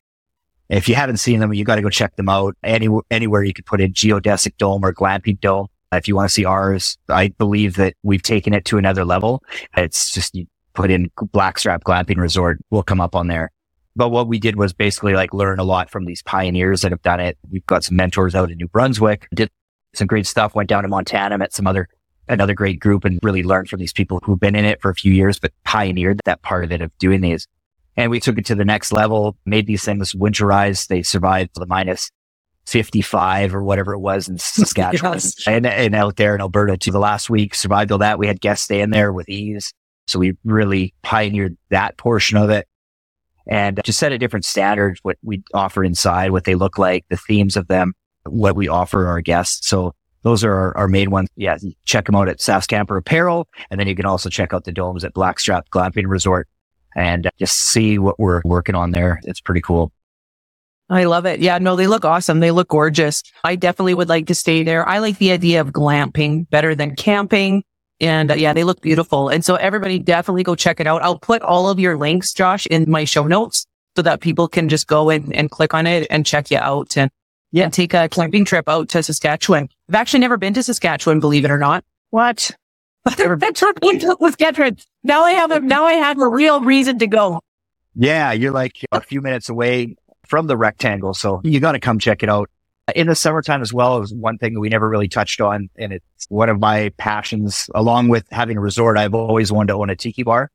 If 0.70 0.88
you 0.88 0.96
haven't 0.96 1.18
seen 1.18 1.40
them, 1.42 1.54
you 1.54 1.66
got 1.66 1.76
to 1.76 1.82
go 1.82 1.90
check 1.90 2.16
them 2.16 2.30
out. 2.30 2.56
Any, 2.64 2.88
anywhere 3.12 3.44
you 3.44 3.54
could 3.54 3.66
put 3.66 3.82
a 3.82 3.90
geodesic 3.90 4.56
dome 4.58 4.86
or 4.86 4.94
glamping 4.94 5.40
dome. 5.42 5.68
If 5.98 6.08
you 6.08 6.16
want 6.16 6.30
to 6.30 6.34
see 6.34 6.46
ours, 6.46 6.98
I 7.10 7.30
believe 7.30 7.76
that 7.76 7.96
we've 8.04 8.22
taken 8.22 8.54
it 8.54 8.66
to 8.66 8.78
another 8.78 9.06
level. 9.06 9.44
It's 9.76 10.14
just 10.14 10.36
you 10.36 10.48
put 10.74 10.92
in 10.92 11.12
Blackstrap 11.18 11.84
Glamping 11.84 12.18
Resort 12.18 12.60
We'll 12.70 12.84
come 12.84 13.02
up 13.02 13.16
on 13.16 13.28
there. 13.28 13.52
But 13.96 14.10
what 14.10 14.28
we 14.28 14.40
did 14.40 14.56
was 14.56 14.74
basically 14.74 15.14
like 15.14 15.34
learn 15.34 15.60
a 15.60 15.64
lot 15.64 15.90
from 15.90 16.06
these 16.06 16.24
pioneers 16.24 16.82
that 16.82 16.92
have 16.92 17.02
done 17.04 17.20
it. 17.20 17.38
We've 17.52 17.66
got 17.66 17.84
some 17.84 17.96
mentors 17.96 18.34
out 18.34 18.50
in 18.50 18.58
New 18.58 18.68
Brunswick, 18.68 19.28
did 19.36 19.52
some 19.94 20.08
great 20.08 20.26
stuff, 20.26 20.56
went 20.56 20.70
down 20.70 20.82
to 20.84 20.90
Montana, 20.90 21.38
met 21.38 21.54
some 21.54 21.68
other, 21.68 21.88
another 22.28 22.56
great 22.56 22.80
group 22.80 23.06
and 23.06 23.20
really 23.22 23.44
learned 23.44 23.70
from 23.70 23.80
these 23.80 23.94
people 23.94 24.20
who've 24.24 24.40
been 24.40 24.56
in 24.56 24.66
it 24.66 24.82
for 24.82 24.90
a 24.90 24.96
few 24.96 25.14
years, 25.14 25.38
but 25.38 25.52
pioneered 25.64 26.22
that 26.26 26.42
part 26.42 26.64
of 26.64 26.72
it 26.72 26.82
of 26.82 26.92
doing 26.98 27.22
these. 27.22 27.48
And 27.96 28.10
we 28.10 28.20
took 28.20 28.40
it 28.40 28.46
to 28.48 28.56
the 28.56 28.66
next 28.66 28.92
level, 28.92 29.38
made 29.46 29.68
these 29.68 29.84
things 29.84 30.14
winterize. 30.14 30.88
They 30.88 31.04
survived 31.04 31.52
the 31.54 31.68
minus 31.68 32.10
55 32.66 33.54
or 33.54 33.64
whatever 33.64 33.94
it 33.94 34.00
was 34.00 34.28
in 34.28 34.38
Saskatchewan 34.40 35.14
yes. 35.14 35.48
and, 35.48 35.66
and 35.66 35.96
out 35.96 36.16
there 36.16 36.36
in 36.36 36.42
Alberta 36.42 36.78
to 36.78 36.92
the 36.92 37.00
last 37.00 37.30
week, 37.30 37.56
survived 37.56 37.92
all 37.92 37.98
that. 38.00 38.20
We 38.20 38.28
had 38.28 38.42
guests 38.42 38.66
staying 38.66 38.92
there 38.92 39.12
with 39.12 39.30
ease. 39.30 39.74
So 40.08 40.20
we 40.20 40.38
really 40.44 40.94
pioneered 41.02 41.58
that 41.70 41.98
portion 41.98 42.38
of 42.38 42.50
it 42.50 42.68
and 43.48 43.82
just 43.84 44.00
set 44.00 44.12
a 44.12 44.18
different 44.18 44.46
standard, 44.46 45.00
what 45.04 45.18
we 45.22 45.44
offer 45.54 45.84
inside, 45.84 46.32
what 46.32 46.46
they 46.46 46.56
look 46.56 46.78
like, 46.78 47.06
the 47.10 47.18
themes 47.18 47.58
of 47.58 47.68
them, 47.68 47.94
what 48.26 48.56
we 48.56 48.68
offer 48.68 49.08
our 49.08 49.22
guests. 49.22 49.68
So 49.68 49.94
those 50.24 50.44
are 50.44 50.54
our, 50.54 50.78
our 50.78 50.88
main 50.88 51.12
ones. 51.12 51.30
Yeah. 51.36 51.58
Check 51.86 52.06
them 52.06 52.16
out 52.16 52.30
at 52.30 52.40
Saskamper 52.40 52.98
Apparel. 52.98 53.48
And 53.70 53.80
then 53.80 53.88
you 53.88 53.96
can 53.96 54.06
also 54.06 54.30
check 54.30 54.54
out 54.54 54.64
the 54.64 54.72
domes 54.72 55.04
at 55.04 55.14
Blackstrap 55.14 55.70
Glamping 55.70 56.08
Resort. 56.08 56.48
and 56.96 57.30
just 57.40 57.56
see 57.56 57.98
what 57.98 58.20
we're 58.20 58.42
working 58.46 58.76
on 58.76 58.92
there. 58.92 59.20
It's 59.24 59.42
pretty 59.42 59.62
cool. 59.62 59.92
I 60.90 61.06
love 61.06 61.26
it. 61.26 61.40
Yeah, 61.40 61.58
no, 61.58 61.76
they 61.76 61.88
look 61.88 62.06
awesome. 62.06 62.40
They 62.40 62.52
look 62.52 62.68
gorgeous. 62.68 63.24
I 63.44 63.56
definitely 63.56 63.94
would 63.94 64.10
like 64.10 64.28
to 64.28 64.36
stay 64.36 64.64
there. 64.64 64.88
I 64.88 65.00
like 65.00 65.18
the 65.18 65.32
idea 65.32 65.62
of 65.62 65.72
glamping 65.72 66.50
better 66.50 66.76
than 66.76 66.96
camping. 66.96 67.64
And 68.00 68.32
uh, 68.32 68.36
yeah, 68.36 68.54
they 68.54 68.64
look 68.64 68.82
beautiful. 68.82 69.30
And 69.30 69.46
so 69.46 69.56
everybody 69.56 69.98
definitely 69.98 70.44
go 70.44 70.56
check 70.56 70.80
it 70.80 70.88
out. 70.88 71.02
I'll 71.02 71.20
put 71.20 71.42
all 71.42 71.70
of 71.70 71.80
your 71.80 71.98
links, 71.98 72.34
Josh, 72.34 72.66
in 72.68 72.90
my 72.90 73.06
show 73.06 73.26
notes 73.26 73.66
so 73.96 74.02
that 74.02 74.22
people 74.22 74.48
can 74.48 74.70
just 74.70 74.88
go 74.88 75.10
in 75.10 75.32
and 75.34 75.50
click 75.50 75.74
on 75.74 75.88
it 75.88 76.08
and 76.10 76.26
check 76.26 76.52
you 76.52 76.58
out 76.58 76.98
and 76.98 77.10
yeah, 77.52 77.70
take 77.70 77.94
a 77.94 78.10
camping 78.10 78.46
trip 78.46 78.68
out 78.68 78.90
to 78.90 79.04
Saskatchewan. 79.04 79.70
I've 79.88 79.96
actually 79.96 80.22
never 80.22 80.38
been 80.38 80.56
to 80.56 80.64
Saskatchewan, 80.64 81.20
believe 81.20 81.46
it 81.46 81.52
or 81.52 81.60
not. 81.60 81.86
What? 82.10 82.52
Never 83.20 83.36
been 83.36 83.54
to 83.54 84.18
Saskatchewan. 84.20 84.78
Now 85.04 85.24
I 85.24 85.32
have 85.34 85.52
a, 85.52 85.60
now 85.60 85.86
I 85.86 85.94
have 85.94 86.20
a 86.20 86.28
real 86.28 86.62
reason 86.62 87.00
to 87.00 87.08
go. 87.08 87.42
Yeah, 87.96 88.32
you're 88.32 88.52
like 88.52 88.78
a 88.92 89.02
few 89.02 89.22
minutes 89.22 89.50
away 89.50 89.98
from 90.28 90.48
the 90.48 90.58
rectangle. 90.58 91.14
So 91.14 91.42
you 91.44 91.60
got 91.60 91.74
to 91.74 91.80
come 91.80 92.00
check 92.00 92.24
it 92.24 92.30
out. 92.30 92.50
In 92.96 93.08
the 93.08 93.16
summertime 93.16 93.62
as 93.62 93.72
well 93.72 94.02
is 94.02 94.14
one 94.14 94.38
thing 94.38 94.60
we 94.60 94.68
never 94.68 94.90
really 94.90 95.08
touched 95.08 95.40
on. 95.40 95.70
And 95.78 95.94
it's 95.94 96.26
one 96.30 96.50
of 96.50 96.60
my 96.60 96.92
passions 96.98 97.70
along 97.74 98.10
with 98.10 98.26
having 98.32 98.58
a 98.58 98.62
resort. 98.62 98.98
I've 98.98 99.14
always 99.14 99.52
wanted 99.52 99.68
to 99.68 99.76
own 99.76 99.90
a 99.90 99.96
tiki 99.96 100.24
bar 100.24 100.52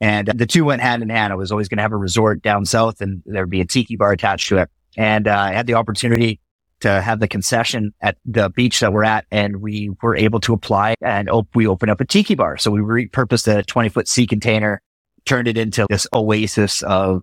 and 0.00 0.28
the 0.28 0.46
two 0.46 0.64
went 0.64 0.82
hand 0.82 1.02
in 1.02 1.10
hand. 1.10 1.32
I 1.32 1.36
was 1.36 1.52
always 1.52 1.68
going 1.68 1.76
to 1.76 1.82
have 1.82 1.92
a 1.92 1.96
resort 1.96 2.42
down 2.42 2.64
south 2.64 3.00
and 3.00 3.22
there'd 3.26 3.50
be 3.50 3.60
a 3.60 3.66
tiki 3.66 3.96
bar 3.96 4.12
attached 4.12 4.48
to 4.48 4.58
it. 4.58 4.70
And 4.96 5.28
uh, 5.28 5.36
I 5.38 5.52
had 5.52 5.66
the 5.66 5.74
opportunity 5.74 6.40
to 6.80 7.00
have 7.00 7.20
the 7.20 7.28
concession 7.28 7.92
at 8.00 8.16
the 8.24 8.48
beach 8.48 8.80
that 8.80 8.92
we're 8.92 9.04
at 9.04 9.26
and 9.30 9.60
we 9.60 9.90
were 10.02 10.16
able 10.16 10.40
to 10.40 10.54
apply 10.54 10.94
and 11.02 11.28
op- 11.28 11.54
we 11.54 11.66
opened 11.66 11.90
up 11.90 12.00
a 12.00 12.06
tiki 12.06 12.34
bar. 12.34 12.56
So 12.56 12.70
we 12.70 12.80
repurposed 12.80 13.46
a 13.54 13.62
20 13.62 13.90
foot 13.90 14.08
sea 14.08 14.26
container, 14.26 14.80
turned 15.26 15.46
it 15.46 15.58
into 15.58 15.86
this 15.90 16.06
oasis 16.12 16.82
of 16.82 17.22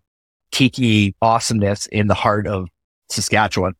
tiki 0.52 1.16
awesomeness 1.22 1.88
in 1.88 2.08
the 2.08 2.14
heart 2.14 2.48
of 2.48 2.68
Saskatchewan. 3.10 3.74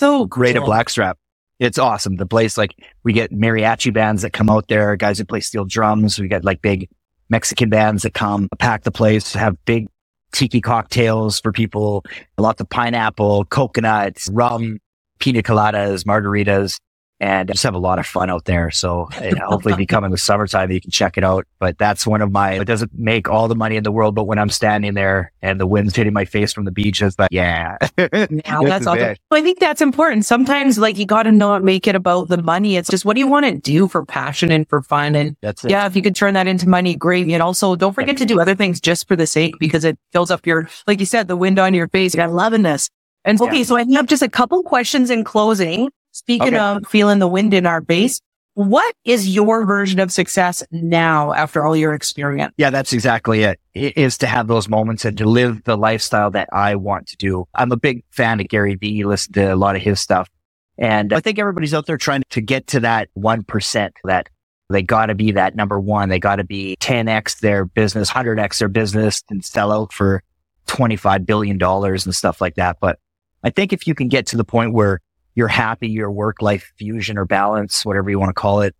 So 0.00 0.26
great 0.26 0.54
cool. 0.54 0.64
at 0.64 0.66
Blackstrap. 0.66 1.18
It's 1.60 1.78
awesome. 1.78 2.16
The 2.16 2.26
place, 2.26 2.58
like 2.58 2.74
we 3.04 3.12
get 3.12 3.32
mariachi 3.32 3.92
bands 3.92 4.22
that 4.22 4.32
come 4.32 4.50
out 4.50 4.68
there, 4.68 4.96
guys 4.96 5.18
who 5.18 5.24
play 5.24 5.40
steel 5.40 5.64
drums. 5.64 6.18
We 6.18 6.28
got 6.28 6.44
like 6.44 6.62
big 6.62 6.88
Mexican 7.28 7.70
bands 7.70 8.02
that 8.02 8.14
come 8.14 8.48
pack 8.58 8.82
the 8.82 8.90
place, 8.90 9.32
have 9.34 9.56
big 9.64 9.88
tiki 10.32 10.60
cocktails 10.60 11.40
for 11.40 11.52
people, 11.52 12.04
lots 12.38 12.60
of 12.60 12.68
pineapple, 12.68 13.44
coconuts, 13.46 14.28
rum, 14.32 14.78
pina 15.20 15.42
coladas, 15.42 16.04
margaritas 16.04 16.80
and 17.20 17.48
just 17.48 17.62
have 17.62 17.74
a 17.74 17.78
lot 17.78 17.98
of 17.98 18.06
fun 18.06 18.28
out 18.28 18.44
there. 18.44 18.70
So 18.70 19.08
hopefully 19.46 19.74
if 19.74 19.80
you 19.80 19.86
come 19.86 20.04
in 20.04 20.10
the 20.10 20.18
summertime, 20.18 20.70
you 20.70 20.80
can 20.80 20.90
check 20.90 21.16
it 21.16 21.24
out. 21.24 21.46
But 21.58 21.78
that's 21.78 22.06
one 22.06 22.20
of 22.20 22.32
my, 22.32 22.52
it 22.52 22.64
doesn't 22.64 22.92
make 22.94 23.28
all 23.28 23.46
the 23.46 23.54
money 23.54 23.76
in 23.76 23.84
the 23.84 23.92
world, 23.92 24.14
but 24.14 24.24
when 24.24 24.38
I'm 24.38 24.50
standing 24.50 24.94
there 24.94 25.32
and 25.40 25.60
the 25.60 25.66
wind's 25.66 25.94
hitting 25.94 26.12
my 26.12 26.24
face 26.24 26.52
from 26.52 26.64
the 26.64 26.72
beach, 26.72 27.00
it's 27.00 27.18
like, 27.18 27.30
yeah. 27.30 27.76
yeah 27.96 28.08
that's 28.26 28.86
awesome. 28.86 29.16
I 29.30 29.42
think 29.42 29.60
that's 29.60 29.80
important. 29.80 30.26
Sometimes 30.26 30.76
like 30.76 30.98
you 30.98 31.06
got 31.06 31.22
to 31.24 31.32
not 31.32 31.62
make 31.62 31.86
it 31.86 31.94
about 31.94 32.28
the 32.28 32.42
money. 32.42 32.76
It's 32.76 32.90
just 32.90 33.04
what 33.04 33.14
do 33.14 33.20
you 33.20 33.28
want 33.28 33.46
to 33.46 33.52
do 33.52 33.86
for 33.86 34.04
passion 34.04 34.50
and 34.50 34.68
for 34.68 34.82
fun? 34.82 35.14
And 35.14 35.36
that's 35.40 35.64
it. 35.64 35.70
yeah, 35.70 35.86
if 35.86 35.94
you 35.94 36.02
could 36.02 36.16
turn 36.16 36.34
that 36.34 36.48
into 36.48 36.68
money, 36.68 36.96
great. 36.96 37.26
And 37.28 37.42
also 37.42 37.76
don't 37.76 37.94
forget 37.94 38.16
to 38.18 38.26
do 38.26 38.40
other 38.40 38.54
things 38.54 38.80
just 38.80 39.06
for 39.06 39.14
the 39.14 39.26
sake 39.26 39.54
because 39.60 39.84
it 39.84 39.98
fills 40.12 40.30
up 40.30 40.46
your, 40.46 40.68
like 40.86 41.00
you 41.00 41.06
said, 41.06 41.28
the 41.28 41.36
wind 41.36 41.58
on 41.58 41.74
your 41.74 41.88
face. 41.88 42.18
I'm 42.18 42.32
loving 42.32 42.62
this. 42.62 42.90
And 43.24 43.40
okay, 43.40 43.58
yeah. 43.58 43.64
so 43.64 43.76
I 43.76 43.84
have 43.94 44.06
just 44.06 44.22
a 44.22 44.28
couple 44.28 44.62
questions 44.62 45.10
in 45.10 45.24
closing. 45.24 45.90
Speaking 46.14 46.54
okay. 46.54 46.58
of 46.58 46.86
feeling 46.86 47.18
the 47.18 47.26
wind 47.26 47.52
in 47.52 47.66
our 47.66 47.80
base, 47.80 48.20
what 48.54 48.94
is 49.04 49.34
your 49.34 49.66
version 49.66 49.98
of 49.98 50.12
success 50.12 50.62
now 50.70 51.32
after 51.32 51.64
all 51.64 51.74
your 51.74 51.92
experience? 51.92 52.54
Yeah, 52.56 52.70
that's 52.70 52.92
exactly 52.92 53.42
it. 53.42 53.58
It 53.74 53.96
is 53.98 54.16
to 54.18 54.28
have 54.28 54.46
those 54.46 54.68
moments 54.68 55.04
and 55.04 55.18
to 55.18 55.26
live 55.26 55.64
the 55.64 55.76
lifestyle 55.76 56.30
that 56.30 56.48
I 56.52 56.76
want 56.76 57.08
to 57.08 57.16
do. 57.16 57.48
I'm 57.52 57.72
a 57.72 57.76
big 57.76 58.04
fan 58.10 58.38
of 58.38 58.46
Gary 58.46 58.76
Vee. 58.76 59.02
Listen 59.02 59.32
to 59.32 59.52
a 59.52 59.56
lot 59.56 59.74
of 59.74 59.82
his 59.82 60.00
stuff. 60.00 60.30
And 60.78 61.12
I 61.12 61.18
think 61.18 61.40
everybody's 61.40 61.74
out 61.74 61.86
there 61.86 61.96
trying 61.96 62.22
to 62.30 62.40
get 62.40 62.68
to 62.68 62.80
that 62.80 63.08
1% 63.18 63.90
that 64.04 64.28
they 64.70 64.82
got 64.82 65.06
to 65.06 65.16
be 65.16 65.32
that 65.32 65.56
number 65.56 65.80
one. 65.80 66.10
They 66.10 66.20
got 66.20 66.36
to 66.36 66.44
be 66.44 66.76
10x 66.78 67.40
their 67.40 67.64
business, 67.64 68.08
100x 68.08 68.58
their 68.58 68.68
business 68.68 69.24
and 69.30 69.44
sell 69.44 69.72
out 69.72 69.92
for 69.92 70.22
$25 70.68 71.26
billion 71.26 71.60
and 71.60 72.14
stuff 72.14 72.40
like 72.40 72.54
that. 72.54 72.76
But 72.80 73.00
I 73.42 73.50
think 73.50 73.72
if 73.72 73.88
you 73.88 73.96
can 73.96 74.06
get 74.06 74.26
to 74.28 74.36
the 74.36 74.44
point 74.44 74.72
where 74.72 75.00
you're 75.34 75.48
happy, 75.48 75.88
your 75.88 76.10
work 76.10 76.40
life 76.40 76.72
fusion 76.78 77.18
or 77.18 77.24
balance, 77.24 77.84
whatever 77.84 78.10
you 78.10 78.18
want 78.18 78.30
to 78.30 78.34
call 78.34 78.62
it. 78.62 78.74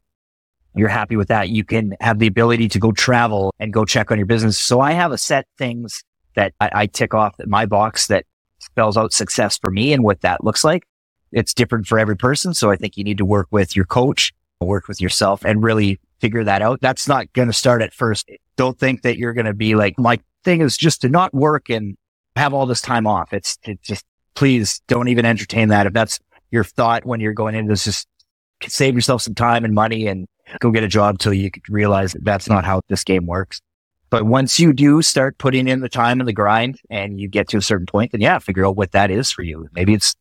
You're 0.76 0.88
happy 0.88 1.16
with 1.16 1.28
that. 1.28 1.50
You 1.50 1.64
can 1.64 1.94
have 2.00 2.18
the 2.18 2.26
ability 2.26 2.68
to 2.70 2.80
go 2.80 2.90
travel 2.90 3.54
and 3.60 3.72
go 3.72 3.84
check 3.84 4.10
on 4.10 4.18
your 4.18 4.26
business. 4.26 4.60
So 4.60 4.80
I 4.80 4.92
have 4.92 5.12
a 5.12 5.18
set 5.18 5.46
things 5.56 6.02
that 6.34 6.52
I, 6.60 6.70
I 6.72 6.86
tick 6.86 7.14
off 7.14 7.36
my 7.46 7.64
box 7.66 8.08
that 8.08 8.24
spells 8.58 8.96
out 8.96 9.12
success 9.12 9.58
for 9.58 9.70
me 9.70 9.92
and 9.92 10.02
what 10.02 10.22
that 10.22 10.42
looks 10.42 10.64
like. 10.64 10.84
It's 11.30 11.54
different 11.54 11.86
for 11.86 11.98
every 11.98 12.16
person. 12.16 12.54
So 12.54 12.70
I 12.70 12.76
think 12.76 12.96
you 12.96 13.04
need 13.04 13.18
to 13.18 13.24
work 13.24 13.48
with 13.50 13.76
your 13.76 13.84
coach, 13.84 14.32
work 14.60 14.88
with 14.88 15.00
yourself 15.00 15.44
and 15.44 15.62
really 15.62 16.00
figure 16.20 16.44
that 16.44 16.62
out. 16.62 16.80
That's 16.80 17.06
not 17.06 17.32
going 17.34 17.48
to 17.48 17.54
start 17.54 17.82
at 17.82 17.92
first. 17.92 18.28
Don't 18.56 18.78
think 18.78 19.02
that 19.02 19.18
you're 19.18 19.32
going 19.32 19.46
to 19.46 19.54
be 19.54 19.74
like, 19.74 19.98
my 19.98 20.18
thing 20.44 20.60
is 20.60 20.76
just 20.76 21.02
to 21.02 21.08
not 21.08 21.34
work 21.34 21.68
and 21.70 21.96
have 22.36 22.54
all 22.54 22.66
this 22.66 22.80
time 22.80 23.06
off. 23.06 23.32
It's, 23.32 23.58
it's 23.64 23.86
just, 23.86 24.04
please 24.34 24.80
don't 24.88 25.08
even 25.08 25.24
entertain 25.24 25.68
that. 25.68 25.86
If 25.86 25.92
that's 25.92 26.18
your 26.54 26.64
thought 26.64 27.04
when 27.04 27.20
you're 27.20 27.34
going 27.34 27.54
into 27.54 27.68
this 27.68 27.84
just 27.84 28.08
save 28.66 28.94
yourself 28.94 29.20
some 29.20 29.34
time 29.34 29.64
and 29.64 29.74
money 29.74 30.06
and 30.06 30.26
go 30.60 30.70
get 30.70 30.82
a 30.82 30.88
job 30.88 31.18
till 31.18 31.34
you 31.34 31.50
realize 31.68 32.12
that 32.12 32.24
that's 32.24 32.48
not 32.48 32.64
how 32.64 32.80
this 32.88 33.04
game 33.04 33.26
works. 33.26 33.60
But 34.10 34.24
once 34.24 34.60
you 34.60 34.72
do 34.72 35.02
start 35.02 35.38
putting 35.38 35.66
in 35.66 35.80
the 35.80 35.88
time 35.88 36.20
and 36.20 36.28
the 36.28 36.32
grind 36.32 36.78
and 36.88 37.20
you 37.20 37.28
get 37.28 37.48
to 37.48 37.56
a 37.56 37.62
certain 37.62 37.86
point, 37.86 38.12
then 38.12 38.20
yeah, 38.20 38.38
figure 38.38 38.64
out 38.64 38.76
what 38.76 38.92
that 38.92 39.10
is 39.10 39.30
for 39.32 39.42
you. 39.42 39.68
Maybe 39.72 39.92
it's 39.92 40.14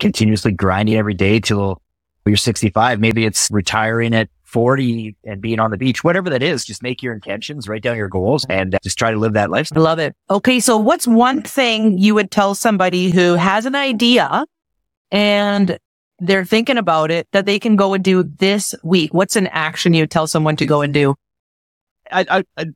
continuously 0.00 0.52
grinding 0.52 0.96
every 0.96 1.14
day 1.14 1.38
till 1.40 1.80
you're 2.26 2.36
65. 2.36 2.98
Maybe 2.98 3.24
it's 3.24 3.48
retiring 3.50 4.14
at 4.14 4.28
40 4.44 5.16
and 5.24 5.40
being 5.40 5.60
on 5.60 5.70
the 5.70 5.76
beach, 5.76 6.02
whatever 6.02 6.30
that 6.30 6.42
is, 6.42 6.64
just 6.64 6.82
make 6.82 7.02
your 7.02 7.12
intentions, 7.12 7.68
write 7.68 7.82
down 7.82 7.96
your 7.96 8.08
goals 8.08 8.44
and 8.48 8.76
just 8.82 8.98
try 8.98 9.10
to 9.10 9.18
live 9.18 9.34
that 9.34 9.50
life. 9.50 9.70
I 9.74 9.80
love 9.80 9.98
it. 9.98 10.14
Okay. 10.30 10.60
So 10.60 10.76
what's 10.76 11.06
one 11.06 11.42
thing 11.42 11.98
you 11.98 12.14
would 12.14 12.30
tell 12.30 12.54
somebody 12.54 13.10
who 13.10 13.34
has 13.34 13.66
an 13.66 13.74
idea 13.74 14.44
and 15.10 15.78
they're 16.18 16.44
thinking 16.44 16.78
about 16.78 17.10
it 17.10 17.28
that 17.32 17.46
they 17.46 17.58
can 17.58 17.76
go 17.76 17.94
and 17.94 18.02
do 18.02 18.22
this 18.22 18.74
week? 18.82 19.12
What's 19.12 19.36
an 19.36 19.46
action 19.48 19.94
you 19.94 20.06
tell 20.06 20.26
someone 20.26 20.56
to 20.56 20.66
go 20.66 20.82
and 20.82 20.92
do? 20.92 21.14
I, 22.10 22.44
I, 22.56 22.66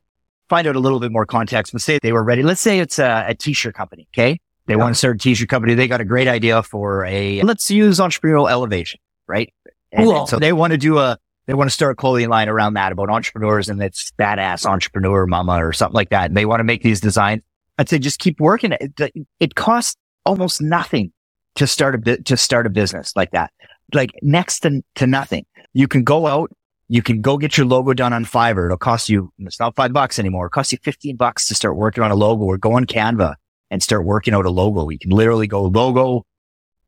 find 0.51 0.67
out 0.67 0.75
a 0.75 0.79
little 0.79 0.99
bit 0.99 1.13
more 1.13 1.25
context, 1.25 1.71
but 1.71 1.81
say 1.81 1.97
they 2.01 2.11
were 2.11 2.23
ready. 2.23 2.43
Let's 2.43 2.59
say 2.59 2.79
it's 2.79 2.99
a, 2.99 3.25
a 3.29 3.33
t-shirt 3.33 3.73
company. 3.73 4.09
Okay. 4.13 4.37
They 4.65 4.73
yeah. 4.73 4.77
want 4.77 4.93
to 4.93 4.97
start 4.97 5.15
a 5.15 5.19
t-shirt 5.19 5.47
company. 5.47 5.75
They 5.75 5.87
got 5.87 6.01
a 6.01 6.05
great 6.05 6.27
idea 6.27 6.61
for 6.61 7.05
a, 7.05 7.41
let's 7.41 7.71
use 7.71 7.99
entrepreneurial 7.99 8.51
elevation, 8.51 8.99
right? 9.27 9.53
And, 9.93 10.03
cool. 10.03 10.19
and 10.19 10.27
so 10.27 10.39
they 10.39 10.51
want 10.51 10.71
to 10.71 10.77
do 10.77 10.97
a, 10.97 11.17
they 11.47 11.53
want 11.53 11.69
to 11.69 11.73
start 11.73 11.93
a 11.93 11.95
clothing 11.95 12.27
line 12.27 12.49
around 12.49 12.73
that 12.73 12.91
about 12.91 13.09
entrepreneurs 13.09 13.69
and 13.69 13.81
it's 13.81 14.11
badass 14.19 14.65
entrepreneur 14.65 15.25
mama 15.25 15.65
or 15.65 15.71
something 15.71 15.95
like 15.95 16.09
that. 16.09 16.25
And 16.25 16.35
they 16.35 16.45
want 16.45 16.59
to 16.59 16.65
make 16.65 16.83
these 16.83 16.99
designs. 16.99 17.43
I'd 17.77 17.87
say 17.87 17.97
just 17.97 18.19
keep 18.19 18.41
working. 18.41 18.73
It, 18.73 19.13
it 19.39 19.55
costs 19.55 19.95
almost 20.25 20.61
nothing 20.61 21.13
to 21.55 21.67
start 21.67 21.95
a 21.95 21.97
bit, 21.97 22.25
to 22.25 22.37
start 22.37 22.65
a 22.65 22.69
business 22.69 23.13
like 23.15 23.31
that. 23.31 23.51
Like 23.93 24.11
next 24.21 24.61
to, 24.61 24.81
to 24.95 25.07
nothing. 25.07 25.45
You 25.73 25.87
can 25.87 26.03
go 26.03 26.27
out, 26.27 26.51
you 26.87 27.01
can 27.01 27.21
go 27.21 27.37
get 27.37 27.57
your 27.57 27.65
logo 27.65 27.93
done 27.93 28.13
on 28.13 28.25
Fiverr. 28.25 28.65
It'll 28.65 28.77
cost 28.77 29.09
you, 29.09 29.31
it's 29.39 29.59
not 29.59 29.75
five 29.75 29.93
bucks 29.93 30.19
anymore. 30.19 30.47
It 30.47 30.51
costs 30.51 30.71
you 30.71 30.77
15 30.83 31.15
bucks 31.15 31.47
to 31.47 31.55
start 31.55 31.75
working 31.75 32.03
on 32.03 32.11
a 32.11 32.15
logo 32.15 32.43
or 32.43 32.57
go 32.57 32.73
on 32.73 32.85
Canva 32.85 33.35
and 33.69 33.81
start 33.81 34.05
working 34.05 34.33
out 34.33 34.45
a 34.45 34.49
logo. 34.49 34.89
You 34.89 34.99
can 34.99 35.11
literally 35.11 35.47
go 35.47 35.63
logo, 35.63 36.25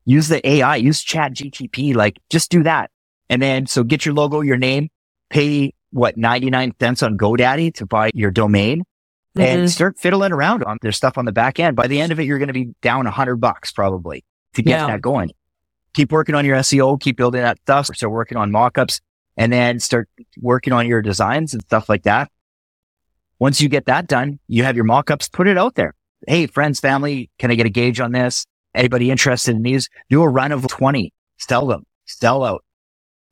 use 0.05 0.28
the 0.28 0.45
AI, 0.47 0.76
use 0.78 1.01
chat 1.01 1.34
GTP, 1.34 1.95
like 1.95 2.18
just 2.30 2.51
do 2.51 2.64
that. 2.64 2.89
And 3.30 3.41
then, 3.41 3.66
so 3.66 3.84
get 3.84 4.05
your 4.05 4.14
logo, 4.14 4.41
your 4.41 4.57
name, 4.57 4.89
pay 5.30 5.74
what 5.91 6.18
99 6.18 6.74
cents 6.80 7.03
on 7.03 7.18
GoDaddy 7.18 7.74
to 7.76 7.86
buy 7.86 8.11
your 8.14 8.32
domain 8.32 8.80
mm-hmm. 9.38 9.41
and 9.41 9.72
start 9.72 9.97
fiddling 9.97 10.32
around 10.32 10.64
on 10.64 10.78
their 10.82 10.91
stuff 10.91 11.18
on 11.18 11.26
the 11.26 11.32
back 11.32 11.59
end. 11.59 11.76
By 11.76 11.88
the 11.88 12.01
end 12.01 12.11
of 12.11 12.20
it, 12.20 12.24
you're 12.24 12.39
going 12.39 12.47
to 12.47 12.53
be 12.53 12.74
down 12.82 13.07
a 13.07 13.11
hundred 13.11 13.38
bucks 13.38 13.72
probably 13.72 14.26
to 14.54 14.62
get 14.62 14.80
yeah. 14.80 14.88
that 14.88 15.01
going. 15.01 15.32
Keep 15.93 16.12
working 16.12 16.36
on 16.36 16.45
your 16.45 16.58
SEO, 16.58 16.99
keep 16.99 17.18
building 17.18 17.41
that 17.41 17.60
stuff. 17.60 17.88
Start 17.88 18.12
working 18.12 18.38
on 18.38 18.51
mockups 18.51 18.99
and 19.38 19.51
then 19.51 19.80
start 19.80 20.10
working 20.41 20.74
on 20.74 20.88
your 20.88 21.01
designs 21.01 21.54
and 21.54 21.62
stuff 21.64 21.89
like 21.89 22.04
that. 22.04 22.32
Once 23.39 23.62
you 23.62 23.70
get 23.70 23.86
that 23.86 24.08
done, 24.08 24.39
you 24.47 24.64
have 24.64 24.76
your 24.76 24.86
mockups, 24.86 25.32
put 25.32 25.47
it 25.47 25.58
out 25.58 25.76
there. 25.76 25.93
Hey, 26.28 26.47
friends, 26.47 26.80
family, 26.80 27.30
can 27.39 27.51
I 27.51 27.56
get 27.56 27.66
a 27.66 27.70
gauge 27.70 27.99
on 27.99 28.12
this? 28.12 28.45
Anybody 28.74 29.12
interested 29.12 29.56
in 29.56 29.62
these? 29.62 29.89
Do 30.10 30.22
a 30.22 30.30
run 30.30 30.51
of 30.51 30.66
20, 30.68 31.14
sell 31.38 31.68
them, 31.68 31.86
sell 32.06 32.43
out, 32.43 32.64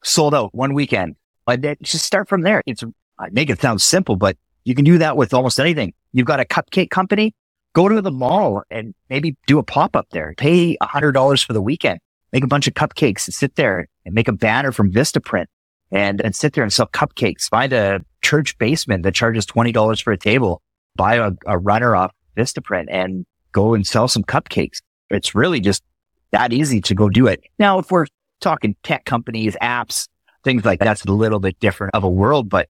sold 0.04 0.36
out 0.36 0.54
one 0.54 0.74
weekend. 0.74 1.16
But 1.46 1.62
just 1.82 2.06
start 2.06 2.30
from 2.30 2.42
there. 2.42 2.62
It's, 2.66 2.84
I 3.18 3.30
make 3.32 3.50
it 3.50 3.62
sound 3.62 3.82
simple, 3.82 4.16
but 4.16 4.38
you 4.64 4.76
can 4.76 4.86
do 4.86 4.98
that 5.00 5.18
with 5.18 5.34
almost 5.34 5.60
anything. 5.60 5.94
You've 6.14 6.28
got 6.28 6.40
a 6.40 6.46
cupcake 6.46 6.90
company 6.90 7.34
go 7.74 7.88
to 7.88 8.02
the 8.02 8.12
mall 8.12 8.64
and 8.70 8.94
maybe 9.10 9.36
do 9.48 9.60
a 9.60 9.64
pop 9.64 9.96
up 9.96 10.08
there. 10.12 10.34
Pay 10.38 10.78
a 10.82 10.86
hundred 10.86 11.14
dollars 11.14 11.42
for 11.42 11.54
the 11.54 11.62
weekend. 11.62 12.00
Make 12.34 12.44
a 12.44 12.48
bunch 12.48 12.68
of 12.68 12.74
cupcakes 12.74 13.28
and 13.28 13.34
sit 13.34 13.56
there 13.56 13.88
and 14.06 14.16
make 14.16 14.28
a 14.28 14.34
banner 14.34 14.72
from 14.72 14.92
Vistaprint 14.92 15.48
and, 15.92 16.22
and 16.22 16.36
sit 16.36 16.54
there 16.54 16.64
and 16.64 16.72
sell 16.72 16.88
cupcakes. 16.88 17.50
Find 17.50 17.74
a 17.74 18.02
church 18.22 18.58
basement 18.58 19.04
that 19.04 19.14
charges 19.14 19.46
$20 19.46 20.02
for 20.02 20.14
a 20.14 20.18
table 20.18 20.62
buy 20.96 21.16
a, 21.16 21.32
a 21.46 21.58
runner 21.58 21.96
off 21.96 22.12
Vistaprint 22.38 22.88
and 22.90 23.26
go 23.52 23.74
and 23.74 23.86
sell 23.86 24.08
some 24.08 24.24
cupcakes. 24.24 24.80
It's 25.10 25.36
really 25.36 25.60
just 25.60 25.84
that 26.32 26.54
easy 26.54 26.82
to 26.82 26.96
go 26.96 27.10
do 27.10 27.28
it. 27.28 27.42
Now, 27.60 27.80
if 27.80 27.92
we're 27.92 28.08
talking 28.40 28.76
tech 28.84 29.06
companies, 29.06 29.56
apps, 29.62 30.08
things 30.44 30.64
like 30.64 30.80
that, 30.80 30.86
that's 30.86 31.06
a 31.06 31.12
little 31.12 31.40
bit 31.40 31.60
different 31.60 31.94
of 31.96 32.04
a 32.04 32.10
world, 32.10 32.50
but 32.50 32.70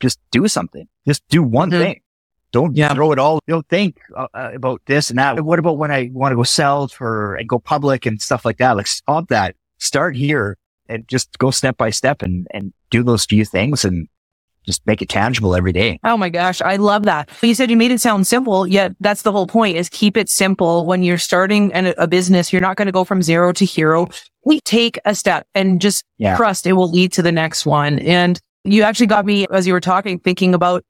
just 0.00 0.18
do 0.30 0.48
something. 0.48 0.88
Just 1.06 1.22
do 1.28 1.42
one 1.42 1.70
mm-hmm. 1.70 1.82
thing. 1.82 2.00
Don't 2.52 2.76
yeah. 2.76 2.92
throw 2.94 3.12
it 3.12 3.18
all. 3.18 3.40
Don't 3.48 3.66
think 3.68 3.98
uh, 4.16 4.28
uh, 4.34 4.50
about 4.54 4.82
this 4.86 5.10
and 5.10 5.18
that. 5.18 5.42
What 5.44 5.58
about 5.58 5.78
when 5.78 5.90
I 5.90 6.10
want 6.12 6.32
to 6.32 6.36
go 6.36 6.42
sell 6.42 6.88
for 6.88 7.34
and 7.36 7.48
go 7.48 7.58
public 7.58 8.06
and 8.06 8.20
stuff 8.20 8.44
like 8.44 8.58
that? 8.58 8.76
Like 8.76 8.86
stop 8.86 9.28
that. 9.28 9.56
Start 9.78 10.14
here 10.14 10.58
and 10.88 11.08
just 11.08 11.38
go 11.38 11.50
step 11.50 11.76
by 11.76 11.90
step 11.90 12.22
and, 12.22 12.46
and 12.52 12.72
do 12.90 13.02
those 13.02 13.24
few 13.24 13.44
things 13.44 13.84
and 13.84 14.06
just 14.64 14.86
make 14.86 15.02
it 15.02 15.08
tangible 15.08 15.56
every 15.56 15.72
day. 15.72 15.98
Oh 16.04 16.16
my 16.16 16.28
gosh. 16.28 16.60
I 16.60 16.76
love 16.76 17.04
that. 17.04 17.30
You 17.42 17.54
said 17.54 17.70
you 17.70 17.76
made 17.76 17.90
it 17.90 18.00
sound 18.00 18.26
simple, 18.26 18.66
yet 18.66 18.94
that's 19.00 19.22
the 19.22 19.32
whole 19.32 19.46
point 19.46 19.76
is 19.76 19.88
keep 19.88 20.16
it 20.16 20.28
simple. 20.28 20.86
When 20.86 21.02
you're 21.02 21.18
starting 21.18 21.72
an, 21.72 21.94
a 21.98 22.06
business, 22.06 22.52
you're 22.52 22.62
not 22.62 22.76
going 22.76 22.86
to 22.86 22.92
go 22.92 23.02
from 23.04 23.22
zero 23.22 23.52
to 23.52 23.64
hero. 23.64 24.06
We 24.44 24.60
take 24.60 24.98
a 25.04 25.14
step 25.14 25.46
and 25.54 25.80
just 25.80 26.04
yeah. 26.18 26.36
trust 26.36 26.66
it 26.66 26.74
will 26.74 26.90
lead 26.90 27.12
to 27.14 27.22
the 27.22 27.32
next 27.32 27.66
one. 27.66 27.98
And 28.00 28.38
you 28.64 28.82
actually 28.84 29.06
got 29.06 29.26
me 29.26 29.46
as 29.50 29.66
you 29.66 29.72
were 29.72 29.80
talking, 29.80 30.20
thinking 30.20 30.54
about 30.54 30.84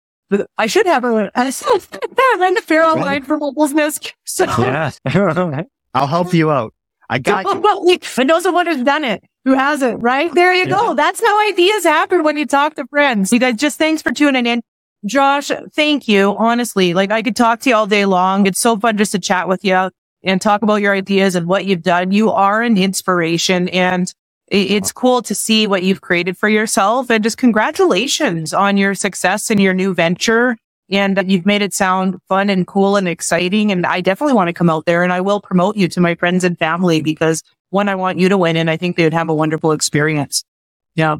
I 0.58 0.66
should 0.66 0.86
have 0.86 1.04
a, 1.04 1.30
a, 1.34 1.48
a 1.48 2.60
Farrell 2.62 2.98
line 2.98 3.22
for 3.22 3.38
business. 3.56 4.00
So 4.24 4.44
yeah. 4.58 4.90
I'll 5.94 6.06
help 6.06 6.32
you 6.32 6.50
out. 6.50 6.74
I 7.10 7.18
got 7.18 7.44
you. 7.44 7.60
Well, 7.60 7.84
I 8.16 8.22
know 8.24 8.40
someone 8.40 8.66
who's 8.66 8.82
done 8.82 9.04
it, 9.04 9.22
who 9.44 9.52
hasn't, 9.52 10.02
right? 10.02 10.32
There 10.32 10.54
you 10.54 10.64
yeah. 10.64 10.70
go. 10.70 10.94
That's 10.94 11.20
how 11.20 11.48
ideas 11.48 11.84
happen 11.84 12.22
when 12.22 12.38
you 12.38 12.46
talk 12.46 12.74
to 12.76 12.86
friends. 12.86 13.32
You 13.32 13.38
guys, 13.38 13.56
just 13.56 13.76
thanks 13.76 14.00
for 14.00 14.12
tuning 14.12 14.46
in. 14.46 14.62
Josh, 15.04 15.50
thank 15.74 16.08
you. 16.08 16.34
Honestly, 16.38 16.94
like 16.94 17.10
I 17.10 17.22
could 17.22 17.36
talk 17.36 17.60
to 17.60 17.70
you 17.70 17.76
all 17.76 17.86
day 17.86 18.06
long. 18.06 18.46
It's 18.46 18.60
so 18.60 18.78
fun 18.78 18.96
just 18.96 19.12
to 19.12 19.18
chat 19.18 19.48
with 19.48 19.64
you 19.64 19.90
and 20.22 20.40
talk 20.40 20.62
about 20.62 20.76
your 20.76 20.94
ideas 20.94 21.34
and 21.34 21.46
what 21.46 21.66
you've 21.66 21.82
done. 21.82 22.12
You 22.12 22.30
are 22.30 22.62
an 22.62 22.78
inspiration 22.78 23.68
and 23.68 24.12
it's 24.52 24.92
cool 24.92 25.22
to 25.22 25.34
see 25.34 25.66
what 25.66 25.82
you've 25.82 26.02
created 26.02 26.36
for 26.36 26.48
yourself 26.48 27.10
and 27.10 27.24
just 27.24 27.38
congratulations 27.38 28.52
on 28.52 28.76
your 28.76 28.94
success 28.94 29.50
in 29.50 29.58
your 29.58 29.72
new 29.72 29.94
venture. 29.94 30.56
And 30.90 31.18
you've 31.26 31.46
made 31.46 31.62
it 31.62 31.72
sound 31.72 32.18
fun 32.28 32.50
and 32.50 32.66
cool 32.66 32.96
and 32.96 33.08
exciting. 33.08 33.72
And 33.72 33.86
I 33.86 34.02
definitely 34.02 34.34
want 34.34 34.48
to 34.48 34.52
come 34.52 34.68
out 34.68 34.84
there 34.84 35.02
and 35.02 35.12
I 35.12 35.22
will 35.22 35.40
promote 35.40 35.76
you 35.76 35.88
to 35.88 36.00
my 36.02 36.14
friends 36.16 36.44
and 36.44 36.58
family 36.58 37.00
because 37.00 37.42
one, 37.70 37.88
I 37.88 37.94
want 37.94 38.18
you 38.18 38.28
to 38.28 38.36
win 38.36 38.56
and 38.56 38.68
I 38.68 38.76
think 38.76 38.96
they 38.96 39.04
would 39.04 39.14
have 39.14 39.30
a 39.30 39.34
wonderful 39.34 39.72
experience. 39.72 40.44
Yeah. 40.94 41.16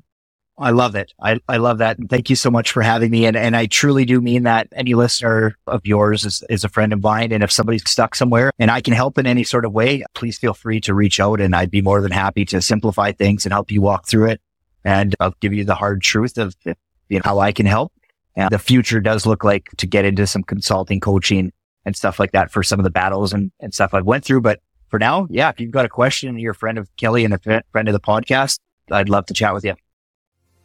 I 0.59 0.70
love 0.70 0.94
it. 0.94 1.12
I, 1.20 1.40
I 1.48 1.57
love 1.57 1.78
that. 1.78 1.98
And 1.98 2.11
thank 2.11 2.28
you 2.28 2.36
so 2.36 2.50
much 2.50 2.72
for 2.72 2.82
having 2.82 3.11
me. 3.11 3.24
And, 3.24 3.36
and 3.36 3.57
I 3.57 3.66
truly 3.66 4.05
do 4.05 4.20
mean 4.20 4.42
that 4.42 4.68
any 4.72 4.94
listener 4.94 5.57
of 5.66 5.86
yours 5.86 6.24
is, 6.24 6.44
is 6.50 6.62
a 6.62 6.68
friend 6.68 6.92
of 6.92 7.03
mine. 7.03 7.32
And 7.32 7.42
if 7.42 7.50
somebody's 7.50 7.88
stuck 7.88 8.14
somewhere 8.14 8.53
and 8.59 8.70
I 8.70 8.80
can 8.80 8.92
help 8.92 9.18
in 9.18 9.26
any 9.26 9.44
sort 9.44 9.64
of 9.64 9.72
way, 9.72 10.05
please 10.14 10.38
feel 10.38 10.53
free 10.53 10.80
to 10.82 10.94
reach 10.94 11.20
out 11.20 11.40
and 11.40 11.57
I'd 11.57 11.70
be 11.70 11.80
more 11.80 12.03
than 12.03 12.12
happy 12.12 12.44
to 12.46 12.61
simplify 12.61 13.12
things 13.12 13.46
and 13.46 13.53
help 13.53 13.70
you 13.70 13.80
walk 13.80 14.07
through 14.07 14.30
it. 14.30 14.40
And 14.84 15.14
I'll 15.20 15.34
give 15.40 15.55
you 15.55 15.64
the 15.64 15.74
hard 15.74 16.03
truth 16.03 16.36
of 16.36 16.55
you 16.64 16.74
know, 17.18 17.22
how 17.24 17.38
I 17.38 17.53
can 17.53 17.66
help. 17.66 17.92
And 18.36 18.50
the 18.50 18.59
future 18.59 19.00
does 19.00 19.26
look 19.26 19.44
like 19.44 19.68
to 19.78 19.86
get 19.86 20.05
into 20.05 20.26
some 20.26 20.42
consulting 20.42 21.00
coaching 21.00 21.53
and 21.84 21.96
stuff 21.96 22.18
like 22.18 22.32
that 22.32 22.50
for 22.50 22.62
some 22.62 22.78
of 22.78 22.84
the 22.84 22.90
battles 22.90 23.32
and, 23.32 23.53
and 23.61 23.72
stuff 23.72 23.94
I've 23.94 24.07
went 24.07 24.24
through. 24.24 24.42
But 24.42 24.61
for 24.88 24.98
now, 24.98 25.26
yeah, 25.30 25.48
if 25.48 25.61
you've 25.61 25.70
got 25.70 25.84
a 25.84 25.90
question, 25.90 26.38
you're 26.38 26.53
a 26.53 26.55
friend 26.55 26.78
of 26.78 26.94
Kelley 26.96 27.24
and 27.24 27.34
a 27.34 27.38
friend 27.38 27.88
of 27.88 27.92
the 27.92 28.00
podcast, 28.00 28.59
I'd 28.90 29.09
love 29.09 29.26
to 29.26 29.34
chat 29.34 29.55
with 29.55 29.64
you. 29.64 29.74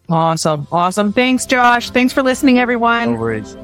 Awesome. 0.09 0.67
Awesome. 0.71 1.11
Thanks, 1.11 1.45
Josh. 1.45 1.89
Thanks 1.89 2.13
for 2.13 2.23
listening, 2.23 2.59
everyone. 2.59 3.13
No 3.13 3.19
worries. 3.19 3.57